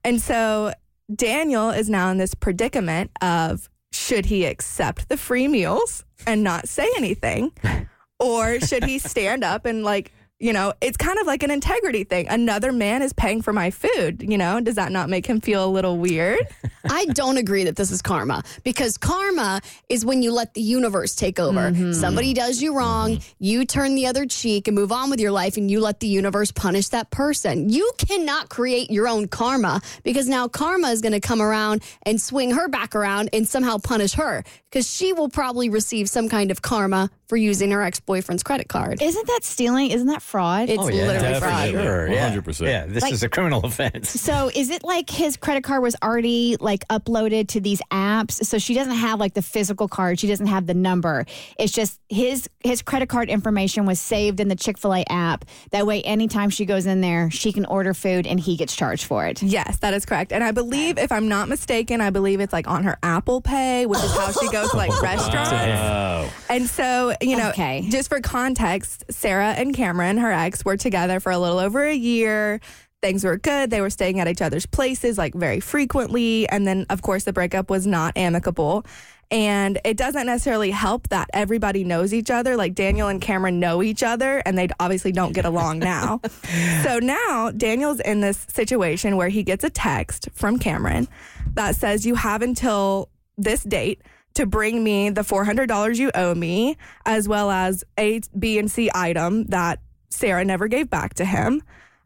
And 0.03 0.19
so 0.19 0.73
Daniel 1.15 1.69
is 1.69 1.91
now 1.91 2.11
in 2.11 2.17
this 2.17 2.35
predicament 2.35 3.11
of 3.21 3.69
should 3.93 4.25
he 4.25 4.47
accept 4.47 5.11
the 5.11 5.19
free 5.19 5.47
meals 5.47 6.07
and 6.27 6.43
not 6.43 6.69
say 6.71 6.89
anything? 6.97 7.53
or 8.21 8.61
should 8.61 8.85
he 8.85 8.99
stand 8.99 9.43
up 9.43 9.65
and 9.65 9.83
like 9.83 10.13
you 10.39 10.53
know 10.53 10.73
it's 10.81 10.97
kind 10.97 11.19
of 11.19 11.27
like 11.27 11.43
an 11.43 11.51
integrity 11.51 12.05
thing. 12.05 12.29
Another 12.29 12.73
man 12.73 13.03
is 13.03 13.13
paying 13.13 13.43
for 13.43 13.53
my 13.53 13.71
food 13.71 14.23
you 14.23 14.39
know? 14.39 14.61
Does 14.61 14.77
that 14.77 14.93
not 14.93 15.09
make 15.09 15.27
him 15.27 15.41
feel 15.41 15.65
a 15.65 15.71
little 15.71 15.99
weird? 15.99 16.41
I 16.89 17.05
don't 17.07 17.37
agree 17.37 17.65
that 17.65 17.77
this 17.77 17.91
is 17.91 18.01
karma 18.03 18.43
because 18.65 18.97
karma 18.97 19.61
is 19.89 20.05
when 20.05 20.23
you 20.23 20.33
let 20.33 20.55
the 20.55 20.63
universe 20.63 21.15
take 21.15 21.39
over. 21.39 21.71
Mm-hmm. 21.71 21.93
Somebody 21.93 22.33
does 22.33 22.63
you 22.63 22.75
wrong, 22.75 23.17
mm-hmm. 23.17 23.35
you 23.39 23.65
turn 23.65 23.95
the 23.95 24.07
other 24.07 24.27
cheek 24.27 24.67
and 24.67 24.75
move 24.75 24.93
on 24.93 25.11
with 25.11 25.21
your 25.21 25.31
life, 25.31 25.57
and 25.57 25.71
you 25.71 25.81
let 25.81 26.01
the 26.01 26.07
universe 26.07 26.51
punish 26.51 26.89
that 26.89 27.11
person. 27.11 27.69
You 27.69 27.91
cannot 27.99 28.49
create 28.49 28.91
your 28.91 29.09
own 29.09 29.29
karma 29.29 29.83
because 30.03 30.29
now 30.29 30.49
karma 30.49 30.89
is 30.89 31.01
going 31.01 31.13
to 31.13 31.21
come 31.21 31.43
around 31.43 31.83
and 32.05 32.21
swing 32.21 32.53
her 32.53 32.69
back 32.69 32.95
around 32.95 33.31
and 33.33 33.47
somehow 33.47 33.79
punish 33.79 34.15
her 34.15 34.43
because 34.71 34.89
she 34.91 35.13
will 35.13 35.29
probably 35.29 35.69
receive 35.69 36.09
some 36.09 36.29
kind 36.29 36.51
of 36.51 36.63
karma 36.63 37.11
for 37.31 37.37
using 37.37 37.71
her 37.71 37.81
ex 37.83 38.01
boyfriend's 38.01 38.43
credit 38.43 38.69
card. 38.69 39.01
Isn't 39.01 39.27
that 39.29 39.41
stealing? 39.45 39.91
Isn't 39.93 40.09
that 40.09 40.21
fraud? 40.21 40.69
It's 40.69 40.79
oh, 40.83 40.85
literally 40.87 41.39
fraud. 41.39 41.41
Definitely. 41.41 41.83
Sure, 41.83 42.09
yeah. 42.13 42.35
100%. 42.37 42.67
Yeah, 42.67 42.87
this 42.87 43.03
Like- 43.05 43.13
is 43.13 43.23
a 43.23 43.29
criminal 43.29 43.61
offense. 43.65 44.11
So 44.11 44.51
is 44.55 44.69
it 44.69 44.83
like 44.85 45.09
his 45.09 45.37
credit 45.37 45.65
card 45.65 45.83
was 45.83 45.97
already 46.03 46.57
like 46.61 46.87
uploaded 46.89 47.49
to 47.49 47.61
these 47.61 47.81
apps? 47.93 48.33
So 48.45 48.59
she 48.59 48.75
doesn't 48.75 48.97
have 48.97 49.21
like 49.21 49.35
the 49.35 49.43
physical 49.43 49.89
card. 49.89 50.19
She 50.19 50.27
doesn't 50.27 50.49
have 50.49 50.67
the 50.67 50.75
number. 50.75 51.25
It's 51.59 51.73
just 51.73 52.01
his 52.09 52.51
his 52.59 52.83
credit 52.83 53.09
card 53.09 53.31
information 53.31 53.87
was 53.87 54.01
saved 54.01 54.41
in 54.41 54.49
the 54.49 54.57
Chick 54.57 54.77
Fil 54.77 54.93
A 54.95 55.05
app. 55.09 55.45
That 55.71 55.87
way, 55.87 56.03
anytime 56.03 56.51
she 56.51 56.67
goes 56.67 56.85
in 56.85 57.01
there, 57.01 57.31
she 57.31 57.53
can 57.53 57.65
order 57.65 57.95
food 57.95 58.27
and 58.27 58.39
he 58.41 58.57
gets 58.57 58.75
charged 58.75 59.05
for 59.05 59.25
it. 59.27 59.41
yes 59.43 59.79
that 59.79 59.95
is 59.95 60.05
correct 60.05 60.33
and 60.33 60.43
i 60.43 60.51
believe 60.51 60.99
if 60.99 61.13
i'm 61.13 61.29
not 61.29 61.49
mistaken 61.49 62.01
i 62.01 62.11
believe 62.11 62.41
it's 62.41 62.53
like 62.53 62.67
on 62.69 62.83
her 62.85 62.99
apple 63.03 63.41
pay 63.41 63.87
which 63.87 64.03
is 64.03 64.11
how 64.17 64.33
she 64.33 64.49
goes 64.51 64.71
to 64.71 64.77
like 64.77 64.91
restaurants 65.03 65.51
Wow. 65.51 66.29
and 66.49 66.67
so 66.67 67.13
you 67.21 67.37
know, 67.37 67.51
Okay. 67.51 67.87
just 67.91 68.09
for 68.09 68.21
context, 68.21 69.05
Sarah 69.11 69.51
and 69.53 69.75
Cameron, 69.75 70.19
her 70.19 70.33
ex, 70.33 70.65
were 70.65 70.77
together 70.77 71.21
for 71.21 71.33
a 71.33 71.39
little 71.39 71.59
over 71.59 71.85
a 71.85 71.95
year. 71.95 72.61
Things 73.03 73.25
were 73.25 73.39
good. 73.39 73.71
They 73.71 73.81
were 73.81 73.91
staying 73.91 74.21
at 74.21 74.29
each 74.29 74.43
other's 74.43 74.67
places 74.67 75.17
like 75.17 75.35
very 75.35 75.61
frequently. 75.61 76.49
And 76.49 76.67
then, 76.67 76.87
of 76.91 77.03
course, 77.03 77.25
the 77.25 77.33
breakup 77.33 77.71
was 77.71 77.87
not 77.87 78.17
amicable. 78.17 78.85
And 79.33 79.79
it 79.85 79.97
doesn't 79.97 80.27
necessarily 80.27 80.71
help 80.73 81.09
that 81.11 81.31
everybody 81.33 81.85
knows 81.85 82.13
each 82.13 82.31
other. 82.31 82.57
Like 82.57 82.75
Daniel 82.75 83.07
and 83.09 83.21
Cameron 83.23 83.61
know 83.61 83.81
each 83.83 84.03
other 84.03 84.39
and 84.45 84.59
they 84.59 84.69
obviously 84.81 85.13
don't 85.13 85.33
get 85.33 85.45
along 85.45 85.79
now. 85.79 86.21
so 86.83 86.99
now 86.99 87.53
Daniel's 87.57 88.01
in 88.01 88.21
this 88.23 88.45
situation 88.51 89.17
where 89.17 89.29
he 89.29 89.45
gets 89.45 89.63
a 89.63 89.71
text 89.71 90.29
from 90.33 90.59
Cameron 90.59 91.07
that 91.55 91.77
says, 91.77 92.05
You 92.05 92.17
have 92.17 92.43
until 92.43 93.09
this 93.39 93.63
date 93.63 94.03
to 94.41 94.47
bring 94.47 94.83
me 94.83 95.11
the 95.11 95.21
$400 95.21 95.97
you 95.97 96.11
owe 96.15 96.35
me, 96.35 96.79
as 97.05 97.29
well 97.29 97.51
as 97.51 97.85
A, 97.99 98.21
B, 98.39 98.59
and 98.59 98.71
C 98.71 98.91
item 98.95 99.45
that 99.47 99.81
Sarah 100.09 100.45
never 100.45 100.67
gave 100.67 100.89
back 100.89 101.15
to 101.15 101.27
him. 101.27 101.63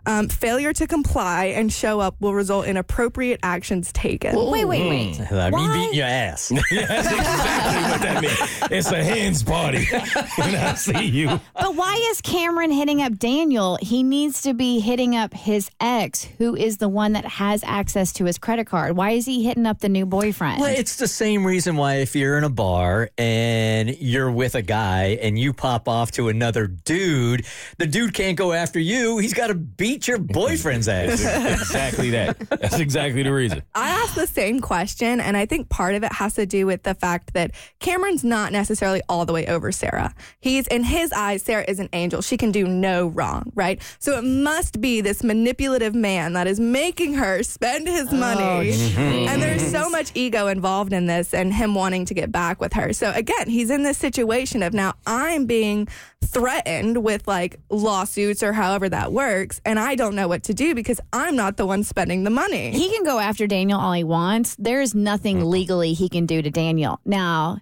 Um, 0.07 0.29
failure 0.29 0.73
to 0.75 0.87
comply 0.87 1.47
and 1.47 1.73
show 1.73 2.01
up 2.01 2.21
will 2.21 2.35
result 2.35 2.67
in 2.67 2.77
appropriate 2.77 3.41
actions 3.43 3.93
taken. 3.93 4.37
Wait, 4.37 4.65
wait, 4.65 4.89
wait. 4.89 5.21
I 5.21 5.51
mean, 5.51 5.53
Why? 5.53 5.87
beat 5.91 5.97
your 5.97 6.07
ass. 6.07 6.49
That's 6.71 6.73
exactly 6.73 7.91
what 7.91 8.03
that 8.03 8.23
means. 8.23 8.71
It's 8.71 8.91
a 8.91 9.03
hands 9.03 9.43
party. 9.43 9.85
when 10.37 10.55
I 10.55 10.75
see 10.75 11.05
you. 11.07 11.41
But 11.55 11.75
why 11.75 11.95
is 12.11 12.21
Cameron 12.21 12.71
hitting 12.71 13.01
up 13.01 13.19
Daniel? 13.19 13.79
He 13.81 14.03
needs 14.03 14.43
to 14.43 14.53
be 14.53 14.81
hitting 14.81 15.17
up 15.17 15.33
his 15.33 15.71
ex, 15.81 16.25
who 16.39 16.55
is 16.55 16.79
the 16.79 16.89
one 16.89 17.13
that 17.15 17.25
has 17.25 17.63
access 17.65 18.13
to 18.15 18.25
his 18.25 18.37
credit 18.37 18.67
card. 18.67 18.97
Why 18.97 19.13
is 19.13 19.25
he 19.25 19.45
hitting 19.45 19.67
up 19.67 19.81
the 19.81 19.89
new 19.89 20.05
boyfriend? 20.05 20.61
Well, 20.61 20.75
it's 20.75 20.97
the 20.97 21.09
same 21.09 21.47
reason 21.47 21.77
why 21.77 21.97
if 21.97 22.15
you're 22.15 22.37
in 22.37 22.45
a 22.45 22.51
bar 22.51 23.11
and 23.17 23.97
you're 23.99 24.31
with 24.31 24.55
a 24.55 24.63
guy 24.63 25.19
and 25.23 25.39
you 25.39 25.53
pop 25.53 25.89
off 25.89 26.11
to 26.13 26.29
another 26.29 26.67
dude, 26.67 27.47
the 27.79 27.87
dude 27.87 28.13
can't 28.13 28.37
go 28.37 28.53
after 28.53 28.79
you. 28.79 29.19
He's 29.19 29.35
got 29.35 29.47
to 29.47 29.55
beat 29.55 29.94
your 30.03 30.19
boyfriend's 30.19 30.89
ass. 30.89 31.25
exactly 31.61 32.11
that. 32.11 32.39
That's 32.49 32.79
exactly 32.79 33.23
the 33.23 33.33
reason. 33.33 33.63
I 33.75 33.89
asked 33.89 34.15
the 34.15 34.27
same 34.27 34.61
question, 34.61 35.21
and 35.21 35.37
I 35.37 35.47
think 35.47 35.69
part 35.69 35.95
of 35.95 36.03
it 36.03 36.13
has 36.13 36.35
to 36.35 36.47
do 36.47 36.67
with 36.67 36.83
the 36.83 36.95
fact 36.95 37.35
that 37.35 37.53
Cameron's 37.81 38.25
not 38.25 38.53
necessarily 38.53 39.03
all 39.09 39.25
the 39.27 39.33
way 39.33 39.47
over 39.47 39.73
Sarah. 39.73 40.15
He's, 40.41 40.67
in 40.69 40.85
his 40.85 41.13
eyes, 41.13 41.43
Sarah 41.43 41.65
is 41.67 41.79
an 41.79 41.89
angel. 41.93 42.23
She 42.23 42.37
can 42.37 42.53
do 42.53 42.67
no 42.67 43.09
wrong, 43.09 43.53
right? 43.55 43.81
So 43.99 44.19
it 44.19 44.25
must 44.25 44.81
be 44.81 45.01
this 45.01 45.23
manipulative 45.23 45.95
man 45.95 46.33
that 46.35 46.47
is 46.47 46.59
making 46.59 47.15
her 47.15 47.43
spend 47.43 47.87
his 47.87 48.13
oh, 48.13 48.17
money. 48.17 48.73
and 48.97 49.43
there's 49.43 49.71
so 49.71 49.89
much 49.89 50.11
ego 50.15 50.47
involved 50.47 50.93
in 50.93 51.07
this 51.07 51.35
and 51.35 51.53
him 51.53 51.75
wanting 51.75 52.05
to 52.07 52.15
get 52.15 52.33
back 52.33 52.61
with 52.61 52.73
her. 52.73 52.93
So 52.93 53.13
again, 53.15 53.49
he's 53.49 53.71
in 53.71 53.83
this 53.83 53.99
situation 53.99 54.63
of 54.63 54.73
now 54.73 54.95
I'm 55.07 55.47
being 55.47 55.89
threatened 56.25 57.03
with 57.05 57.27
like 57.29 57.61
lawsuits 57.71 58.43
or 58.43 58.53
however 58.53 58.89
that 58.89 59.13
works, 59.13 59.61
and 59.65 59.79
I 59.79 59.84
don't 59.95 60.15
know 60.15 60.29
what 60.29 60.45
to 60.45 60.55
do 60.55 60.75
because 60.75 61.01
I'm 61.13 61.37
not 61.37 61.57
the 61.57 61.67
one 61.67 61.85
spending 61.85 62.25
the 62.25 62.31
money. 62.31 62.71
he 62.71 62.91
can 62.91 63.05
go 63.05 63.19
after 63.19 63.47
Daniel 63.47 63.79
all 63.79 63.93
he 63.93 64.05
wants. 64.05 64.57
There's 64.59 64.95
nothing 64.95 65.39
mm-hmm. 65.39 65.49
legally 65.49 65.93
he 65.93 66.09
can 66.09 66.27
do 66.27 66.41
to 66.41 66.51
Daniel. 66.51 67.01
Now, 67.05 67.59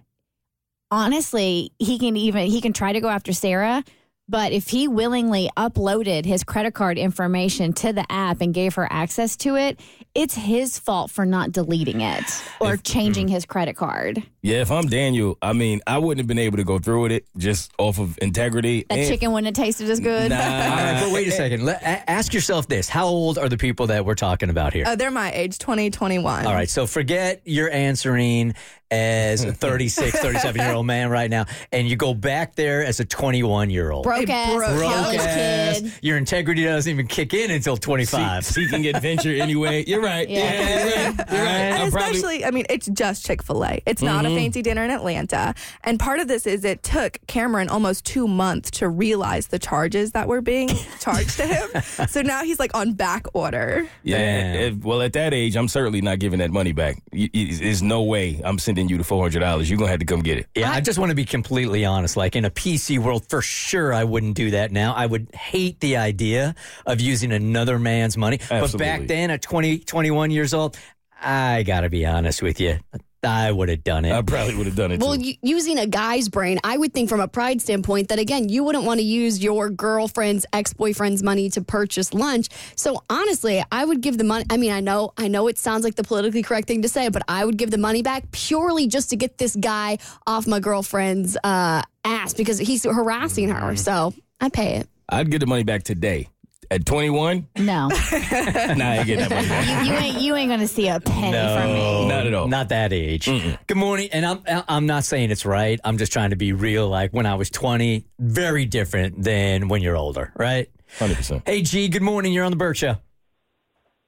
honestly, 0.89 1.71
he 1.79 1.99
can 1.99 2.15
even 2.15 2.47
he 2.47 2.61
can 2.61 2.71
try 2.71 2.93
to 2.93 3.01
go 3.01 3.09
after 3.09 3.33
Sarah, 3.33 3.83
but 4.29 4.51
if 4.53 4.69
he 4.69 4.87
willingly 4.87 5.49
uploaded 5.57 6.25
his 6.25 6.43
credit 6.43 6.73
card 6.73 6.97
information 6.97 7.73
to 7.73 7.91
the 7.93 8.05
app 8.11 8.41
and 8.41 8.53
gave 8.53 8.75
her 8.75 8.87
access 8.91 9.35
to 9.37 9.55
it, 9.55 9.79
it's 10.15 10.33
his 10.35 10.77
fault 10.79 11.09
for 11.11 11.25
not 11.25 11.51
deleting 11.51 12.01
it 12.01 12.23
or 12.61 12.77
changing 12.77 13.27
his 13.27 13.45
credit 13.45 13.75
card. 13.75 14.23
Yeah, 14.41 14.61
if 14.61 14.71
I'm 14.71 14.85
Daniel, 14.87 15.37
I 15.41 15.53
mean, 15.53 15.81
I 15.87 15.97
wouldn't 15.97 16.19
have 16.19 16.27
been 16.27 16.37
able 16.39 16.57
to 16.57 16.63
go 16.63 16.77
through 16.79 17.01
with 17.03 17.11
it 17.11 17.25
just 17.37 17.71
off 17.79 17.99
of 17.99 18.17
integrity. 18.21 18.85
That 18.89 18.99
And- 18.99 19.07
chicken 19.07 19.31
wouldn't 19.31 19.57
have 19.57 19.65
tasted 19.65 19.89
as 19.89 19.99
good. 19.99 20.29
Nah. 20.29 20.35
All 20.41 20.41
right, 20.51 21.01
but 21.03 21.11
wait 21.13 21.27
a 21.27 21.31
second. 21.43 21.65
Let, 21.65 21.81
a- 21.81 22.09
ask 22.09 22.33
yourself 22.33 22.67
this: 22.67 22.87
How 22.89 23.05
old 23.07 23.37
are 23.37 23.49
the 23.49 23.57
people 23.57 23.87
that 23.87 24.05
we're 24.05 24.15
talking 24.15 24.49
about 24.49 24.73
here? 24.73 24.85
Uh, 24.85 24.95
they're 24.95 25.11
my 25.11 25.31
age, 25.33 25.57
20, 25.57 25.89
21. 25.89 26.45
All 26.45 26.53
right, 26.53 26.69
so 26.69 26.85
forget 26.85 27.41
you're 27.45 27.71
answering 27.71 28.53
as 28.93 29.43
a 29.43 29.51
36, 29.63 30.19
37 30.19 30.61
year 30.61 30.73
old 30.73 30.85
man 30.85 31.09
right 31.09 31.29
now, 31.29 31.45
and 31.71 31.87
you 31.87 31.95
go 31.95 32.13
back 32.13 32.55
there 32.55 32.85
as 32.85 32.99
a 32.99 33.05
21 33.05 33.69
year 33.69 33.91
old. 33.91 34.03
Broke 34.03 34.29
ass, 34.29 34.53
broke 34.53 34.81
college 34.93 35.19
ass. 35.19 35.81
kid. 35.81 35.93
Your 36.01 36.17
integrity 36.17 36.63
doesn't 36.63 36.89
even 36.91 37.07
kick 37.07 37.33
in 37.33 37.51
until 37.51 37.77
25. 37.77 38.45
See- 38.45 38.63
seeking 38.63 38.85
adventure 38.87 39.31
anyway. 39.33 39.83
You're 39.85 40.01
right. 40.01 40.29
Yeah. 40.29 40.43
Yeah, 40.43 40.77
you're 40.77 40.95
right. 40.95 41.29
You're 41.31 41.43
right. 41.43 41.53
And 41.83 41.91
probably- 41.91 42.11
especially, 42.17 42.45
I 42.45 42.51
mean, 42.51 42.65
it's 42.69 42.87
just 42.87 43.25
Chick 43.25 43.41
fil 43.43 43.65
A. 43.65 43.81
It's 43.85 44.01
not 44.01 44.25
a 44.25 44.27
mm-hmm. 44.29 44.37
fancy 44.37 44.61
dinner 44.61 44.83
in 44.83 44.91
Atlanta. 44.91 45.53
And 45.83 45.99
part 45.99 46.19
of 46.19 46.27
this 46.27 46.45
is 46.45 46.63
it 46.63 46.83
took 46.83 47.17
Cameron 47.27 47.69
almost 47.69 48.05
two 48.05 48.27
months 48.27 48.71
to 48.71 48.87
realize 48.89 49.47
the 49.47 49.59
charges 49.59 50.11
that 50.11 50.27
were 50.27 50.41
being 50.41 50.69
charged 50.99 51.37
to 51.37 51.45
him. 51.45 51.81
So 52.07 52.21
now 52.21 52.43
he's 52.43 52.59
like 52.59 52.75
on 52.75 52.93
back 52.93 53.25
order. 53.33 53.87
Yeah. 54.03 54.17
Damn. 54.17 54.55
if- 54.55 54.73
eh, 54.73 54.77
well, 54.83 55.01
at 55.01 55.13
that 55.13 55.33
age, 55.33 55.55
I'm 55.55 55.67
certainly 55.67 56.01
not 56.01 56.19
giving 56.19 56.39
that 56.39 56.51
money 56.51 56.71
back. 56.73 57.01
Y- 57.11 57.29
y- 57.33 57.49
There's 57.59 57.81
no 57.81 58.03
way 58.03 58.39
I'm 58.43 58.59
sending 58.59 58.82
you 58.89 58.97
the 58.97 59.03
four 59.03 59.23
hundred 59.23 59.39
dollars. 59.39 59.69
You're 59.69 59.77
gonna 59.77 59.91
have 59.91 59.99
to 59.99 60.05
come 60.05 60.21
get 60.21 60.37
it. 60.37 60.47
Yeah, 60.55 60.71
I 60.71 60.81
just 60.81 60.99
want 60.99 61.09
to 61.09 61.15
be 61.15 61.25
completely 61.25 61.85
honest. 61.85 62.17
Like 62.17 62.35
in 62.35 62.45
a 62.45 62.49
PC 62.49 62.99
world, 62.99 63.25
for 63.29 63.41
sure, 63.41 63.93
I 63.93 64.03
wouldn't 64.03 64.35
do 64.35 64.51
that 64.51 64.71
now. 64.71 64.93
I 64.93 65.05
would 65.05 65.33
hate 65.33 65.79
the 65.79 65.97
idea 65.97 66.55
of 66.85 67.01
using 67.01 67.31
another 67.31 67.79
man's 67.79 68.17
money. 68.17 68.39
But 68.49 68.77
back 68.77 69.07
then, 69.07 69.31
at 69.31 69.41
20, 69.41 69.79
21 69.79 70.31
years 70.31 70.53
old, 70.53 70.77
I 71.21 71.63
got 71.63 71.81
to 71.81 71.89
be 71.89 72.05
honest 72.05 72.41
with 72.41 72.59
you. 72.59 72.79
I 73.23 73.51
would 73.51 73.69
have 73.69 73.83
done 73.83 74.05
it. 74.05 74.11
I 74.11 74.21
probably 74.21 74.55
would 74.55 74.65
have 74.65 74.75
done 74.75 74.91
it. 74.91 74.99
Well, 74.99 75.15
too. 75.15 75.23
u- 75.29 75.35
using 75.41 75.77
a 75.79 75.87
guy's 75.87 76.29
brain, 76.29 76.59
I 76.63 76.77
would 76.77 76.93
think 76.93 77.09
from 77.09 77.19
a 77.19 77.27
pride 77.27 77.61
standpoint 77.61 78.09
that 78.09 78.19
again, 78.19 78.49
you 78.49 78.63
wouldn't 78.63 78.83
want 78.83 78.99
to 78.99 79.05
use 79.05 79.43
your 79.43 79.69
girlfriend's 79.69 80.45
ex-boyfriend's 80.53 81.23
money 81.23 81.49
to 81.51 81.61
purchase 81.61 82.13
lunch. 82.13 82.49
So 82.75 83.01
honestly, 83.09 83.63
I 83.71 83.85
would 83.85 84.01
give 84.01 84.17
the 84.17 84.23
money. 84.23 84.45
I 84.49 84.57
mean, 84.57 84.71
I 84.71 84.79
know, 84.79 85.13
I 85.17 85.27
know 85.27 85.47
it 85.47 85.57
sounds 85.57 85.83
like 85.83 85.95
the 85.95 86.03
politically 86.03 86.43
correct 86.43 86.67
thing 86.67 86.81
to 86.81 86.89
say, 86.89 87.09
but 87.09 87.21
I 87.27 87.45
would 87.45 87.57
give 87.57 87.71
the 87.71 87.77
money 87.77 88.01
back 88.01 88.31
purely 88.31 88.87
just 88.87 89.09
to 89.11 89.15
get 89.15 89.37
this 89.37 89.55
guy 89.55 89.97
off 90.27 90.45
my 90.47 90.59
girlfriend's 90.59 91.37
uh, 91.43 91.81
ass 92.03 92.33
because 92.33 92.57
he's 92.59 92.83
harassing 92.83 93.49
her. 93.49 93.75
So 93.75 94.13
I'd 94.41 94.53
pay 94.53 94.75
it. 94.77 94.89
I'd 95.09 95.29
get 95.31 95.39
the 95.39 95.47
money 95.47 95.63
back 95.63 95.83
today. 95.83 96.29
At 96.73 96.87
21, 96.87 97.47
No, 97.59 97.63
nah, 97.63 97.91
I 97.91 97.91
ain't 97.91 99.05
getting 99.05 99.29
that 99.29 99.29
money 99.29 99.47
back. 99.47 99.85
you 99.85 99.93
ain't 99.93 100.21
you 100.21 100.35
ain't 100.35 100.49
gonna 100.49 100.67
see 100.67 100.87
a 100.87 100.99
penny 100.99 101.31
from 101.31 101.71
me. 101.71 102.07
Not 102.07 102.25
at 102.25 102.33
all. 102.33 102.47
Not 102.47 102.69
that 102.69 102.91
age. 102.91 103.27
Good 103.67 103.77
morning. 103.77 104.09
And 104.11 104.25
I'm 104.25 104.41
I'm 104.47 104.87
not 104.87 105.03
saying 105.03 105.29
it's 105.29 105.45
right. 105.45 105.79
I'm 105.83 105.99
just 105.99 106.11
trying 106.11 106.31
to 106.31 106.35
be 106.35 106.51
real. 106.51 106.89
Like 106.89 107.11
when 107.11 107.27
I 107.27 107.35
was 107.35 107.51
20, 107.51 108.07
very 108.17 108.65
different 108.65 109.21
than 109.21 109.67
when 109.67 109.83
you're 109.83 109.95
older, 109.95 110.33
right? 110.35 110.67
Hundred 110.97 111.17
percent. 111.17 111.43
Hey, 111.45 111.61
G. 111.61 111.87
Good 111.89 112.01
morning. 112.01 112.33
You're 112.33 112.43
on 112.45 112.51
the 112.51 112.57
Bert 112.57 112.77
Show. 112.77 112.95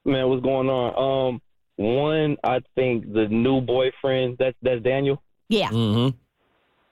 Man, 0.03 0.27
what's 0.27 0.41
going 0.41 0.67
on? 0.67 1.33
Um, 1.35 1.41
one, 1.75 2.37
I 2.43 2.61
think 2.73 3.13
the 3.13 3.27
new 3.27 3.61
boyfriend. 3.61 4.37
That's 4.39 4.57
that's 4.63 4.81
Daniel. 4.81 5.21
Yeah, 5.49 5.69
Mm-hmm. 5.69 6.17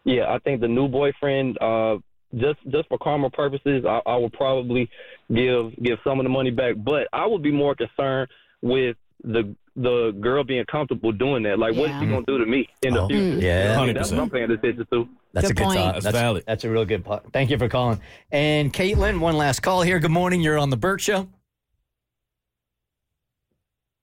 Yeah, 0.06 0.32
I 0.32 0.38
think 0.38 0.62
the 0.62 0.68
new 0.68 0.88
boyfriend. 0.88 1.58
Uh, 1.60 1.98
just 2.36 2.60
just 2.70 2.88
for 2.90 2.98
karma 2.98 3.30
purposes, 3.30 3.86
I, 3.88 4.02
I 4.06 4.16
would 4.18 4.34
probably 4.34 4.90
give 5.34 5.76
give 5.82 6.00
some 6.04 6.20
of 6.20 6.24
the 6.24 6.30
money 6.30 6.52
back. 6.52 6.76
But 6.78 7.08
I 7.14 7.26
would 7.26 7.42
be 7.44 7.52
more 7.52 7.76
concerned 7.76 8.30
with 8.62 8.98
the 9.24 9.56
the 9.76 10.12
girl 10.22 10.44
being 10.44 10.66
comfortable 10.66 11.12
doing 11.12 11.44
that. 11.44 11.58
Like, 11.58 11.76
what 11.76 11.90
is 11.90 12.00
she 12.00 12.06
gonna 12.06 12.26
do 12.28 12.38
to 12.38 12.46
me 12.46 12.68
in 12.84 12.96
Oh, 12.96 13.08
the 13.08 13.14
future? 13.14 13.46
yeah. 13.46 13.78
I 13.80 13.86
mean, 13.86 13.96
that's 13.96 14.12
what 14.12 14.20
I'm 14.20 14.30
paying 14.30 14.52
attention 14.52 14.86
to. 14.92 15.10
That's 15.34 15.48
Good 15.48 15.52
a 15.52 15.56
good 15.56 15.64
point. 15.64 15.78
thought. 15.80 15.94
That's 15.94 16.04
That's 16.06 16.18
valid. 16.18 16.44
That's 16.46 16.64
a 16.64 16.70
real 16.70 16.86
good 16.86 17.04
point. 17.04 17.24
Thank 17.34 17.50
you 17.50 17.58
for 17.58 17.68
calling. 17.68 18.00
And 18.32 18.72
Caitlin, 18.72 19.20
one 19.20 19.36
last 19.36 19.62
call 19.62 19.82
here. 19.82 19.98
Good 20.00 20.12
morning. 20.12 20.42
You're 20.42 20.60
on 20.60 20.70
the 20.70 20.78
Bert 20.78 21.02
Show. 21.02 21.28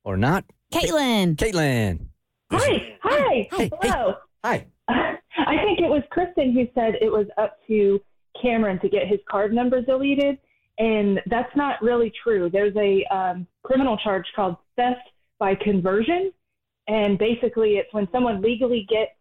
Or 0.04 0.16
not? 0.16 0.44
Caitlin. 0.72 1.36
Caitlin. 1.36 2.06
Hi. 2.52 2.96
Hi. 3.02 3.48
Hey, 3.52 3.70
Hello. 3.82 4.14
Hi. 4.44 4.66
I 4.88 5.56
think 5.64 5.78
it 5.80 5.88
was 5.88 6.02
Kristen 6.10 6.52
who 6.52 6.66
said 6.74 6.94
it 7.00 7.10
was 7.12 7.26
up 7.38 7.58
to 7.68 8.00
Cameron 8.40 8.80
to 8.80 8.88
get 8.88 9.06
his 9.06 9.20
card 9.30 9.52
number 9.52 9.80
deleted, 9.80 10.38
and 10.78 11.20
that's 11.26 11.54
not 11.56 11.80
really 11.82 12.12
true. 12.22 12.50
There's 12.50 12.74
a 12.76 13.04
um, 13.14 13.46
criminal 13.62 13.96
charge 13.96 14.26
called 14.34 14.56
theft 14.76 15.08
by 15.38 15.54
conversion, 15.54 16.32
and 16.88 17.18
basically 17.18 17.74
it's 17.74 17.92
when 17.92 18.08
someone 18.12 18.40
legally 18.40 18.86
gets 18.88 19.12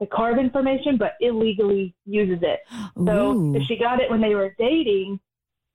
the 0.00 0.06
card 0.06 0.38
information 0.38 0.96
but 0.98 1.12
illegally 1.20 1.94
uses 2.04 2.42
it. 2.42 2.60
So 3.06 3.32
Ooh. 3.32 3.56
if 3.56 3.62
she 3.68 3.76
got 3.78 4.00
it 4.00 4.10
when 4.10 4.20
they 4.20 4.34
were 4.34 4.54
dating 4.58 5.20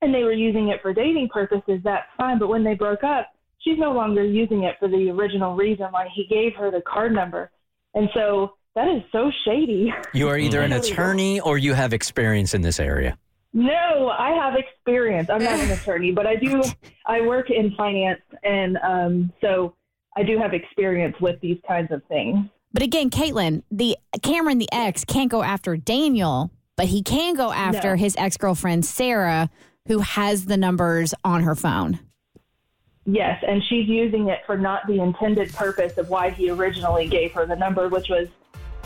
and 0.01 0.13
they 0.13 0.23
were 0.23 0.33
using 0.33 0.69
it 0.69 0.81
for 0.81 0.93
dating 0.93 1.29
purposes, 1.29 1.79
that's 1.83 2.07
fine. 2.17 2.39
But 2.39 2.49
when 2.49 2.63
they 2.63 2.73
broke 2.73 3.03
up, 3.03 3.31
she's 3.59 3.77
no 3.77 3.91
longer 3.91 4.23
using 4.23 4.63
it 4.63 4.75
for 4.79 4.87
the 4.87 5.09
original 5.09 5.55
reason 5.55 5.87
why 5.91 6.07
he 6.13 6.27
gave 6.27 6.53
her 6.55 6.71
the 6.71 6.81
card 6.81 7.13
number. 7.13 7.51
And 7.93 8.09
so 8.13 8.53
that 8.75 8.87
is 8.87 9.03
so 9.11 9.31
shady. 9.45 9.93
You 10.13 10.29
are 10.29 10.37
either 10.37 10.61
an 10.61 10.73
attorney 10.73 11.39
or 11.39 11.57
you 11.57 11.73
have 11.73 11.93
experience 11.93 12.53
in 12.53 12.61
this 12.61 12.79
area. 12.79 13.17
No, 13.51 14.09
I 14.09 14.29
have 14.31 14.55
experience. 14.55 15.29
I'm 15.29 15.43
not 15.43 15.59
an 15.59 15.71
attorney, 15.71 16.11
but 16.11 16.27
I 16.27 16.35
do. 16.35 16.61
I 17.07 17.21
work 17.21 17.49
in 17.49 17.73
finance, 17.75 18.21
and 18.43 18.77
um, 18.83 19.33
so 19.41 19.75
I 20.15 20.23
do 20.23 20.37
have 20.37 20.53
experience 20.53 21.15
with 21.19 21.39
these 21.41 21.57
kinds 21.67 21.91
of 21.91 22.03
things. 22.05 22.47
But 22.73 22.83
again, 22.83 23.09
Caitlin, 23.09 23.63
the 23.71 23.97
Cameron, 24.21 24.59
the 24.59 24.69
ex, 24.71 25.03
can't 25.03 25.31
go 25.31 25.41
after 25.41 25.75
Daniel 25.75 26.51
but 26.79 26.87
he 26.87 27.01
can 27.03 27.33
go 27.33 27.51
after 27.51 27.89
No. 27.89 27.95
his 27.97 28.15
ex 28.17 28.37
girlfriend 28.37 28.85
Sarah, 28.85 29.49
who 29.89 29.99
has 29.99 30.45
the 30.45 30.55
numbers 30.55 31.13
on 31.25 31.43
her 31.43 31.53
phone. 31.53 31.99
Yes, 33.05 33.43
and 33.45 33.61
she's 33.65 33.85
using 33.85 34.29
it 34.29 34.39
for 34.45 34.57
not 34.57 34.87
the 34.87 35.01
intended 35.01 35.51
purpose 35.51 35.97
of 35.97 36.09
why 36.09 36.29
he 36.29 36.49
originally 36.49 37.05
gave 37.05 37.33
her 37.33 37.45
the 37.45 37.57
number, 37.57 37.89
which 37.89 38.07
was, 38.07 38.29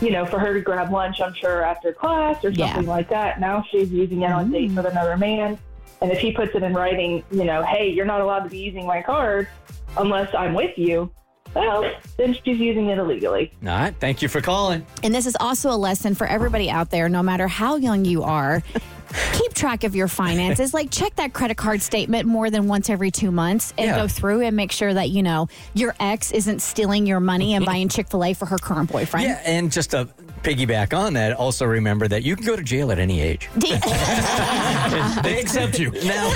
you 0.04 0.10
know, 0.10 0.26
for 0.26 0.38
her 0.38 0.52
to 0.52 0.60
grab 0.60 0.92
lunch, 0.92 1.20
I'm 1.20 1.34
sure, 1.34 1.62
after 1.62 1.92
class 1.92 2.44
or 2.44 2.50
Yeah. 2.50 2.74
something 2.74 2.86
like 2.86 3.08
that. 3.08 3.40
Now 3.40 3.64
she's 3.70 3.90
using 3.90 4.22
it 4.22 4.30
on 4.30 4.50
dates 4.50 4.68
mm-hmm. 4.68 4.76
with 4.76 4.86
another 4.86 5.16
man. 5.16 5.58
And 6.02 6.12
if 6.12 6.18
he 6.18 6.32
puts 6.32 6.54
it 6.54 6.62
in 6.62 6.74
writing, 6.74 7.24
you 7.30 7.44
know, 7.44 7.62
hey, 7.62 7.88
you're 7.88 8.04
not 8.04 8.20
allowed 8.20 8.40
to 8.40 8.50
be 8.50 8.58
using 8.58 8.86
my 8.86 9.00
card 9.00 9.48
unless 9.96 10.34
I'm 10.34 10.52
with 10.52 10.76
you, 10.76 11.10
well, 11.54 11.90
then 12.16 12.34
she's 12.34 12.58
using 12.58 12.88
it 12.88 12.98
illegally. 12.98 13.52
All 13.62 13.68
right. 13.68 13.94
Thank 13.98 14.22
you 14.22 14.28
for 14.28 14.40
calling. 14.40 14.84
And 15.02 15.14
this 15.14 15.26
is 15.26 15.36
also 15.40 15.70
a 15.70 15.76
lesson 15.76 16.14
for 16.14 16.26
everybody 16.26 16.70
out 16.70 16.90
there, 16.90 17.08
no 17.08 17.22
matter 17.22 17.48
how 17.48 17.76
young 17.76 18.04
you 18.04 18.22
are. 18.22 18.62
Keep 19.34 19.54
track 19.54 19.84
of 19.84 19.94
your 19.94 20.08
finances. 20.08 20.74
Like, 20.74 20.90
check 20.90 21.14
that 21.16 21.32
credit 21.32 21.56
card 21.56 21.80
statement 21.82 22.26
more 22.26 22.50
than 22.50 22.66
once 22.66 22.90
every 22.90 23.12
two 23.12 23.30
months 23.30 23.72
and 23.78 23.86
Yeah. 23.86 23.96
go 23.96 24.08
through 24.08 24.40
and 24.42 24.56
make 24.56 24.72
sure 24.72 24.92
that, 24.92 25.10
you 25.10 25.22
know, 25.22 25.46
your 25.74 25.94
ex 26.00 26.32
isn't 26.32 26.60
stealing 26.62 27.06
your 27.06 27.20
money 27.20 27.54
and 27.54 27.64
buying 27.64 27.88
Chick 27.88 28.08
fil 28.08 28.24
A 28.24 28.34
for 28.34 28.46
her 28.46 28.58
current 28.58 28.90
boyfriend. 28.90 29.26
Yeah, 29.26 29.40
and 29.44 29.70
just 29.70 29.92
to 29.92 30.08
piggyback 30.44 30.96
on 30.96 31.14
that, 31.14 31.32
also 31.32 31.64
remember 31.64 32.06
that 32.08 32.22
you 32.22 32.36
can 32.36 32.46
go 32.46 32.54
to 32.54 32.62
jail 32.62 32.92
at 32.92 32.98
any 32.98 33.20
age. 33.20 33.48
They 35.22 35.40
accept 35.40 35.78
you. 35.78 35.90
Now, 36.04 36.28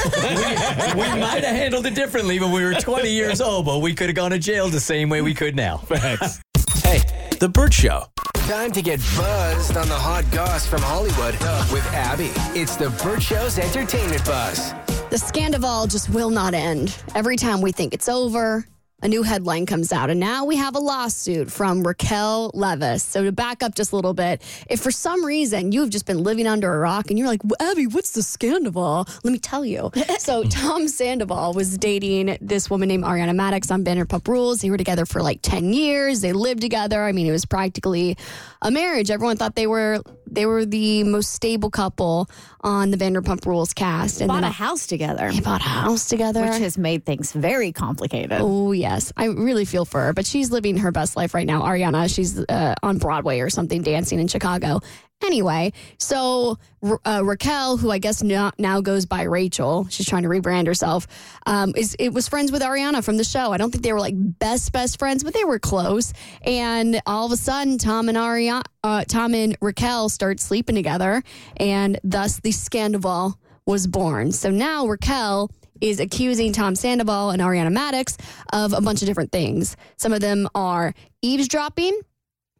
we, 0.94 1.00
we 1.02 1.20
might 1.20 1.44
have 1.44 1.54
handled 1.54 1.86
it 1.86 1.94
differently 1.94 2.40
when 2.40 2.50
we 2.50 2.64
were 2.64 2.74
20 2.74 3.10
years 3.10 3.40
old, 3.40 3.66
but 3.66 3.80
we 3.80 3.94
could 3.94 4.06
have 4.08 4.16
gone 4.16 4.30
to 4.30 4.38
jail 4.38 4.68
the 4.68 4.80
same 4.80 5.08
way 5.10 5.20
we 5.20 5.34
could 5.34 5.54
now. 5.54 5.76
Facts. 5.78 6.40
Hey, 6.82 7.00
The 7.38 7.48
Bert 7.48 7.72
Show. 7.74 8.04
Time 8.34 8.72
to 8.72 8.80
get 8.82 8.98
buzzed 9.16 9.76
on 9.76 9.88
the 9.88 9.94
hot 9.94 10.24
goss 10.32 10.66
from 10.66 10.80
Hollywood 10.80 11.34
with 11.70 11.86
Abby. 11.92 12.30
It's 12.58 12.76
The 12.76 12.90
Bert 13.02 13.22
Show's 13.22 13.58
entertainment 13.58 14.24
buzz. 14.24 14.72
The 15.10 15.16
Scandoval 15.16 15.90
just 15.90 16.08
will 16.10 16.30
not 16.30 16.54
end. 16.54 16.96
Every 17.14 17.36
time 17.36 17.60
we 17.60 17.72
think 17.72 17.92
it's 17.94 18.08
over, 18.08 18.66
a 19.00 19.08
new 19.08 19.22
headline 19.22 19.64
comes 19.64 19.92
out, 19.92 20.10
and 20.10 20.18
now 20.18 20.44
we 20.44 20.56
have 20.56 20.74
a 20.74 20.80
lawsuit 20.80 21.52
from 21.52 21.86
Raquel 21.86 22.50
Leviss. 22.52 23.02
So, 23.02 23.22
to 23.22 23.30
back 23.30 23.62
up 23.62 23.76
just 23.76 23.92
a 23.92 23.96
little 23.96 24.14
bit, 24.14 24.42
if 24.68 24.80
for 24.80 24.90
some 24.90 25.24
reason 25.24 25.70
you 25.70 25.82
have 25.82 25.90
just 25.90 26.04
been 26.04 26.18
living 26.18 26.48
under 26.48 26.74
a 26.74 26.78
rock 26.78 27.10
and 27.10 27.18
you're 27.18 27.28
like, 27.28 27.40
Abby, 27.60 27.86
what's 27.86 28.10
the 28.10 28.22
Scandoval? 28.22 29.08
Let 29.22 29.32
me 29.32 29.38
tell 29.38 29.64
you. 29.64 29.92
so, 30.18 30.42
Tom 30.44 30.88
Sandoval 30.88 31.52
was 31.52 31.78
dating 31.78 32.38
this 32.40 32.68
woman 32.68 32.88
named 32.88 33.04
Ariana 33.04 33.36
Madix 33.36 33.70
on 33.70 33.84
Vanderpump 33.84 34.26
Rules. 34.26 34.62
They 34.62 34.70
were 34.70 34.76
together 34.76 35.06
for 35.06 35.22
like 35.22 35.40
10 35.42 35.72
years. 35.72 36.20
They 36.20 36.32
lived 36.32 36.60
together. 36.60 37.04
I 37.04 37.12
mean, 37.12 37.26
it 37.28 37.32
was 37.32 37.44
practically 37.44 38.16
a 38.62 38.70
marriage. 38.72 39.12
Everyone 39.12 39.36
thought 39.36 39.54
they 39.54 39.68
were 39.68 40.02
they 40.30 40.46
were 40.46 40.64
the 40.64 41.04
most 41.04 41.32
stable 41.32 41.70
couple 41.70 42.28
on 42.62 42.90
the 42.90 42.96
Vanderpump 42.96 43.44
Rules 43.46 43.72
cast. 43.72 44.20
And 44.20 44.28
Bought 44.28 44.36
then 44.36 44.44
a 44.44 44.48
I- 44.48 44.50
house 44.50 44.86
together, 44.86 45.30
they 45.32 45.40
bought 45.40 45.60
a 45.60 45.64
house 45.64 46.08
together. 46.08 46.42
which 46.42 46.58
has 46.58 46.76
made 46.78 47.04
things 47.04 47.32
very 47.32 47.72
complicated. 47.72 48.38
Oh 48.40 48.72
yes, 48.72 49.12
I 49.16 49.26
really 49.26 49.64
feel 49.64 49.84
for 49.84 50.00
her, 50.00 50.12
but 50.12 50.26
she's 50.26 50.50
living 50.50 50.76
her 50.78 50.92
best 50.92 51.16
life 51.16 51.34
right 51.34 51.46
now. 51.46 51.62
Ariana, 51.62 52.12
she's 52.14 52.38
uh, 52.38 52.74
on 52.82 52.98
Broadway 52.98 53.40
or 53.40 53.50
something, 53.50 53.82
dancing 53.82 54.18
in 54.20 54.28
Chicago. 54.28 54.80
Anyway, 55.24 55.72
so 55.98 56.58
uh, 57.04 57.22
Raquel, 57.24 57.76
who 57.76 57.90
I 57.90 57.98
guess 57.98 58.22
now, 58.22 58.52
now 58.56 58.80
goes 58.80 59.04
by 59.04 59.22
Rachel, 59.22 59.86
she's 59.90 60.06
trying 60.06 60.22
to 60.22 60.28
rebrand 60.28 60.66
herself. 60.66 61.08
Um, 61.44 61.72
is 61.76 61.96
it 61.98 62.12
was 62.12 62.28
friends 62.28 62.52
with 62.52 62.62
Ariana 62.62 63.04
from 63.04 63.16
the 63.16 63.24
show. 63.24 63.52
I 63.52 63.56
don't 63.56 63.70
think 63.70 63.82
they 63.82 63.92
were 63.92 64.00
like 64.00 64.14
best 64.16 64.72
best 64.72 64.98
friends, 64.98 65.24
but 65.24 65.34
they 65.34 65.44
were 65.44 65.58
close. 65.58 66.12
And 66.42 67.00
all 67.04 67.26
of 67.26 67.32
a 67.32 67.36
sudden, 67.36 67.78
Tom 67.78 68.08
and 68.08 68.16
Ariana, 68.16 68.62
uh, 68.84 69.04
Tom 69.08 69.34
and 69.34 69.56
Raquel 69.60 70.08
start 70.08 70.38
sleeping 70.38 70.76
together, 70.76 71.22
and 71.56 71.98
thus 72.04 72.38
the 72.38 72.52
scandal 72.52 73.38
was 73.66 73.86
born. 73.86 74.30
So 74.30 74.50
now 74.50 74.86
Raquel 74.86 75.50
is 75.80 76.00
accusing 76.00 76.52
Tom 76.52 76.74
Sandoval 76.74 77.30
and 77.30 77.42
Ariana 77.42 77.76
Madix 77.76 78.18
of 78.52 78.72
a 78.72 78.80
bunch 78.80 79.02
of 79.02 79.08
different 79.08 79.32
things. 79.32 79.76
Some 79.96 80.12
of 80.12 80.20
them 80.20 80.48
are 80.54 80.94
eavesdropping, 81.22 82.00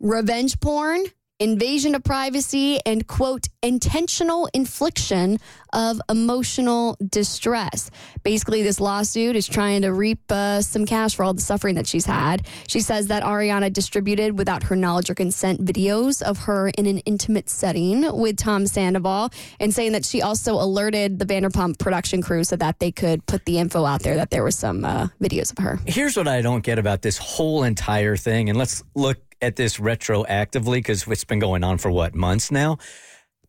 revenge 0.00 0.60
porn, 0.60 1.04
invasion 1.40 1.94
of 1.94 2.02
privacy, 2.02 2.80
and 2.84 3.06
quote, 3.06 3.48
intentional 3.62 4.48
infliction 4.52 5.38
of 5.72 6.00
emotional 6.08 6.96
distress. 7.08 7.90
Basically, 8.22 8.62
this 8.62 8.80
lawsuit 8.80 9.36
is 9.36 9.46
trying 9.46 9.82
to 9.82 9.92
reap 9.92 10.20
uh, 10.30 10.62
some 10.62 10.86
cash 10.86 11.14
for 11.14 11.24
all 11.24 11.34
the 11.34 11.40
suffering 11.40 11.74
that 11.76 11.86
she's 11.86 12.06
had. 12.06 12.46
She 12.66 12.80
says 12.80 13.08
that 13.08 13.22
Ariana 13.22 13.72
distributed 13.72 14.38
without 14.38 14.64
her 14.64 14.76
knowledge 14.76 15.10
or 15.10 15.14
consent 15.14 15.64
videos 15.64 16.22
of 16.22 16.38
her 16.38 16.68
in 16.70 16.86
an 16.86 16.98
intimate 17.00 17.48
setting 17.48 18.10
with 18.16 18.36
Tom 18.36 18.66
Sandoval 18.66 19.30
and 19.60 19.72
saying 19.72 19.92
that 19.92 20.04
she 20.04 20.22
also 20.22 20.54
alerted 20.54 21.18
the 21.18 21.26
Vanderpump 21.26 21.78
production 21.78 22.22
crew 22.22 22.44
so 22.44 22.56
that 22.56 22.78
they 22.78 22.90
could 22.90 23.24
put 23.26 23.44
the 23.44 23.58
info 23.58 23.84
out 23.84 24.02
there 24.02 24.16
that 24.16 24.30
there 24.30 24.42
was 24.42 24.56
some 24.56 24.84
uh, 24.84 25.08
videos 25.20 25.52
of 25.52 25.62
her. 25.62 25.78
Here's 25.86 26.16
what 26.16 26.26
I 26.26 26.40
don't 26.40 26.64
get 26.64 26.78
about 26.78 27.02
this 27.02 27.18
whole 27.18 27.62
entire 27.62 28.16
thing, 28.16 28.48
and 28.48 28.58
let's 28.58 28.82
look 28.94 29.18
at 29.40 29.56
this 29.56 29.78
retroactively 29.78 30.76
because 30.76 31.06
it's 31.06 31.24
been 31.24 31.38
going 31.38 31.64
on 31.64 31.78
for 31.78 31.90
what 31.90 32.14
months 32.14 32.50
now. 32.50 32.78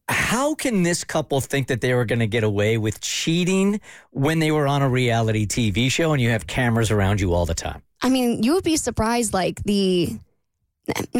How 0.07 0.55
can 0.55 0.83
this 0.83 1.03
couple 1.03 1.39
think 1.39 1.67
that 1.67 1.81
they 1.81 1.93
were 1.93 2.05
going 2.05 2.19
to 2.19 2.27
get 2.27 2.43
away 2.43 2.77
with 2.79 2.99
cheating 2.99 3.79
when 4.09 4.39
they 4.39 4.51
were 4.51 4.65
on 4.67 4.81
a 4.81 4.89
reality 4.89 5.45
TV 5.45 5.91
show 5.91 6.13
and 6.13 6.21
you 6.21 6.29
have 6.29 6.47
cameras 6.47 6.89
around 6.89 7.21
you 7.21 7.33
all 7.33 7.45
the 7.45 7.53
time? 7.53 7.83
I 8.01 8.09
mean, 8.09 8.41
you 8.41 8.53
would 8.53 8.63
be 8.63 8.77
surprised, 8.77 9.33
like 9.33 9.63
the 9.63 10.17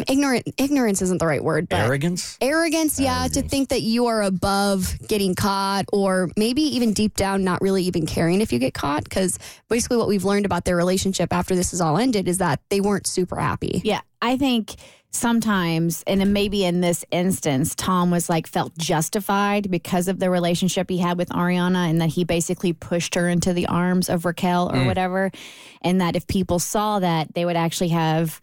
ignorant 0.08 0.46
ignorance 0.58 1.02
isn't 1.02 1.18
the 1.18 1.26
right 1.26 1.42
word, 1.42 1.68
but 1.68 1.80
Arrogance? 1.80 2.38
arrogance, 2.40 2.98
yeah, 3.00 3.26
to 3.28 3.42
think 3.42 3.68
that 3.70 3.82
you 3.82 4.06
are 4.06 4.22
above 4.22 4.96
getting 5.06 5.34
caught, 5.34 5.86
or 5.92 6.30
maybe 6.36 6.62
even 6.62 6.92
deep 6.92 7.16
down, 7.16 7.44
not 7.44 7.60
really 7.60 7.84
even 7.84 8.06
caring 8.06 8.40
if 8.40 8.52
you 8.52 8.58
get 8.58 8.74
caught. 8.74 9.04
Because 9.04 9.38
basically, 9.68 9.96
what 9.96 10.08
we've 10.08 10.24
learned 10.24 10.46
about 10.46 10.64
their 10.64 10.76
relationship 10.76 11.32
after 11.32 11.54
this 11.54 11.72
is 11.72 11.80
all 11.80 11.98
ended 11.98 12.28
is 12.28 12.38
that 12.38 12.60
they 12.68 12.80
weren't 12.80 13.06
super 13.06 13.36
happy. 13.36 13.80
Yeah, 13.84 14.00
I 14.22 14.36
think 14.36 14.76
sometimes, 15.10 16.04
and 16.06 16.20
then 16.20 16.32
maybe 16.32 16.64
in 16.64 16.80
this 16.80 17.04
instance, 17.10 17.74
Tom 17.74 18.10
was 18.10 18.28
like 18.28 18.46
felt 18.46 18.76
justified 18.78 19.70
because 19.70 20.08
of 20.08 20.18
the 20.18 20.30
relationship 20.30 20.88
he 20.88 20.98
had 20.98 21.18
with 21.18 21.28
Ariana 21.30 21.90
and 21.90 22.00
that 22.00 22.10
he 22.10 22.24
basically 22.24 22.72
pushed 22.72 23.14
her 23.14 23.28
into 23.28 23.52
the 23.52 23.66
arms 23.66 24.08
of 24.08 24.24
Raquel 24.24 24.70
or 24.70 24.76
mm. 24.76 24.86
whatever. 24.86 25.30
And 25.82 26.00
that 26.00 26.16
if 26.16 26.26
people 26.26 26.58
saw 26.58 27.00
that, 27.00 27.34
they 27.34 27.44
would 27.44 27.56
actually 27.56 27.88
have 27.88 28.40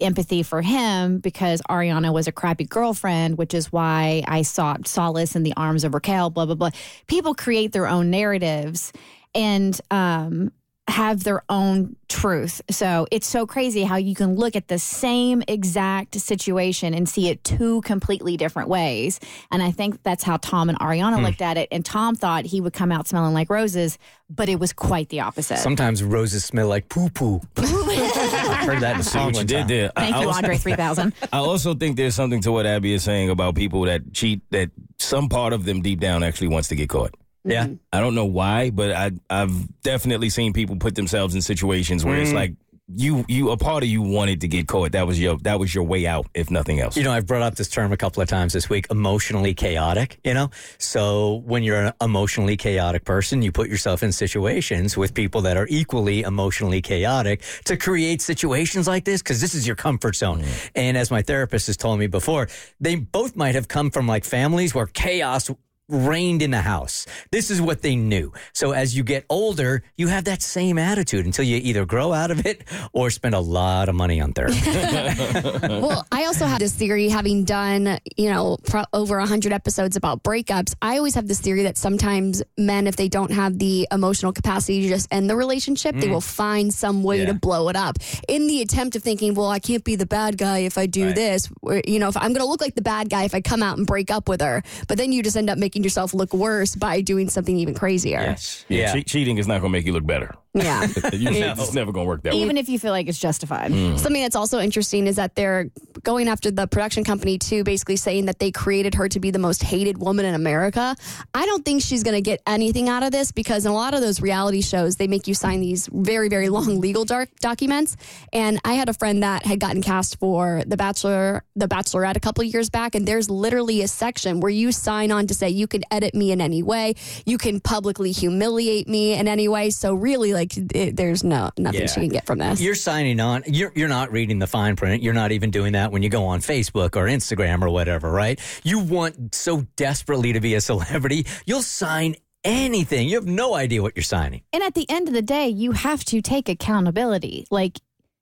empathy 0.00 0.42
for 0.42 0.62
him 0.62 1.18
because 1.18 1.62
Ariana 1.70 2.12
was 2.12 2.26
a 2.26 2.32
crappy 2.32 2.64
girlfriend, 2.64 3.38
which 3.38 3.54
is 3.54 3.72
why 3.72 4.22
I 4.26 4.42
sought 4.42 4.88
solace 4.88 5.36
in 5.36 5.42
the 5.42 5.54
arms 5.56 5.84
of 5.84 5.94
Raquel, 5.94 6.30
blah, 6.30 6.46
blah, 6.46 6.54
blah. 6.54 6.70
People 7.06 7.34
create 7.34 7.72
their 7.72 7.86
own 7.86 8.10
narratives 8.10 8.92
and 9.34 9.78
um, 9.90 10.52
have 10.86 11.24
their 11.24 11.42
own 11.48 11.96
truth. 12.08 12.60
So 12.70 13.06
it's 13.10 13.26
so 13.26 13.46
crazy 13.46 13.84
how 13.84 13.96
you 13.96 14.14
can 14.14 14.36
look 14.36 14.54
at 14.54 14.68
the 14.68 14.78
same 14.78 15.42
exact 15.48 16.20
situation 16.20 16.92
and 16.92 17.08
see 17.08 17.30
it 17.30 17.42
two 17.42 17.80
completely 17.82 18.36
different 18.36 18.68
ways. 18.68 19.18
And 19.50 19.62
I 19.62 19.70
think 19.70 20.02
that's 20.02 20.22
how 20.22 20.36
Tom 20.36 20.68
and 20.68 20.78
Ariana 20.78 21.16
hmm. 21.16 21.24
looked 21.24 21.40
at 21.40 21.56
it. 21.56 21.68
And 21.72 21.84
Tom 21.84 22.14
thought 22.14 22.44
he 22.44 22.60
would 22.60 22.74
come 22.74 22.92
out 22.92 23.08
smelling 23.08 23.32
like 23.32 23.48
roses, 23.48 23.98
but 24.28 24.48
it 24.50 24.60
was 24.60 24.72
quite 24.72 25.08
the 25.08 25.20
opposite. 25.20 25.56
Sometimes 25.56 26.02
roses 26.02 26.44
smell 26.44 26.68
like 26.68 26.88
poo 26.90 27.08
poo. 27.08 27.40
I 27.56 28.64
heard 28.66 28.80
that 28.80 28.94
in 28.94 29.00
a 29.00 29.02
See 29.02 29.10
song 29.10 29.26
what 29.26 29.34
you 29.34 29.38
one 29.38 29.46
did 29.46 29.68
there. 29.68 29.90
Thank 29.96 30.16
I 30.16 30.20
you, 30.20 30.26
also- 30.26 30.36
Andre 30.36 30.58
3000. 30.58 31.14
I 31.32 31.38
also 31.38 31.74
think 31.74 31.96
there's 31.96 32.14
something 32.14 32.42
to 32.42 32.52
what 32.52 32.66
Abby 32.66 32.92
is 32.92 33.02
saying 33.02 33.30
about 33.30 33.54
people 33.54 33.82
that 33.82 34.12
cheat. 34.12 34.42
That 34.50 34.70
some 34.98 35.28
part 35.28 35.54
of 35.54 35.64
them 35.64 35.80
deep 35.80 36.00
down 36.00 36.22
actually 36.22 36.48
wants 36.48 36.68
to 36.68 36.76
get 36.76 36.90
caught. 36.90 37.14
Yeah. 37.44 37.68
I 37.92 38.00
don't 38.00 38.14
know 38.14 38.24
why, 38.26 38.70
but 38.70 38.92
I 38.92 39.12
I've 39.30 39.82
definitely 39.82 40.30
seen 40.30 40.52
people 40.52 40.76
put 40.76 40.94
themselves 40.94 41.34
in 41.34 41.42
situations 41.42 42.04
where 42.04 42.16
it's 42.18 42.30
Mm. 42.30 42.34
like 42.34 42.52
you 42.94 43.24
you 43.28 43.50
a 43.50 43.56
part 43.56 43.82
of 43.82 43.88
you 43.88 44.02
wanted 44.02 44.42
to 44.42 44.48
get 44.48 44.68
caught. 44.68 44.92
That 44.92 45.06
was 45.06 45.18
your 45.18 45.38
that 45.38 45.58
was 45.58 45.74
your 45.74 45.84
way 45.84 46.06
out, 46.06 46.26
if 46.34 46.50
nothing 46.50 46.80
else. 46.80 46.96
You 46.98 47.02
know, 47.02 47.12
I've 47.12 47.26
brought 47.26 47.40
up 47.40 47.54
this 47.54 47.68
term 47.70 47.92
a 47.92 47.96
couple 47.96 48.22
of 48.22 48.28
times 48.28 48.52
this 48.52 48.68
week 48.68 48.86
emotionally 48.90 49.54
chaotic, 49.54 50.18
you 50.22 50.34
know? 50.34 50.50
So 50.78 51.42
when 51.46 51.62
you're 51.62 51.82
an 51.82 51.92
emotionally 52.02 52.58
chaotic 52.58 53.04
person, 53.06 53.40
you 53.40 53.52
put 53.52 53.70
yourself 53.70 54.02
in 54.02 54.12
situations 54.12 54.98
with 54.98 55.14
people 55.14 55.40
that 55.42 55.56
are 55.56 55.66
equally 55.70 56.22
emotionally 56.22 56.82
chaotic 56.82 57.40
to 57.64 57.76
create 57.78 58.20
situations 58.20 58.86
like 58.86 59.04
this 59.06 59.22
because 59.22 59.40
this 59.40 59.54
is 59.54 59.66
your 59.66 59.76
comfort 59.76 60.14
zone. 60.16 60.44
And 60.74 60.96
as 60.98 61.10
my 61.10 61.22
therapist 61.22 61.68
has 61.68 61.78
told 61.78 61.98
me 61.98 62.06
before, 62.06 62.48
they 62.80 62.96
both 62.96 63.34
might 63.34 63.54
have 63.54 63.66
come 63.66 63.90
from 63.90 64.06
like 64.06 64.24
families 64.24 64.74
where 64.74 64.86
chaos 64.86 65.50
reigned 65.88 66.40
in 66.42 66.50
the 66.50 66.60
house. 66.62 67.06
This 67.30 67.50
is 67.50 67.60
what 67.60 67.82
they 67.82 67.94
knew. 67.96 68.32
So 68.54 68.72
as 68.72 68.96
you 68.96 69.02
get 69.04 69.24
older, 69.28 69.82
you 69.96 70.08
have 70.08 70.24
that 70.24 70.40
same 70.42 70.78
attitude 70.78 71.26
until 71.26 71.44
you 71.44 71.56
either 71.62 71.84
grow 71.84 72.12
out 72.12 72.30
of 72.30 72.46
it 72.46 72.64
or 72.92 73.10
spend 73.10 73.34
a 73.34 73.40
lot 73.40 73.88
of 73.88 73.94
money 73.94 74.20
on 74.20 74.32
therapy. 74.32 74.58
well, 75.62 76.06
I 76.10 76.24
also 76.24 76.46
have 76.46 76.58
this 76.58 76.72
theory, 76.72 77.08
having 77.08 77.44
done, 77.44 77.98
you 78.16 78.30
know, 78.30 78.56
pro- 78.66 78.84
over 78.92 79.18
100 79.18 79.52
episodes 79.52 79.96
about 79.96 80.22
breakups. 80.22 80.74
I 80.80 80.96
always 80.96 81.14
have 81.16 81.28
this 81.28 81.40
theory 81.40 81.64
that 81.64 81.76
sometimes 81.76 82.42
men, 82.56 82.86
if 82.86 82.96
they 82.96 83.08
don't 83.08 83.30
have 83.32 83.58
the 83.58 83.86
emotional 83.92 84.32
capacity 84.32 84.82
to 84.82 84.88
just 84.88 85.06
end 85.10 85.28
the 85.28 85.36
relationship, 85.36 85.94
they 85.96 86.06
Mm. 86.08 86.12
will 86.12 86.20
find 86.20 86.72
some 86.72 87.02
way 87.02 87.18
Yeah. 87.20 87.26
to 87.26 87.34
blow 87.34 87.68
it 87.68 87.76
up 87.76 87.98
in 88.28 88.46
the 88.46 88.62
attempt 88.62 88.96
of 88.96 89.02
thinking, 89.02 89.34
well, 89.34 89.48
I 89.48 89.58
can't 89.58 89.84
be 89.84 89.96
the 89.96 90.06
bad 90.06 90.38
guy 90.38 90.58
if 90.60 90.78
I 90.78 90.86
do 90.86 91.06
Right. 91.06 91.14
this. 91.14 91.48
Or, 91.62 91.82
you 91.86 91.98
know, 91.98 92.08
if 92.08 92.16
I'm 92.16 92.32
going 92.32 92.40
to 92.40 92.46
look 92.46 92.60
like 92.60 92.74
the 92.74 92.82
bad 92.82 93.10
guy 93.10 93.24
if 93.24 93.34
I 93.34 93.40
come 93.40 93.62
out 93.62 93.76
and 93.78 93.86
break 93.86 94.10
up 94.10 94.28
with 94.28 94.40
her. 94.40 94.62
But 94.88 94.96
then 94.98 95.12
you 95.12 95.22
just 95.22 95.36
end 95.36 95.50
up 95.50 95.58
making 95.58 95.73
yourself 95.82 96.14
look 96.14 96.32
worse 96.32 96.76
by 96.76 97.00
doing 97.00 97.28
something 97.28 97.56
even 97.56 97.74
crazier. 97.74 98.20
yes. 98.20 98.64
Yeah, 98.68 98.78
Yeah. 98.78 98.92
che- 98.92 99.02
cheating 99.04 99.38
is 99.38 99.46
not 99.48 99.60
going 99.60 99.72
to 99.72 99.76
make 99.78 99.86
you 99.86 99.92
look 99.92 100.06
better. 100.06 100.34
Yeah. 100.54 100.86
You- 101.12 101.30
It's 101.30 101.74
never 101.74 101.92
going 101.92 102.04
to 102.04 102.08
work 102.08 102.22
that 102.22 102.32
way. 102.32 102.40
Even 102.40 102.56
if 102.56 102.68
you 102.68 102.78
feel 102.78 102.92
like 102.92 103.08
it's 103.08 103.18
justified. 103.18 103.72
Mm. 103.72 103.98
Something 103.98 104.22
that's 104.22 104.36
also 104.36 104.58
interesting 104.60 105.06
is 105.06 105.16
that 105.16 105.34
they're 105.34 105.70
going 106.02 106.28
after 106.28 106.50
the 106.50 106.66
production 106.66 107.02
company 107.04 107.38
too, 107.38 107.64
basically 107.64 107.96
saying 107.96 108.26
that 108.26 108.38
they 108.38 108.50
created 108.50 108.94
her 108.94 109.08
to 109.08 109.18
be 109.20 109.30
the 109.30 109.38
most 109.38 109.62
hated 109.62 109.98
woman 109.98 110.24
in 110.24 110.34
America. 110.34 110.94
I 111.34 111.46
don't 111.46 111.64
think 111.64 111.82
she's 111.82 112.02
going 112.02 112.14
to 112.14 112.20
get 112.20 112.40
anything 112.46 112.88
out 112.88 113.02
of 113.02 113.10
this 113.10 113.32
because 113.32 113.64
in 113.66 113.72
a 113.72 113.74
lot 113.74 113.94
of 113.94 114.00
those 114.00 114.20
reality 114.20 114.60
shows, 114.60 114.96
they 114.96 115.08
make 115.08 115.26
you 115.26 115.34
sign 115.34 115.60
these 115.60 115.88
very, 115.92 116.28
very 116.28 116.48
long 116.48 116.80
legal 116.86 117.04
dark 117.04 117.30
documents. 117.40 117.96
And 118.32 118.60
I 118.64 118.74
had 118.74 118.88
a 118.88 118.94
friend 118.94 119.22
that 119.22 119.44
had 119.46 119.60
gotten 119.60 119.82
cast 119.82 120.18
for 120.18 120.62
The 120.66 120.76
Bachelor, 120.76 121.42
The 121.56 121.66
Bachelorette 121.68 122.16
a 122.16 122.20
couple 122.20 122.44
years 122.44 122.70
back, 122.70 122.94
and 122.94 123.06
there's 123.08 123.30
literally 123.30 123.82
a 123.82 123.88
section 123.88 124.40
where 124.40 124.50
you 124.50 124.72
sign 124.72 125.10
on 125.10 125.26
to 125.28 125.34
say 125.34 125.48
you 125.48 125.66
can 125.66 125.82
edit 125.90 126.14
me 126.14 126.30
in 126.32 126.40
any 126.40 126.62
way, 126.62 126.94
you 127.26 127.38
can 127.38 127.60
publicly 127.60 128.12
humiliate 128.12 128.88
me 128.88 129.14
in 129.14 129.26
any 129.26 129.48
way. 129.48 129.70
So 129.70 129.94
really, 129.94 130.32
like, 130.34 130.43
it, 130.52 130.96
there's 130.96 131.24
no 131.24 131.50
nothing 131.58 131.80
Yeah. 131.82 131.86
she 131.86 132.00
can 132.00 132.08
get 132.08 132.26
from 132.26 132.38
this. 132.38 132.60
You're 132.60 132.74
signing 132.74 133.20
on. 133.20 133.42
You're 133.46 133.72
you're 133.74 133.88
not 133.88 134.12
reading 134.12 134.38
the 134.38 134.46
fine 134.46 134.76
print. 134.76 135.02
You're 135.02 135.14
not 135.14 135.32
even 135.32 135.50
doing 135.50 135.72
that 135.72 135.92
when 135.92 136.02
you 136.02 136.08
go 136.08 136.24
on 136.26 136.40
Facebook 136.40 136.96
or 136.96 137.06
Instagram 137.06 137.62
or 137.62 137.70
whatever, 137.70 138.10
right? 138.10 138.38
You 138.62 138.78
want 138.80 139.34
so 139.34 139.66
desperately 139.76 140.32
to 140.32 140.40
be 140.40 140.54
a 140.54 140.60
celebrity, 140.60 141.26
you'll 141.46 141.62
sign 141.62 142.16
anything. 142.44 143.08
You 143.08 143.16
have 143.16 143.26
no 143.26 143.54
idea 143.54 143.82
what 143.82 143.96
you're 143.96 144.02
signing. 144.02 144.42
And 144.52 144.62
at 144.62 144.74
the 144.74 144.88
end 144.90 145.08
of 145.08 145.14
the 145.14 145.22
day, 145.22 145.48
you 145.48 145.72
have 145.72 146.04
to 146.06 146.20
take 146.20 146.48
accountability. 146.48 147.46
Like 147.50 147.78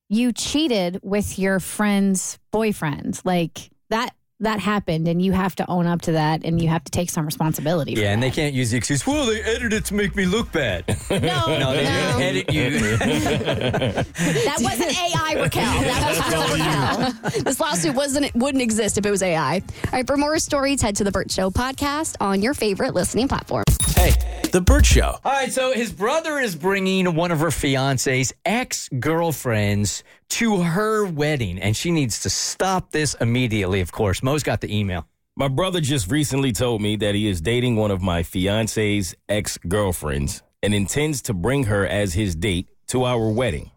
you 0.08 0.32
cheated 0.32 1.00
with 1.02 1.38
your 1.38 1.58
friend's 1.58 2.38
boyfriend. 2.50 3.20
Like 3.24 3.70
that 3.90 4.14
that 4.42 4.60
happened 4.60 5.08
and 5.08 5.22
you 5.22 5.32
have 5.32 5.54
to 5.56 5.70
own 5.70 5.86
up 5.86 6.02
to 6.02 6.12
that 6.12 6.44
and 6.44 6.60
you 6.60 6.68
have 6.68 6.84
to 6.84 6.90
take 6.90 7.10
some 7.10 7.24
responsibility. 7.24 7.94
for 7.94 8.00
Yeah, 8.02 8.12
and 8.12 8.22
they 8.22 8.30
can't 8.30 8.54
use 8.54 8.70
the 8.72 8.76
excuse, 8.76 9.06
well, 9.06 9.26
they 9.26 9.40
edited 9.42 9.72
it 9.72 9.84
to 9.86 9.94
make 9.94 10.14
me 10.14 10.26
look 10.26 10.52
bad. 10.52 10.84
No, 11.10 11.16
No, 11.18 11.72
they 11.72 11.84
no. 11.84 12.18
didn't 12.18 12.22
edit 12.22 12.52
you. 12.52 12.96
That 14.42 14.58
wasn't 14.60 14.90
AI, 14.98 15.34
Raquel. 15.42 15.62
That 15.82 16.08
was 16.08 16.20
real 16.28 17.12
Raquel. 17.22 17.42
This 17.44 17.60
lawsuit 17.60 17.94
wasn't 17.94 18.26
it 18.26 18.34
wouldn't 18.34 18.62
exist 18.62 18.98
if 18.98 19.06
it 19.06 19.10
was 19.10 19.22
AI. 19.22 19.54
All 19.56 19.60
right, 19.92 20.06
for 20.06 20.16
more 20.16 20.38
stories, 20.38 20.82
head 20.82 20.96
to 20.96 21.04
the 21.04 21.10
Bert 21.10 21.30
Show 21.30 21.50
podcast 21.50 22.16
on 22.20 22.42
your 22.42 22.54
favorite 22.54 22.94
listening 22.94 23.28
platform. 23.28 23.64
Hey, 23.96 24.12
The 24.52 24.60
Bert 24.60 24.84
Show. 24.84 25.18
All 25.24 25.32
right, 25.32 25.50
so 25.50 25.72
his 25.72 25.90
brother 25.90 26.38
is 26.38 26.54
bringing 26.54 27.14
one 27.14 27.30
of 27.30 27.40
her 27.40 27.50
fiance's 27.50 28.34
ex 28.44 28.86
girlfriends 29.00 30.04
to 30.28 30.60
her 30.60 31.06
wedding, 31.06 31.58
and 31.58 31.74
she 31.74 31.90
needs 31.90 32.20
to 32.20 32.28
stop 32.28 32.90
this 32.90 33.14
immediately, 33.14 33.80
of 33.80 33.92
course. 33.92 34.22
Mo's 34.22 34.42
got 34.42 34.60
the 34.60 34.78
email. 34.78 35.08
My 35.36 35.48
brother 35.48 35.80
just 35.80 36.10
recently 36.10 36.52
told 36.52 36.82
me 36.82 36.96
that 36.96 37.14
he 37.14 37.28
is 37.28 37.40
dating 37.40 37.76
one 37.76 37.90
of 37.90 38.02
my 38.02 38.22
fiance's 38.22 39.14
ex 39.26 39.56
girlfriends 39.56 40.42
and 40.62 40.74
intends 40.74 41.22
to 41.22 41.32
bring 41.32 41.64
her 41.64 41.86
as 41.86 42.12
his 42.12 42.34
date 42.34 42.68
to 42.88 43.04
our 43.04 43.30
wedding. 43.30 43.70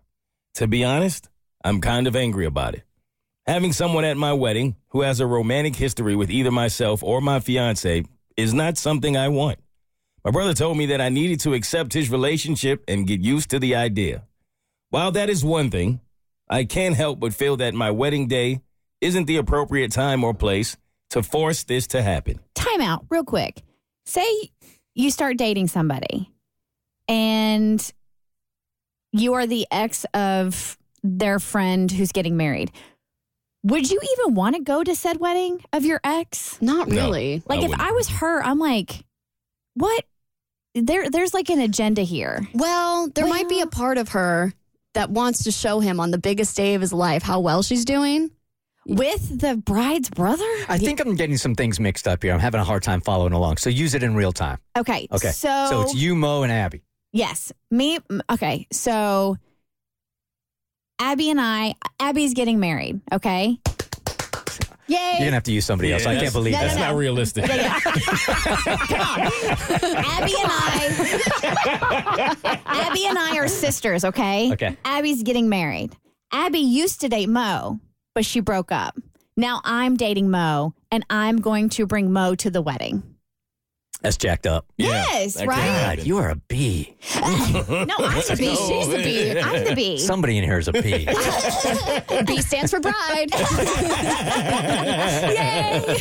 To 0.56 0.68
be 0.68 0.84
honest, 0.84 1.30
I'm 1.64 1.80
kind 1.80 2.06
of 2.06 2.18
angry 2.18 2.46
about 2.46 2.76
it. 2.76 2.84
Having 3.48 3.72
someone 3.72 4.04
at 4.04 4.18
my 4.18 4.34
wedding 4.34 4.76
who 4.90 5.04
has 5.04 5.22
a 5.22 5.26
romantic 5.26 5.78
history 5.78 6.18
with 6.18 6.30
either 6.30 6.52
myself 6.52 7.02
or 7.02 7.22
my 7.22 7.40
fiance 7.40 8.04
is 8.36 8.54
not 8.54 8.78
something 8.78 9.16
I 9.16 9.30
want. 9.30 9.58
My 10.26 10.32
brother 10.32 10.56
told 10.56 10.76
me 10.76 10.88
that 10.88 11.00
I 11.00 11.10
needed 11.10 11.40
to 11.42 11.54
accept 11.54 11.94
his 11.94 12.10
relationship 12.10 12.84
and 12.88 13.06
get 13.06 13.22
used 13.22 13.52
to 13.52 13.60
the 13.60 13.76
idea. 13.76 14.24
While 14.90 15.12
that 15.12 15.30
is 15.30 15.46
one 15.46 15.70
thing, 15.70 16.02
I 16.50 16.64
can't 16.64 16.96
help 16.96 17.20
but 17.20 17.32
feel 17.32 17.58
that 17.58 17.76
my 17.76 17.92
wedding 17.92 18.28
day 18.28 18.62
isn't 19.02 19.26
the 19.26 19.38
appropriate 19.38 19.92
time 19.92 20.24
or 20.24 20.34
place 20.34 20.78
to 21.12 21.22
force 21.22 21.64
this 21.64 21.86
to 21.88 22.02
happen. 22.02 22.40
time 22.56 22.82
out 22.82 23.06
real 23.10 23.24
quick. 23.24 23.62
Say 24.08 24.26
you 24.96 25.12
start 25.12 25.38
dating 25.38 25.68
somebody 25.68 26.32
and 27.08 27.94
you 29.12 29.36
are 29.36 29.46
the 29.46 29.68
ex 29.70 30.06
of 30.16 30.76
their 31.04 31.38
friend 31.38 31.92
who's 31.92 32.12
getting 32.12 32.36
married. 32.36 32.72
Would 33.64 33.92
you 33.92 34.00
even 34.18 34.34
want 34.34 34.56
to 34.56 34.62
go 34.64 34.84
to 34.84 34.96
said 34.96 35.20
wedding 35.20 35.64
of 35.72 35.86
your 35.86 36.00
ex? 36.04 36.60
Not 36.64 36.88
No. 36.88 36.96
really. 37.06 37.44
Like 37.46 37.60
I 37.60 37.64
if 37.66 37.70
wouldn't. 37.70 37.88
I 37.88 37.92
was 37.92 38.10
her, 38.10 38.44
I'm 38.44 38.58
like, 38.58 39.06
what? 39.76 40.04
There, 40.76 41.10
there's 41.10 41.34
like 41.34 41.50
an 41.50 41.62
agenda 41.62 42.02
here. 42.02 42.48
Well, 42.54 43.08
there 43.16 43.28
might 43.28 43.48
be 43.48 43.62
a 43.62 43.68
part 43.68 43.98
of 43.98 44.10
her 44.10 44.54
that 44.94 45.10
wants 45.10 45.46
to 45.46 45.52
show 45.52 45.80
him 45.80 46.00
on 46.02 46.12
the 46.12 46.18
biggest 46.18 46.56
day 46.58 46.76
of 46.76 46.82
his 46.82 46.92
life 46.92 47.24
how 47.24 47.40
well 47.40 47.64
she's 47.64 47.86
doing. 47.86 48.30
With 48.88 49.40
the 49.40 49.56
bride's 49.56 50.10
brother? 50.10 50.44
I 50.70 50.78
think 50.78 51.00
I'm 51.00 51.16
getting 51.16 51.38
some 51.38 51.56
things 51.56 51.80
mixed 51.80 52.08
up 52.08 52.22
here. 52.22 52.34
I'm 52.34 52.40
having 52.40 52.62
a 52.62 52.64
hard 52.64 52.84
time 52.84 53.02
following 53.02 53.34
along. 53.34 53.58
So 53.58 53.70
use 53.70 53.96
it 53.96 54.04
in 54.04 54.16
real 54.16 54.32
time. 54.32 54.60
Okay. 54.78 55.08
Okay. 55.12 55.32
So, 55.32 55.68
So 55.70 55.82
it's 55.82 55.96
you, 55.96 56.14
Mo, 56.14 56.44
and 56.44 56.52
Abby. 56.52 56.84
Yes. 57.12 57.52
Me. 57.72 57.98
Okay. 58.30 58.68
So 58.72 59.38
Abby 61.00 61.32
and 61.32 61.42
I, 61.42 61.76
Abby's 62.00 62.34
getting 62.34 62.60
married. 62.60 63.02
Okay. 63.12 63.58
Yay. 64.88 64.98
You're 64.98 65.18
going 65.20 65.28
to 65.30 65.34
have 65.34 65.44
to 65.44 65.52
use 65.52 65.66
somebody 65.66 65.92
else. 65.94 66.04
I 66.04 66.16
can't 66.16 66.32
that's- 66.32 66.34
believe 66.34 66.54
No, 66.54 66.60
no, 66.60 66.64
that. 66.68 66.76
That's 66.76 66.80
no. 66.80 66.88
not 66.92 66.96
realistic. 66.96 67.46
Abby 68.96 70.34
and 70.42 70.52
I, 70.52 72.36
Abby 72.66 73.06
and 73.08 73.18
I 73.18 73.38
are 73.38 73.48
sisters. 73.48 74.06
Okay. 74.06 74.52
Okay. 74.54 74.78
Abby's 74.86 75.24
getting 75.24 75.50
married. 75.50 75.96
Abby 76.32 76.60
used 76.60 77.02
to 77.02 77.10
date 77.10 77.30
Mo, 77.30 77.80
but 78.14 78.26
she 78.26 78.40
broke 78.40 78.72
up. 78.72 78.98
Now 79.38 79.62
I'm 79.64 79.98
dating 79.98 80.30
Mo, 80.30 80.74
and 80.92 81.06
I'm 81.10 81.42
going 81.42 81.70
to 81.70 81.86
bring 81.86 82.12
Mo 82.14 82.36
to 82.36 82.50
the 82.50 82.62
wedding. 82.62 83.04
That's 84.06 84.18
jacked 84.18 84.46
up. 84.46 84.68
Yes, 84.78 85.34
that 85.34 85.48
right? 85.48 85.98
God, 85.98 86.06
you 86.06 86.20
are 86.20 86.30
a 86.30 86.36
bee. 86.36 86.96
No, 87.16 87.96
I'm 88.00 88.22
the 88.22 88.36
bee. 88.38 88.56
She's 88.68 88.88
the 88.88 88.98
bee. 88.98 89.34
Oh, 89.36 89.42
I'm 89.42 89.64
the 89.64 89.74
bee. 89.74 89.98
Somebody 89.98 90.38
in 90.38 90.44
here 90.44 90.60
is 90.60 90.68
a 90.68 90.74
bee. 90.74 91.06
B 92.28 92.42
stands 92.42 92.70
for 92.70 92.80
bride. 92.80 93.32
Yay. 95.34 95.96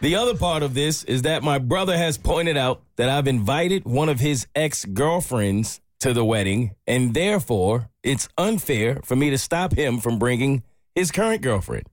The 0.00 0.16
other 0.16 0.36
part 0.36 0.64
of 0.64 0.74
this 0.74 1.04
is 1.04 1.22
that 1.22 1.44
my 1.44 1.58
brother 1.58 1.96
has 1.96 2.18
pointed 2.18 2.56
out 2.56 2.82
that 2.96 3.08
I've 3.08 3.28
invited 3.28 3.84
one 3.84 4.08
of 4.08 4.18
his 4.18 4.48
ex 4.56 4.84
girlfriends 4.84 5.80
to 6.00 6.12
the 6.12 6.24
wedding, 6.24 6.74
and 6.88 7.14
therefore 7.14 7.90
it's 8.02 8.28
unfair 8.36 9.00
for 9.04 9.14
me 9.14 9.30
to 9.30 9.38
stop 9.38 9.72
him 9.72 9.98
from 10.00 10.18
bringing 10.18 10.64
his 10.96 11.12
current 11.12 11.42
girlfriend. 11.42 11.86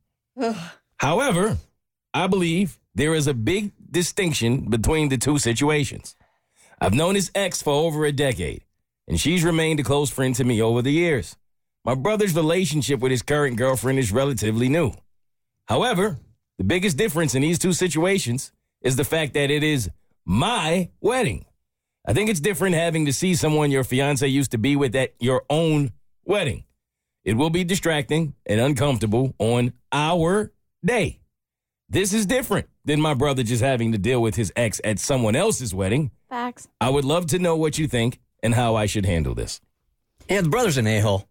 However, 0.97 1.57
I 2.11 2.25
believe 2.25 2.79
there 2.95 3.13
is 3.13 3.27
a 3.27 3.33
big 3.33 3.71
distinction 3.95 4.69
between 4.69 5.07
the 5.07 5.17
two 5.17 5.39
situations. 5.39 6.17
I've 6.81 6.93
known 6.93 7.15
his 7.15 7.31
ex 7.33 7.61
for 7.61 7.73
over 7.73 8.03
a 8.03 8.11
decade, 8.11 8.65
and 9.07 9.17
she's 9.17 9.45
remained 9.45 9.79
a 9.79 9.83
close 9.83 10.09
friend 10.09 10.35
to 10.35 10.43
me 10.43 10.61
over 10.61 10.81
the 10.81 10.91
years. 10.91 11.37
My 11.85 11.95
brother's 11.95 12.35
relationship 12.35 12.99
with 12.99 13.11
his 13.11 13.21
current 13.21 13.55
girlfriend 13.55 13.97
is 13.97 14.11
relatively 14.11 14.67
new. 14.67 14.91
However, 15.67 16.19
the 16.57 16.65
biggest 16.65 16.97
difference 16.97 17.35
in 17.35 17.41
these 17.41 17.57
two 17.57 17.71
situations 17.71 18.51
is 18.81 18.97
the 18.97 19.05
fact 19.05 19.33
that 19.35 19.49
it 19.49 19.63
is 19.63 19.89
my 20.25 20.89
wedding. 20.99 21.45
I 22.05 22.11
think 22.11 22.29
it's 22.29 22.41
different 22.41 22.75
having 22.75 23.05
to 23.05 23.13
see 23.13 23.33
someone 23.33 23.71
your 23.71 23.85
fiance 23.85 24.27
used 24.27 24.51
to 24.51 24.57
be 24.57 24.75
with 24.75 24.93
at 24.93 25.13
your 25.19 25.43
own 25.49 25.93
wedding. 26.25 26.65
It 27.23 27.37
will 27.37 27.49
be 27.49 27.63
distracting 27.63 28.35
and 28.45 28.59
uncomfortable 28.59 29.33
on 29.39 29.71
our 29.93 30.51
day. 30.83 31.21
This 31.89 32.13
is 32.13 32.25
different 32.25 32.67
than 32.83 32.99
my 32.99 33.13
brother 33.13 33.43
just 33.43 33.61
having 33.63 33.91
to 33.91 33.97
deal 33.97 34.21
with 34.21 34.35
his 34.35 34.51
ex 34.55 34.81
at 34.83 34.99
someone 34.99 35.35
else's 35.35 35.73
wedding. 35.73 36.11
Facts. 36.29 36.67
I 36.81 36.89
would 36.89 37.05
love 37.05 37.27
to 37.27 37.39
know 37.39 37.55
what 37.55 37.77
you 37.77 37.87
think 37.87 38.19
and 38.41 38.53
how 38.55 38.75
I 38.75 38.85
should 38.87 39.05
handle 39.05 39.35
this. 39.35 39.61
Yeah, 40.29 40.41
the 40.41 40.49
brother's 40.49 40.77
an 40.77 40.87
a 40.87 40.99
hole. 40.99 41.27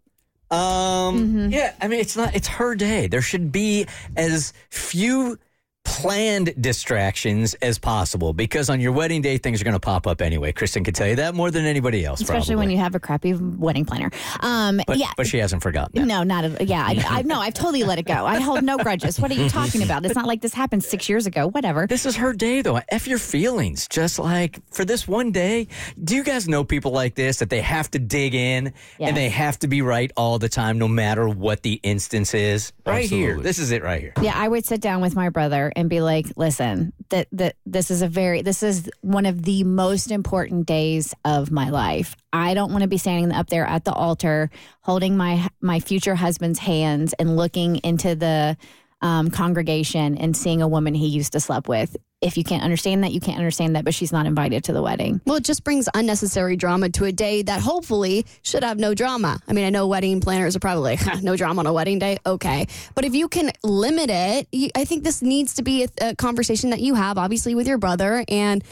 Um, 0.50 0.58
Mm-hmm. 0.60 1.48
yeah, 1.50 1.74
I 1.80 1.88
mean, 1.88 1.98
it's 2.00 2.16
not, 2.16 2.36
it's 2.36 2.46
her 2.48 2.74
day. 2.76 3.08
There 3.08 3.22
should 3.22 3.50
be 3.50 3.86
as 4.16 4.52
few 4.70 5.38
planned 5.84 6.52
distractions 6.60 7.54
as 7.54 7.78
possible 7.78 8.32
because 8.32 8.68
on 8.70 8.80
your 8.80 8.92
wedding 8.92 9.22
day 9.22 9.38
things 9.38 9.60
are 9.60 9.64
going 9.64 9.74
to 9.74 9.80
pop 9.80 10.06
up 10.06 10.20
anyway. 10.20 10.52
Kristen 10.52 10.82
can 10.82 10.94
tell 10.94 11.06
you 11.06 11.16
that 11.16 11.34
more 11.34 11.50
than 11.50 11.64
anybody 11.64 12.04
else. 12.04 12.20
Especially 12.20 12.54
probably. 12.54 12.56
when 12.56 12.70
you 12.70 12.78
have 12.78 12.94
a 12.94 13.00
crappy 13.00 13.32
wedding 13.34 13.84
planner. 13.84 14.10
Um, 14.40 14.80
But, 14.86 14.98
yeah. 14.98 15.10
but 15.16 15.26
she 15.26 15.38
hasn't 15.38 15.62
forgotten. 15.62 16.06
No, 16.06 16.22
not 16.22 16.44
at 16.44 16.66
Yeah, 16.68 16.84
I, 16.84 17.02
I 17.08 17.22
no, 17.22 17.40
I've 17.40 17.54
totally 17.54 17.84
let 17.84 17.98
it 17.98 18.06
go. 18.06 18.26
I 18.26 18.40
hold 18.40 18.62
no 18.64 18.78
grudges. 18.78 19.20
What 19.20 19.30
are 19.30 19.34
you 19.34 19.48
talking 19.48 19.82
about? 19.82 20.04
It's 20.04 20.14
not 20.14 20.26
like 20.26 20.40
this 20.40 20.54
happened 20.54 20.82
six 20.84 21.08
years 21.08 21.26
ago. 21.26 21.48
Whatever. 21.48 21.86
This 21.86 22.06
is 22.06 22.16
her 22.16 22.32
day, 22.32 22.62
though. 22.62 22.80
F 22.88 23.06
your 23.06 23.18
feelings. 23.18 23.86
Just 23.88 24.18
like 24.18 24.58
for 24.72 24.84
this 24.84 25.06
one 25.06 25.32
day, 25.32 25.68
do 26.02 26.16
you 26.16 26.24
guys 26.24 26.48
know 26.48 26.64
people 26.64 26.92
like 26.92 27.14
this 27.14 27.38
that 27.38 27.50
they 27.50 27.60
have 27.60 27.90
to 27.92 27.98
dig 27.98 28.34
in 28.34 28.72
Yes. 28.98 29.08
and 29.08 29.16
they 29.16 29.28
have 29.28 29.58
to 29.60 29.68
be 29.68 29.82
right 29.82 30.10
all 30.16 30.38
the 30.38 30.48
time, 30.48 30.78
no 30.78 30.88
matter 30.88 31.28
what 31.28 31.62
the 31.62 31.80
instance 31.82 32.34
is? 32.34 32.72
Right 32.86 33.08
here. 33.08 33.38
This 33.40 33.58
is 33.58 33.70
it 33.70 33.82
right 33.82 34.00
here. 34.00 34.12
Yeah, 34.20 34.32
I 34.34 34.48
would 34.48 34.64
sit 34.64 34.80
down 34.80 35.00
with 35.00 35.14
my 35.14 35.28
brother 35.28 35.72
and 35.76 35.90
be 35.90 36.00
like, 36.00 36.26
"Listen, 36.36 36.92
that 37.10 37.28
that 37.32 37.56
this 37.66 37.90
is 37.90 38.02
a 38.02 38.08
very 38.08 38.42
this 38.42 38.62
is 38.62 38.90
one 39.00 39.26
of 39.26 39.42
the 39.42 39.64
most 39.64 40.10
important 40.10 40.66
days 40.66 41.14
of 41.24 41.50
my 41.50 41.70
life. 41.70 42.16
I 42.32 42.54
don't 42.54 42.72
want 42.72 42.82
to 42.82 42.88
be 42.88 42.98
standing 42.98 43.32
up 43.32 43.48
there 43.48 43.66
at 43.66 43.84
the 43.84 43.92
altar 43.92 44.50
holding 44.80 45.16
my 45.16 45.48
my 45.60 45.80
future 45.80 46.14
husband's 46.14 46.58
hands 46.58 47.12
and 47.14 47.36
looking 47.36 47.76
into 47.76 48.14
the 48.14 48.56
um, 49.04 49.30
congregation 49.30 50.16
and 50.16 50.34
seeing 50.34 50.62
a 50.62 50.66
woman 50.66 50.94
he 50.94 51.06
used 51.06 51.34
to 51.34 51.40
sleep 51.40 51.68
with. 51.68 51.94
If 52.22 52.38
you 52.38 52.42
can't 52.42 52.62
understand 52.62 53.04
that, 53.04 53.12
you 53.12 53.20
can't 53.20 53.36
understand 53.36 53.76
that. 53.76 53.84
But 53.84 53.92
she's 53.92 54.12
not 54.12 54.24
invited 54.24 54.64
to 54.64 54.72
the 54.72 54.80
wedding. 54.80 55.20
Well, 55.26 55.36
it 55.36 55.44
just 55.44 55.62
brings 55.62 55.90
unnecessary 55.94 56.56
drama 56.56 56.88
to 56.88 57.04
a 57.04 57.12
day 57.12 57.42
that 57.42 57.60
hopefully 57.60 58.24
should 58.40 58.64
have 58.64 58.78
no 58.78 58.94
drama. 58.94 59.38
I 59.46 59.52
mean, 59.52 59.66
I 59.66 59.70
know 59.70 59.86
wedding 59.86 60.22
planners 60.22 60.56
are 60.56 60.60
probably 60.60 60.96
like, 61.06 61.22
no 61.22 61.36
drama 61.36 61.60
on 61.60 61.66
a 61.66 61.72
wedding 61.72 61.98
day. 61.98 62.16
Okay. 62.24 62.66
But 62.94 63.04
if 63.04 63.14
you 63.14 63.28
can 63.28 63.52
limit 63.62 64.08
it, 64.08 64.48
you, 64.52 64.70
I 64.74 64.86
think 64.86 65.04
this 65.04 65.20
needs 65.20 65.54
to 65.54 65.62
be 65.62 65.84
a, 65.84 65.88
a 66.00 66.16
conversation 66.16 66.70
that 66.70 66.80
you 66.80 66.94
have, 66.94 67.18
obviously, 67.18 67.54
with 67.54 67.68
your 67.68 67.78
brother. 67.78 68.24
And 68.28 68.64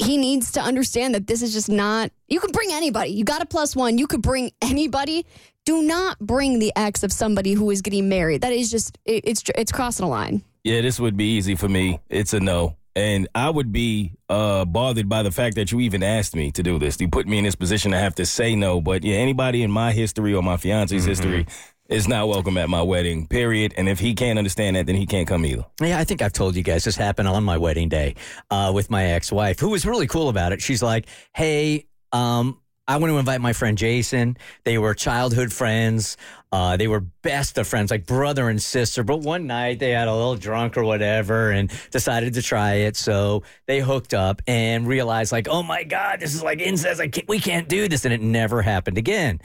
he 0.00 0.16
needs 0.16 0.52
to 0.52 0.60
understand 0.60 1.14
that 1.14 1.26
this 1.26 1.42
is 1.42 1.52
just 1.52 1.68
not, 1.68 2.10
you 2.28 2.40
can 2.40 2.50
bring 2.52 2.70
anybody. 2.72 3.10
You 3.10 3.24
got 3.24 3.42
a 3.42 3.46
plus 3.46 3.76
one. 3.76 3.98
You 3.98 4.06
could 4.06 4.22
bring 4.22 4.50
anybody. 4.62 5.26
Do 5.66 5.82
not 5.82 6.18
bring 6.18 6.58
the 6.58 6.72
ex 6.74 7.02
of 7.02 7.12
somebody 7.12 7.52
who 7.52 7.70
is 7.70 7.82
getting 7.82 8.08
married. 8.08 8.40
That 8.40 8.52
is 8.52 8.70
just, 8.70 8.98
it, 9.04 9.24
it's, 9.26 9.42
it's 9.54 9.72
crossing 9.72 10.06
a 10.06 10.08
line. 10.08 10.42
Yeah, 10.64 10.80
this 10.80 10.98
would 10.98 11.16
be 11.16 11.36
easy 11.36 11.54
for 11.54 11.68
me. 11.68 12.00
It's 12.08 12.32
a 12.32 12.40
no. 12.40 12.76
And 12.96 13.28
I 13.34 13.50
would 13.50 13.72
be 13.72 14.12
uh, 14.28 14.64
bothered 14.64 15.08
by 15.08 15.22
the 15.22 15.30
fact 15.30 15.54
that 15.56 15.70
you 15.70 15.80
even 15.80 16.02
asked 16.02 16.34
me 16.34 16.50
to 16.52 16.62
do 16.62 16.78
this. 16.78 17.00
You 17.00 17.08
put 17.08 17.26
me 17.28 17.38
in 17.38 17.44
this 17.44 17.54
position 17.54 17.92
to 17.92 17.98
have 17.98 18.14
to 18.16 18.26
say 18.26 18.56
no. 18.56 18.80
But 18.80 19.04
yeah, 19.04 19.16
anybody 19.16 19.62
in 19.62 19.70
my 19.70 19.92
history 19.92 20.34
or 20.34 20.42
my 20.42 20.56
fiance's 20.56 21.04
history 21.04 21.46
is 21.90 22.08
not 22.08 22.28
welcome 22.28 22.56
at 22.56 22.68
my 22.70 22.80
wedding, 22.80 23.26
period. 23.26 23.74
And 23.76 23.88
if 23.88 23.98
he 23.98 24.14
can't 24.14 24.38
understand 24.38 24.76
that, 24.76 24.86
then 24.86 24.94
he 24.94 25.06
can't 25.06 25.28
come 25.28 25.44
either. 25.44 25.66
Yeah, 25.80 25.98
I 25.98 26.04
think 26.04 26.22
I've 26.22 26.32
told 26.32 26.56
you 26.56 26.62
guys 26.62 26.84
this 26.84 26.96
happened 26.96 27.28
on 27.28 27.44
my 27.44 27.58
wedding 27.58 27.88
day 27.88 28.14
uh, 28.50 28.72
with 28.74 28.90
my 28.90 29.06
ex 29.06 29.30
wife, 29.32 29.58
who 29.58 29.70
was 29.70 29.84
really 29.84 30.06
cool 30.06 30.28
about 30.28 30.52
it. 30.52 30.62
She's 30.62 30.82
like, 30.82 31.06
hey, 31.34 31.86
um, 32.12 32.60
I 32.86 32.96
want 32.96 33.12
to 33.12 33.18
invite 33.18 33.40
my 33.40 33.52
friend 33.52 33.76
Jason. 33.76 34.36
They 34.64 34.78
were 34.78 34.94
childhood 34.94 35.52
friends. 35.52 36.16
Uh, 36.52 36.76
they 36.76 36.88
were 36.88 37.00
best 37.00 37.58
of 37.58 37.66
friends, 37.68 37.90
like 37.90 38.06
brother 38.06 38.48
and 38.48 38.60
sister. 38.60 39.04
But 39.04 39.18
one 39.20 39.46
night 39.46 39.78
they 39.78 39.90
had 39.90 40.08
a 40.08 40.14
little 40.14 40.34
drunk 40.34 40.76
or 40.76 40.82
whatever 40.82 41.50
and 41.50 41.70
decided 41.90 42.34
to 42.34 42.42
try 42.42 42.74
it. 42.74 42.96
So 42.96 43.44
they 43.66 43.80
hooked 43.80 44.14
up 44.14 44.42
and 44.46 44.86
realized, 44.86 45.30
like, 45.30 45.46
oh 45.48 45.62
my 45.62 45.84
God, 45.84 46.18
this 46.18 46.34
is 46.34 46.42
like 46.42 46.60
incest. 46.60 47.00
I 47.00 47.08
can't, 47.08 47.28
we 47.28 47.38
can't 47.38 47.68
do 47.68 47.88
this. 47.88 48.04
And 48.04 48.12
it 48.12 48.20
never 48.20 48.62
happened 48.62 48.98
again. 48.98 49.40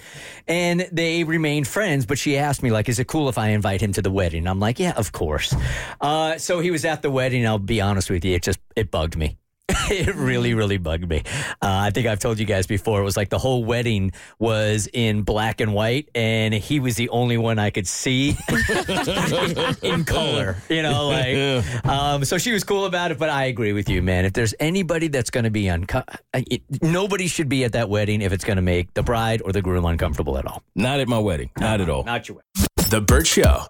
And 0.47 0.87
they 0.91 1.23
remained 1.23 1.67
friends. 1.67 2.05
But 2.05 2.17
she 2.17 2.37
asked 2.37 2.63
me, 2.63 2.71
like, 2.71 2.89
is 2.89 2.97
it 2.97 3.07
cool 3.07 3.29
if 3.29 3.37
I 3.37 3.49
invite 3.49 3.81
him 3.81 3.93
to 3.93 4.01
the 4.01 4.11
wedding? 4.11 4.47
I'm 4.47 4.59
like, 4.59 4.79
yeah, 4.79 4.93
of 4.97 5.11
course. 5.11 5.55
Uh, 6.01 6.37
so 6.39 6.59
he 6.59 6.71
was 6.71 6.85
at 6.85 7.03
the 7.03 7.11
wedding. 7.11 7.45
I'll 7.45 7.59
be 7.59 7.81
honest 7.81 8.09
with 8.09 8.25
you, 8.25 8.33
it 8.33 8.41
just, 8.41 8.59
it 8.75 8.89
bugged 8.89 9.15
me. 9.15 9.37
it 9.89 10.15
really, 10.15 10.53
really 10.53 10.77
bugged 10.77 11.07
me. 11.09 11.23
Uh, 11.25 11.51
I 11.61 11.89
think 11.91 12.07
I've 12.07 12.19
told 12.19 12.39
you 12.39 12.45
guys 12.45 12.67
before. 12.67 13.01
It 13.01 13.03
was 13.03 13.17
like 13.17 13.29
the 13.29 13.37
whole 13.37 13.63
wedding 13.63 14.11
was 14.39 14.87
in 14.93 15.23
black 15.23 15.61
and 15.61 15.73
white, 15.73 16.09
and 16.15 16.53
he 16.53 16.79
was 16.79 16.95
the 16.95 17.09
only 17.09 17.37
one 17.37 17.59
I 17.59 17.69
could 17.69 17.87
see 17.87 18.37
in 19.81 20.05
color. 20.05 20.57
You 20.69 20.81
know, 20.83 21.07
like. 21.07 21.85
Um, 21.85 22.25
so 22.25 22.37
she 22.37 22.51
was 22.51 22.63
cool 22.63 22.85
about 22.85 23.11
it, 23.11 23.19
but 23.19 23.29
I 23.29 23.45
agree 23.45 23.73
with 23.73 23.89
you, 23.89 24.01
man. 24.01 24.25
If 24.25 24.33
there's 24.33 24.53
anybody 24.59 25.07
that's 25.07 25.29
going 25.29 25.43
to 25.43 25.51
be 25.51 25.69
unco- 25.69 26.03
it, 26.33 26.63
nobody 26.81 27.27
should 27.27 27.49
be 27.49 27.63
at 27.63 27.73
that 27.73 27.89
wedding 27.89 28.21
if 28.21 28.31
it's 28.31 28.43
going 28.43 28.57
to 28.57 28.61
make 28.61 28.93
the 28.93 29.03
bride 29.03 29.41
or 29.43 29.51
the 29.51 29.61
groom 29.61 29.85
uncomfortable 29.85 30.37
at 30.37 30.45
all. 30.45 30.63
Not 30.75 30.99
at 30.99 31.07
my 31.07 31.19
wedding. 31.19 31.51
Not 31.59 31.81
at 31.81 31.89
all. 31.89 32.03
Not 32.03 32.27
your. 32.27 32.37
Wedding. 32.37 32.89
The 32.89 33.01
Bert 33.01 33.27
Show. 33.27 33.65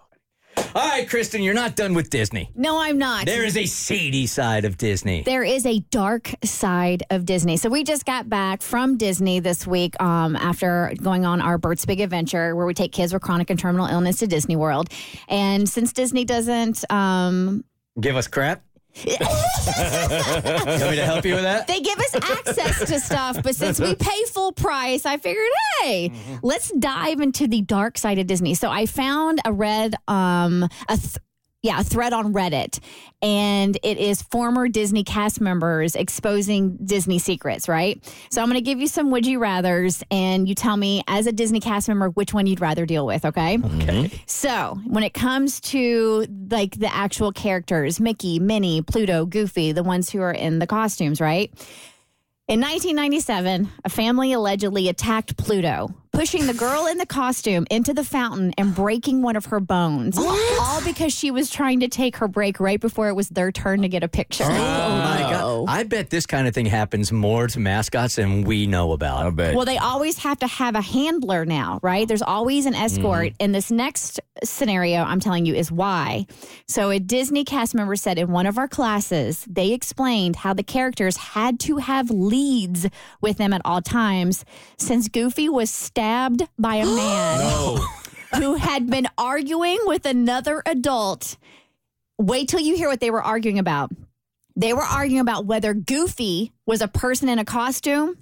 All 0.58 0.90
right, 0.90 1.08
Kristen, 1.08 1.42
you're 1.42 1.54
not 1.54 1.76
done 1.76 1.94
with 1.94 2.10
Disney. 2.10 2.52
No, 2.56 2.80
I'm 2.80 2.98
not. 2.98 3.26
There 3.26 3.46
is 3.46 3.56
a 3.56 3.66
seedy 3.66 4.28
side 4.28 4.66
of 4.66 4.78
Disney. 4.78 5.24
There 5.24 5.44
is 5.44 5.66
a 5.66 5.80
dark 5.92 6.34
side 6.44 7.04
of 7.10 7.26
Disney. 7.26 7.58
So 7.58 7.70
we 7.70 7.84
just 7.84 8.06
got 8.06 8.30
back 8.30 8.62
from 8.62 8.98
Disney 8.98 9.40
this 9.40 9.66
week 9.66 10.00
um, 10.02 10.36
after 10.36 10.94
going 11.02 11.26
on 11.26 11.40
our 11.42 11.58
Bert's 11.58 11.86
Big 11.86 12.02
Adventure, 12.02 12.56
where 12.56 12.66
we 12.66 12.74
take 12.74 12.92
kids 12.92 13.14
with 13.14 13.22
chronic 13.22 13.50
and 13.50 13.60
terminal 13.60 13.88
illness 13.88 14.18
to 14.18 14.28
Disney 14.28 14.56
World. 14.56 14.90
And 15.30 15.68
since 15.68 15.94
Disney 15.94 16.26
doesn't, 16.26 16.90
um, 16.92 17.64
Give 18.00 18.18
us 18.18 18.28
crap. 18.28 18.62
you 19.06 19.18
want 19.20 20.66
me 20.92 20.96
to 20.96 21.06
help 21.06 21.26
you 21.26 21.36
with 21.36 21.44
that? 21.44 21.68
they 21.68 21.82
give 21.82 21.98
us 22.00 22.16
access 22.16 22.80
to 22.88 23.00
stuff, 23.00 23.44
but 23.44 23.56
since 23.56 23.80
we 23.80 23.94
pay 23.96 24.24
full 24.32 24.52
price, 24.54 25.06
I 25.06 25.18
figured, 25.18 25.46
hey, 25.82 26.12
let's 26.42 26.72
dive 26.72 27.20
into 27.20 27.48
the 27.48 27.62
dark 27.62 27.98
side 27.98 28.20
of 28.20 28.28
Disney. 28.28 28.54
So 28.54 28.70
I 28.70 28.86
found 28.86 29.40
a 29.44 29.52
red, 29.52 29.96
um, 30.08 30.64
a 30.88 30.98
th- 30.98 31.18
yeah, 31.66 31.80
a 31.80 31.84
thread 31.84 32.14
on 32.14 32.32
Reddit, 32.32 32.80
and 33.24 33.76
it 33.82 33.98
is 33.98 34.22
former 34.22 34.68
Disney 34.68 35.04
cast 35.04 35.42
members 35.42 35.96
exposing 35.96 36.78
Disney 36.78 37.18
secrets, 37.18 37.68
right? 37.68 38.00
So 38.30 38.42
I'm 38.42 38.48
going 38.48 38.60
to 38.60 38.62
give 38.62 38.80
you 38.80 38.88
some 38.88 39.10
would 39.10 39.26
you 39.26 39.40
rather's, 39.40 40.04
and 40.12 40.48
you 40.48 40.54
tell 40.54 40.78
me, 40.78 41.04
as 41.08 41.26
a 41.26 41.32
Disney 41.32 41.60
cast 41.60 41.88
member, 41.88 42.10
which 42.10 42.36
one 42.36 42.46
you'd 42.46 42.62
rather 42.62 42.86
deal 42.86 43.08
with, 43.08 43.26
okay? 43.26 43.58
Okay. 43.82 44.12
So, 44.28 44.80
when 44.86 45.04
it 45.04 45.16
comes 45.16 45.60
to 45.62 46.28
like 46.52 46.78
the 46.78 46.94
actual 46.94 47.32
characters, 47.32 48.00
Mickey, 48.00 48.38
Minnie, 48.38 48.84
Pluto, 48.84 49.26
Goofy, 49.26 49.72
the 49.72 49.84
ones 49.84 50.12
who 50.12 50.22
are 50.22 50.34
in 50.34 50.60
the 50.60 50.68
costumes, 50.68 51.20
right? 51.20 51.52
In 52.48 52.62
1997, 52.62 53.72
a 53.86 53.90
family 53.90 54.34
allegedly 54.34 54.88
attacked 54.88 55.36
Pluto, 55.36 55.96
pushing 56.16 56.48
the 56.48 56.54
girl 56.54 56.88
in 56.88 56.98
the 56.98 57.06
costume 57.06 57.68
into 57.70 57.94
the 57.94 58.04
fountain 58.04 58.54
and 58.58 58.74
breaking 58.74 59.22
one 59.22 59.36
of 59.36 59.46
her 59.48 59.60
bones. 59.60 60.18
All 60.18 60.82
because 60.86 61.14
she 61.14 61.30
was 61.30 61.50
trying 61.50 61.82
to 61.82 61.90
take 61.90 62.16
her 62.18 62.30
break 62.30 62.62
right 62.62 62.80
before 62.80 63.10
it 63.10 63.14
was 63.16 63.28
their 63.30 63.52
turn 63.52 63.82
to 63.82 63.90
get 63.90 64.02
a 64.02 64.08
picture. 64.08 64.46
Oh 64.46 64.48
my 64.48 65.28
god! 65.30 65.66
I 65.68 65.84
bet 65.84 66.10
this 66.10 66.26
kind 66.26 66.48
of 66.48 66.54
thing 66.54 66.68
happens 66.68 67.12
more 67.12 67.48
to 67.48 67.60
mascots 67.60 68.16
than 68.16 68.44
we 68.44 68.66
know 68.66 68.94
about. 68.94 69.26
I 69.26 69.30
bet. 69.30 69.56
Well, 69.56 69.66
they 69.66 69.78
always 69.78 70.18
have 70.20 70.40
to 70.40 70.48
have 70.48 70.76
a 70.76 70.82
handler 70.82 71.44
now, 71.44 71.80
right? 71.84 72.08
There's 72.08 72.22
always 72.22 72.66
an 72.66 72.76
escort. 72.76 73.28
Mm-hmm. 73.28 73.36
And 73.42 73.56
this 73.56 73.70
next 73.70 74.22
scenario 74.44 75.02
I'm 75.02 75.20
telling 75.20 75.46
you 75.46 75.54
is 75.54 75.70
why. 75.70 76.28
So, 76.68 76.92
a 76.92 77.00
Disney 77.00 77.44
cast 77.44 77.76
member 77.76 77.98
said 77.98 78.18
in 78.18 78.32
one 78.32 78.46
of 78.46 78.58
our 78.58 78.70
classes, 78.70 79.46
they 79.50 79.74
explained 79.74 80.38
how 80.38 80.54
the 80.54 80.64
characters 80.64 81.18
had 81.18 81.60
to 81.62 81.78
have 81.78 82.10
leads 82.10 82.88
with 83.20 83.38
them 83.38 83.52
at 83.52 83.62
all 83.66 83.82
times 83.82 84.46
since 84.78 85.10
Goofy 85.10 85.50
was 85.50 85.70
stabbed 85.70 86.05
by 86.58 86.76
a 86.76 86.86
man 86.86 87.80
who 88.36 88.56
had 88.56 88.90
been 88.90 89.08
arguing 89.18 89.80
with 89.86 90.06
another 90.06 90.62
adult. 90.66 91.38
Wait 92.18 92.48
till 92.48 92.60
you 92.60 92.76
hear 92.76 92.88
what 92.88 93.00
they 93.00 93.12
were 93.12 93.24
arguing 93.24 93.60
about. 93.60 93.92
They 94.56 94.74
were 94.74 94.84
arguing 94.84 95.20
about 95.20 95.46
whether 95.46 95.74
Goofy 95.74 96.54
was 96.66 96.82
a 96.82 96.88
person 96.88 97.28
in 97.28 97.40
a 97.40 97.46
costume 97.46 98.18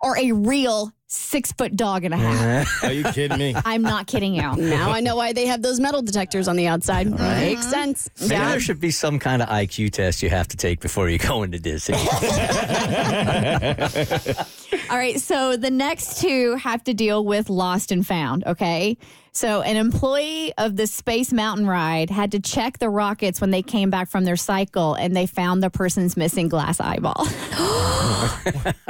or 0.00 0.18
a 0.18 0.32
real 0.32 0.92
six 1.06 1.52
foot 1.52 1.76
dog 1.76 2.04
and 2.04 2.14
a 2.14 2.16
half. 2.16 2.84
Are 2.84 2.92
you 2.92 3.04
kidding 3.04 3.38
me? 3.38 3.54
I'm 3.64 3.82
not 3.82 4.06
kidding 4.06 4.34
you. 4.34 4.42
Now 4.72 4.90
I 4.90 5.00
know 5.00 5.16
why 5.16 5.34
they 5.34 5.46
have 5.46 5.60
those 5.60 5.78
metal 5.78 6.02
detectors 6.02 6.48
on 6.48 6.56
the 6.56 6.66
outside. 6.66 7.10
Makes 7.10 7.68
sense. 7.68 8.08
Maybe 8.20 8.36
there 8.36 8.58
should 8.58 8.80
be 8.80 8.90
some 8.90 9.18
kind 9.18 9.42
of 9.42 9.48
IQ 9.48 9.92
test 9.92 10.22
you 10.22 10.30
have 10.30 10.48
to 10.48 10.56
take 10.56 10.80
before 10.80 11.10
you 11.10 11.18
go 11.18 11.42
into 11.42 11.58
Disney. 11.58 11.98
All 14.92 14.98
right, 14.98 15.18
so 15.18 15.56
the 15.56 15.70
next 15.70 16.20
two 16.20 16.54
have 16.56 16.84
to 16.84 16.92
deal 16.92 17.24
with 17.24 17.48
lost 17.48 17.92
and 17.92 18.06
found, 18.06 18.44
okay? 18.44 18.98
So, 19.34 19.62
an 19.62 19.76
employee 19.76 20.52
of 20.58 20.76
the 20.76 20.86
Space 20.86 21.32
Mountain 21.32 21.66
ride 21.66 22.10
had 22.10 22.32
to 22.32 22.40
check 22.40 22.78
the 22.78 22.90
rockets 22.90 23.40
when 23.40 23.50
they 23.50 23.62
came 23.62 23.88
back 23.88 24.10
from 24.10 24.24
their 24.24 24.36
cycle 24.36 24.92
and 24.94 25.16
they 25.16 25.24
found 25.24 25.62
the 25.62 25.70
person's 25.70 26.18
missing 26.18 26.48
glass 26.48 26.80
eyeball. 26.80 27.26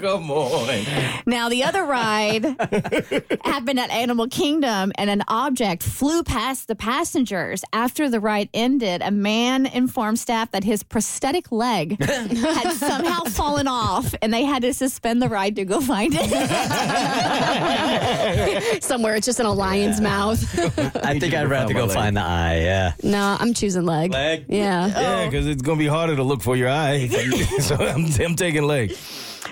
Come 0.00 0.30
on. 0.30 0.84
Now, 1.26 1.48
the 1.48 1.64
other 1.64 1.84
ride 1.84 2.44
happened 3.44 3.80
at 3.80 3.90
Animal 3.90 4.28
Kingdom, 4.28 4.92
and 4.96 5.10
an 5.10 5.22
object 5.26 5.82
flew 5.82 6.22
past 6.22 6.68
the 6.68 6.76
passengers. 6.76 7.64
After 7.72 8.08
the 8.08 8.20
ride 8.20 8.48
ended, 8.54 9.02
a 9.02 9.10
man 9.10 9.66
informed 9.66 10.18
staff 10.18 10.50
that 10.52 10.64
his 10.64 10.82
prosthetic 10.82 11.50
leg 11.50 12.02
had 12.02 12.72
somehow 12.72 13.24
fallen 13.26 13.66
off, 13.66 14.14
and 14.22 14.32
they 14.32 14.44
had 14.44 14.62
to 14.62 14.72
suspend 14.74 15.22
the 15.22 15.28
ride 15.28 15.56
to 15.56 15.64
go 15.64 15.80
find 15.80 16.14
it. 16.14 16.30
Somewhere 18.92 19.16
it's 19.16 19.24
just 19.24 19.40
in 19.40 19.46
a 19.46 19.52
lion's 19.54 20.02
mouth. 20.02 20.38
I 21.02 21.18
think 21.18 21.32
I'd 21.32 21.48
rather 21.48 21.72
go 21.72 21.88
find 21.88 22.14
the 22.14 22.20
eye. 22.20 22.58
Yeah. 22.58 22.92
no, 23.02 23.38
I'm 23.40 23.54
choosing 23.54 23.86
leg. 23.86 24.12
Leg? 24.12 24.44
Yeah. 24.50 24.86
Yeah, 24.86 25.24
because 25.24 25.46
it's 25.46 25.62
gonna 25.62 25.78
be 25.78 25.86
harder 25.86 26.14
to 26.14 26.22
look 26.22 26.42
for 26.42 26.56
your 26.56 26.68
eye. 26.68 27.08
so 27.60 27.76
I'm, 27.76 28.04
I'm 28.20 28.36
taking 28.36 28.64
leg. 28.64 28.94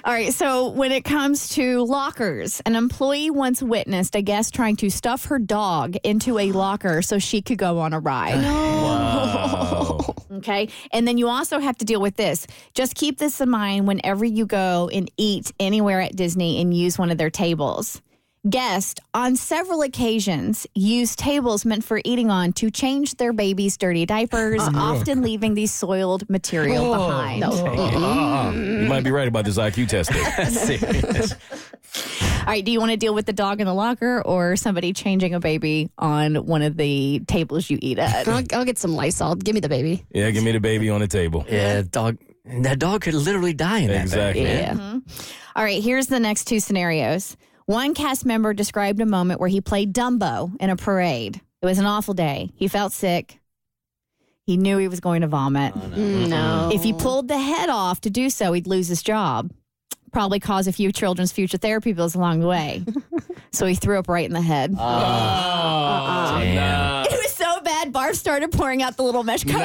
All 0.05 0.13
right, 0.13 0.35
so 0.35 0.69
when 0.69 0.93
it 0.93 1.05
comes 1.05 1.49
to 1.55 1.83
lockers, 1.87 2.61
an 2.67 2.77
employee 2.77 3.31
once 3.31 3.63
witnessed 3.63 4.15
a 4.15 4.21
guest 4.21 4.53
trying 4.53 4.77
to 4.77 4.91
stuff 4.91 5.25
her 5.25 5.39
dog 5.39 5.97
into 6.05 6.39
a 6.39 6.53
locker 6.53 7.01
so 7.01 7.19
she 7.19 7.41
could 7.41 7.57
go 7.57 7.79
on 7.79 7.95
a 7.95 7.99
ride. 7.99 8.43
Wow. 8.43 10.15
Okay. 10.33 10.69
And 10.93 11.09
then 11.09 11.17
you 11.17 11.29
also 11.29 11.61
have 11.61 11.79
to 11.79 11.87
deal 11.87 12.03
with 12.03 12.17
this. 12.17 12.47
Just 12.75 12.95
keep 12.95 13.17
this 13.17 13.41
in 13.41 13.49
mind 13.49 13.89
whenever 13.89 14.27
you 14.27 14.45
go 14.45 14.91
and 14.93 15.11
eat 15.17 15.51
anywhere 15.59 16.03
at 16.03 16.15
Disney 16.15 16.61
and 16.61 16.75
use 16.75 16.99
one 16.99 17.11
of 17.11 17.17
their 17.17 17.31
tables. 17.31 18.03
Guests 18.49 18.99
on 19.13 19.37
several 19.37 19.83
occasions 19.83 20.67
use 20.75 21.15
tables 21.15 21.67
meant 21.67 21.85
for 21.85 22.01
eating 22.07 22.31
on 22.31 22.55
to 22.55 22.71
change 22.71 23.17
their 23.17 23.35
baby's 23.35 23.77
dirty 23.77 24.07
diapers, 24.07 24.63
often 24.75 25.21
leaving 25.21 25.53
the 25.53 25.67
soiled 25.67 26.27
material 26.31 26.91
behind. 26.95 27.45
Ah, 27.45 28.51
you 28.51 28.87
might 28.89 29.05
be 29.05 29.11
right 29.11 29.29
about 29.29 29.45
this 29.45 29.59
IQ 29.59 29.89
test. 29.89 30.11
there. 30.11 30.47
Serious. 30.47 31.35
All 32.41 32.47
right, 32.47 32.65
do 32.65 32.73
you 32.73 32.79
want 32.81 32.93
to 32.93 32.97
deal 32.97 33.13
with 33.13 33.27
the 33.27 33.35
dog 33.35 33.61
in 33.61 33.67
the 33.67 33.75
locker 33.75 34.23
or 34.23 34.57
somebody 34.57 34.95
changing 34.95 35.35
a 35.35 35.41
baby 35.41 35.91
on 35.99 36.37
one 36.47 36.63
of 36.63 36.79
the 36.79 37.21
tables 37.27 37.69
you 37.69 37.79
eat 37.83 37.99
at? 37.99 38.27
I'll, 38.27 38.43
I'll 38.55 38.65
get 38.65 38.79
some 38.79 38.95
Lysol. 38.95 39.35
Give 39.35 39.55
me 39.55 39.61
the 39.61 39.69
baby. 39.69 40.07
Yeah, 40.15 40.31
give 40.31 40.43
me 40.43 40.53
the 40.53 40.61
baby 40.61 40.89
on 40.89 41.01
the 41.03 41.09
table. 41.09 41.45
Yeah, 41.47 41.83
dog. 41.83 42.17
That 42.47 42.79
dog 42.79 43.03
could 43.03 43.13
literally 43.13 43.53
die 43.53 43.81
in 43.81 43.89
that 43.89 44.01
Exactly. 44.01 44.45
thing. 44.45 44.57
Yeah. 44.79 44.99
All 45.55 45.63
right, 45.63 45.83
here's 45.83 46.07
the 46.07 46.19
next 46.19 46.45
two 46.47 46.59
scenarios. 46.59 47.37
One 47.71 47.95
cast 47.95 48.27
member 48.27 48.53
described 48.53 49.01
a 49.01 49.07
moment 49.07 49.39
where 49.39 49.49
he 49.49 49.61
played 49.61 49.95
Dumbo 49.95 50.57
in 50.59 50.71
a 50.71 50.75
parade. 50.77 51.41
It 51.63 51.67
was 51.67 51.79
an 51.79 51.87
awful 51.87 52.15
day. 52.15 52.51
He 52.57 52.67
felt 52.67 52.93
sick. 52.93 53.39
He 54.43 54.57
knew 54.57 54.79
he 54.79 54.89
was 54.89 54.99
going 54.99 55.21
to 55.21 55.29
vomit. 55.29 55.73
Oh, 55.77 56.27
no. 56.27 56.71
If 56.75 56.83
he 56.83 56.93
pulled 56.93 57.29
the 57.29 57.39
head 57.39 57.69
off 57.69 58.01
to 58.01 58.11
do 58.11 58.29
so, 58.29 58.53
he'd 58.55 58.67
lose 58.67 58.89
his 58.89 59.05
job. 59.05 59.53
Probably 60.13 60.41
cause 60.41 60.67
a 60.67 60.73
few 60.73 60.91
children's 60.91 61.31
future 61.31 61.59
therapy 61.59 61.93
bills 61.93 62.17
along 62.17 62.41
the 62.41 62.49
way. 62.49 62.85
so 63.53 63.67
he 63.67 63.77
threw 63.77 64.01
up 64.01 64.09
right 64.09 64.27
in 64.27 64.33
the 64.33 64.41
head. 64.41 64.75
Oh, 64.77 66.39
Damn. 66.41 67.05
It 67.05 67.13
was 67.23 67.33
so 67.33 67.40
bad, 67.85 67.93
Barf 67.93 68.15
started 68.17 68.53
pouring 68.53 68.83
out 68.83 68.97
the 68.97 69.03
little 69.03 69.23
mesh 69.25 69.45
cover. 69.45 69.59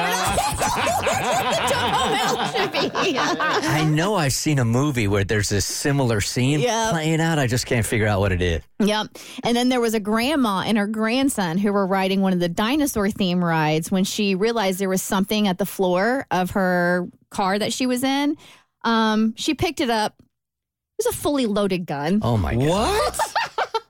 I 3.68 3.84
know 3.90 4.14
I've 4.14 4.32
seen 4.32 4.58
a 4.58 4.64
movie 4.64 5.08
where 5.08 5.24
there's 5.24 5.48
this 5.48 5.64
similar 5.66 6.20
scene 6.20 6.60
Yep. 6.60 6.90
playing 6.92 7.20
out. 7.20 7.38
I 7.38 7.46
just 7.46 7.66
can't 7.66 7.84
figure 7.86 8.06
out 8.06 8.20
what 8.20 8.32
it 8.32 8.42
is. 8.42 8.62
Yep. 8.80 9.08
And 9.44 9.56
then 9.56 9.68
there 9.68 9.80
was 9.80 9.94
a 9.94 10.00
grandma 10.00 10.62
and 10.66 10.76
her 10.78 10.86
grandson 10.86 11.58
who 11.58 11.72
were 11.72 11.86
riding 11.86 12.20
one 12.20 12.32
of 12.32 12.40
the 12.40 12.48
dinosaur 12.48 13.10
theme 13.10 13.42
rides 13.44 13.90
when 13.90 14.04
she 14.04 14.34
realized 14.34 14.78
there 14.78 14.88
was 14.88 15.02
something 15.02 15.48
at 15.48 15.58
the 15.58 15.66
floor 15.66 16.26
of 16.30 16.50
her 16.52 17.08
car 17.30 17.58
that 17.58 17.72
she 17.72 17.86
was 17.86 18.02
in. 18.04 18.36
Um, 18.84 19.34
she 19.36 19.54
picked 19.54 19.80
it 19.80 19.90
up. 19.90 20.14
It 20.98 21.04
was 21.06 21.14
a 21.14 21.18
fully 21.18 21.46
loaded 21.46 21.84
gun. 21.86 22.20
Oh 22.22 22.36
my 22.38 22.54
god. 22.54 22.66
What? 22.68 23.20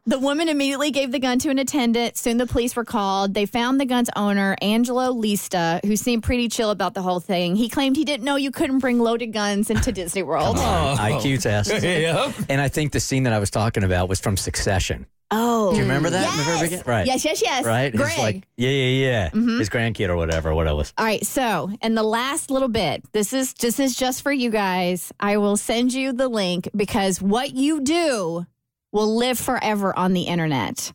The 0.09 0.21
woman 0.21 0.49
immediately 0.49 0.93
gave 0.93 1.11
the 1.11 1.19
gun 1.19 1.41
to 1.41 1.51
an 1.51 1.59
attendant. 1.59 2.17
Soon 2.17 2.37
the 2.37 2.47
police 2.47 2.77
were 2.77 2.85
called. 2.85 3.35
They 3.35 3.45
found 3.45 3.81
the 3.81 3.85
gun's 3.87 4.09
owner, 4.15 4.57
Angelo 4.63 5.13
Lista, 5.13 5.85
who 5.85 5.97
seemed 5.97 6.23
pretty 6.23 6.49
chill 6.49 6.71
about 6.71 6.95
the 6.95 7.03
whole 7.03 7.19
thing. 7.19 7.57
He 7.57 7.69
claimed 7.69 7.97
he 7.97 8.05
didn't 8.05 8.25
know 8.25 8.37
you 8.37 8.53
couldn't 8.53 8.79
bring 8.79 9.01
loaded 9.01 9.33
guns 9.33 9.69
into 9.69 9.91
Disney 9.91 10.23
World. 10.23 10.57
IQ 10.59 11.43
test. 11.43 11.73
yep. 11.83 12.33
And 12.49 12.61
I 12.61 12.69
think 12.69 12.93
the 12.93 13.01
scene 13.01 13.25
that 13.25 13.33
I 13.33 13.41
was 13.41 13.51
talking 13.51 13.83
about 13.83 14.09
was 14.09 14.21
from 14.21 14.37
Succession. 14.37 15.07
Oh. 15.33 15.71
Do 15.73 15.79
you 15.79 15.83
remember 15.83 16.09
that? 16.09 16.31
in 16.31 16.39
the 16.39 16.45
very 16.45 16.57
Yes. 16.59 16.63
beginning? 16.63 16.85
Right. 16.87 17.07
Yes, 17.07 17.25
yes, 17.25 17.43
yes. 17.43 17.65
Right? 17.65 17.93
Greg. 17.93 18.09
It's 18.11 18.19
like, 18.19 18.49
yeah, 18.57 18.71
yeah, 18.71 19.07
yeah. 19.11 19.29
Mm-hmm. 19.31 19.59
His 19.59 19.69
grandkid 19.69 20.09
or 20.09 20.15
whatever, 20.17 20.55
what 20.55 20.69
else. 20.69 20.93
All 20.97 21.05
right, 21.05 21.27
so 21.27 21.69
and 21.83 21.97
the 21.99 22.05
last 22.05 22.49
little 22.49 22.69
bit, 22.69 23.03
this 23.11 23.33
is 23.33 23.53
this 23.55 23.81
is 23.81 23.97
just 23.97 24.23
for 24.23 24.31
you 24.31 24.51
guys. 24.51 25.13
I 25.19 25.39
will 25.39 25.57
send 25.57 25.93
you 25.93 26.13
the 26.13 26.29
link 26.29 26.69
because 26.77 27.21
what 27.21 27.55
you 27.55 27.81
do 27.81 28.47
will 28.93 29.17
live 29.17 29.39
forever 29.39 29.97
on 29.97 30.13
the 30.13 30.23
internet. 30.23 30.93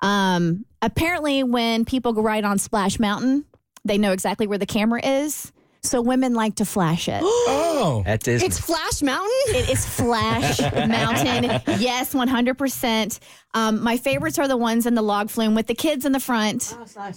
Um, 0.00 0.66
apparently, 0.82 1.42
when 1.42 1.84
people 1.84 2.12
go 2.12 2.22
ride 2.22 2.44
on 2.44 2.58
Splash 2.58 2.98
Mountain, 2.98 3.44
they 3.84 3.98
know 3.98 4.12
exactly 4.12 4.46
where 4.46 4.58
the 4.58 4.66
camera 4.66 5.00
is. 5.04 5.52
So 5.84 6.00
women 6.00 6.34
like 6.34 6.56
to 6.56 6.64
flash 6.64 7.08
it. 7.08 7.22
Oh. 7.76 8.02
At 8.06 8.22
Disney. 8.22 8.46
It's 8.46 8.58
Flash 8.58 9.02
Mountain? 9.02 9.30
It 9.48 9.68
is 9.68 9.84
Flash 9.84 10.60
Mountain. 10.88 11.44
Yes, 11.80 12.14
100%. 12.14 13.18
Um, 13.52 13.82
my 13.82 13.96
favorites 13.96 14.38
are 14.38 14.46
the 14.46 14.56
ones 14.56 14.86
in 14.86 14.94
the 14.94 15.02
log 15.02 15.28
flume 15.28 15.54
with 15.56 15.66
the 15.66 15.74
kids 15.74 16.06
in 16.06 16.12
the 16.12 16.20
front. 16.20 16.74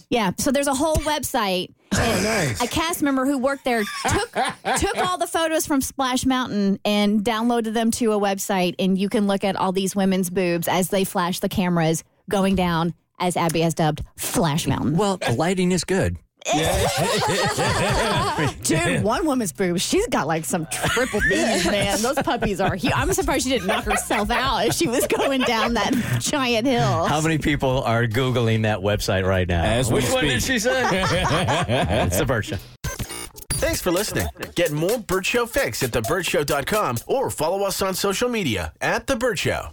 Yeah, 0.10 0.32
so 0.40 0.52
there's 0.52 0.68
a 0.68 0.74
whole 0.74 0.96
website. 0.98 1.74
And 1.98 2.24
nice. 2.24 2.62
A 2.62 2.68
cast 2.68 3.04
member 3.04 3.26
who 3.26 3.38
worked 3.38 3.64
there 3.66 3.84
took 4.10 4.32
took 4.80 4.98
all 4.98 5.18
the 5.20 5.28
photos 5.28 5.66
from 5.68 5.80
Splash 5.80 6.26
Mountain 6.26 6.80
and 6.84 7.24
downloaded 7.24 7.74
them 7.74 7.92
to 7.92 8.12
a 8.14 8.20
website, 8.20 8.74
and 8.80 8.98
you 8.98 9.08
can 9.10 9.28
look 9.28 9.44
at 9.44 9.56
all 9.56 9.72
these 9.72 9.96
women's 9.96 10.30
boobs 10.32 10.68
as 10.68 10.90
they 10.90 11.04
flash 11.04 11.40
the 11.40 11.50
cameras 11.50 12.04
going 12.30 12.56
down, 12.56 12.94
as 13.20 13.38
Abby 13.38 13.62
has 13.62 13.74
dubbed, 13.76 14.04
Flash 14.18 14.68
Mountain. 14.68 14.98
well, 14.98 15.18
the 15.18 15.32
lighting 15.34 15.72
is 15.72 15.84
good. 15.86 16.18
Dude, 18.64 19.04
one 19.04 19.26
woman's 19.26 19.52
boobs, 19.52 19.82
she's 19.82 20.08
got 20.08 20.28
like 20.28 20.46
some 20.46 20.66
triple 20.72 21.20
D's, 21.22 21.66
man. 21.72 22.02
Those 22.02 22.16
puppies 22.18 22.62
are 22.62 22.76
huge. 22.76 22.94
I'm 22.96 23.12
surprised 23.14 23.44
she 23.44 23.50
didn't 23.52 23.68
knock 23.68 23.84
herself 23.84 24.30
out 24.30 24.68
as 24.68 24.78
she 24.78 24.88
was 24.88 25.06
going 25.08 25.42
down 25.42 25.74
that 25.74 25.94
giant 26.20 26.68
hill. 26.68 27.06
How 27.06 27.22
many 27.22 27.38
people 27.38 27.84
are 27.84 28.06
Googling 28.08 28.64
that 28.64 28.80
website 28.80 29.26
right 29.28 29.48
now? 29.48 29.64
As 29.64 29.90
we 29.90 29.96
Which 29.96 30.10
one 30.10 30.20
speak. 30.20 30.32
did 30.32 30.44
she 30.44 30.60
say? 30.60 30.84
it's 32.06 32.18
the 32.18 32.26
Bert 32.26 32.46
Show. 32.46 32.58
Thanks 33.50 33.82
for 33.82 33.92
listening. 33.92 34.28
Get 34.56 34.72
more 34.72 35.00
Bert 35.00 35.26
Show 35.26 35.46
fix 35.48 35.82
at 35.84 35.92
thebertshow.com 35.92 36.98
or 37.08 37.30
follow 37.30 37.64
us 37.64 37.82
on 37.82 37.94
social 37.96 38.30
media 38.30 38.72
at 38.82 39.08
The 39.08 39.16
Bert 39.16 39.40
Show. 39.40 39.70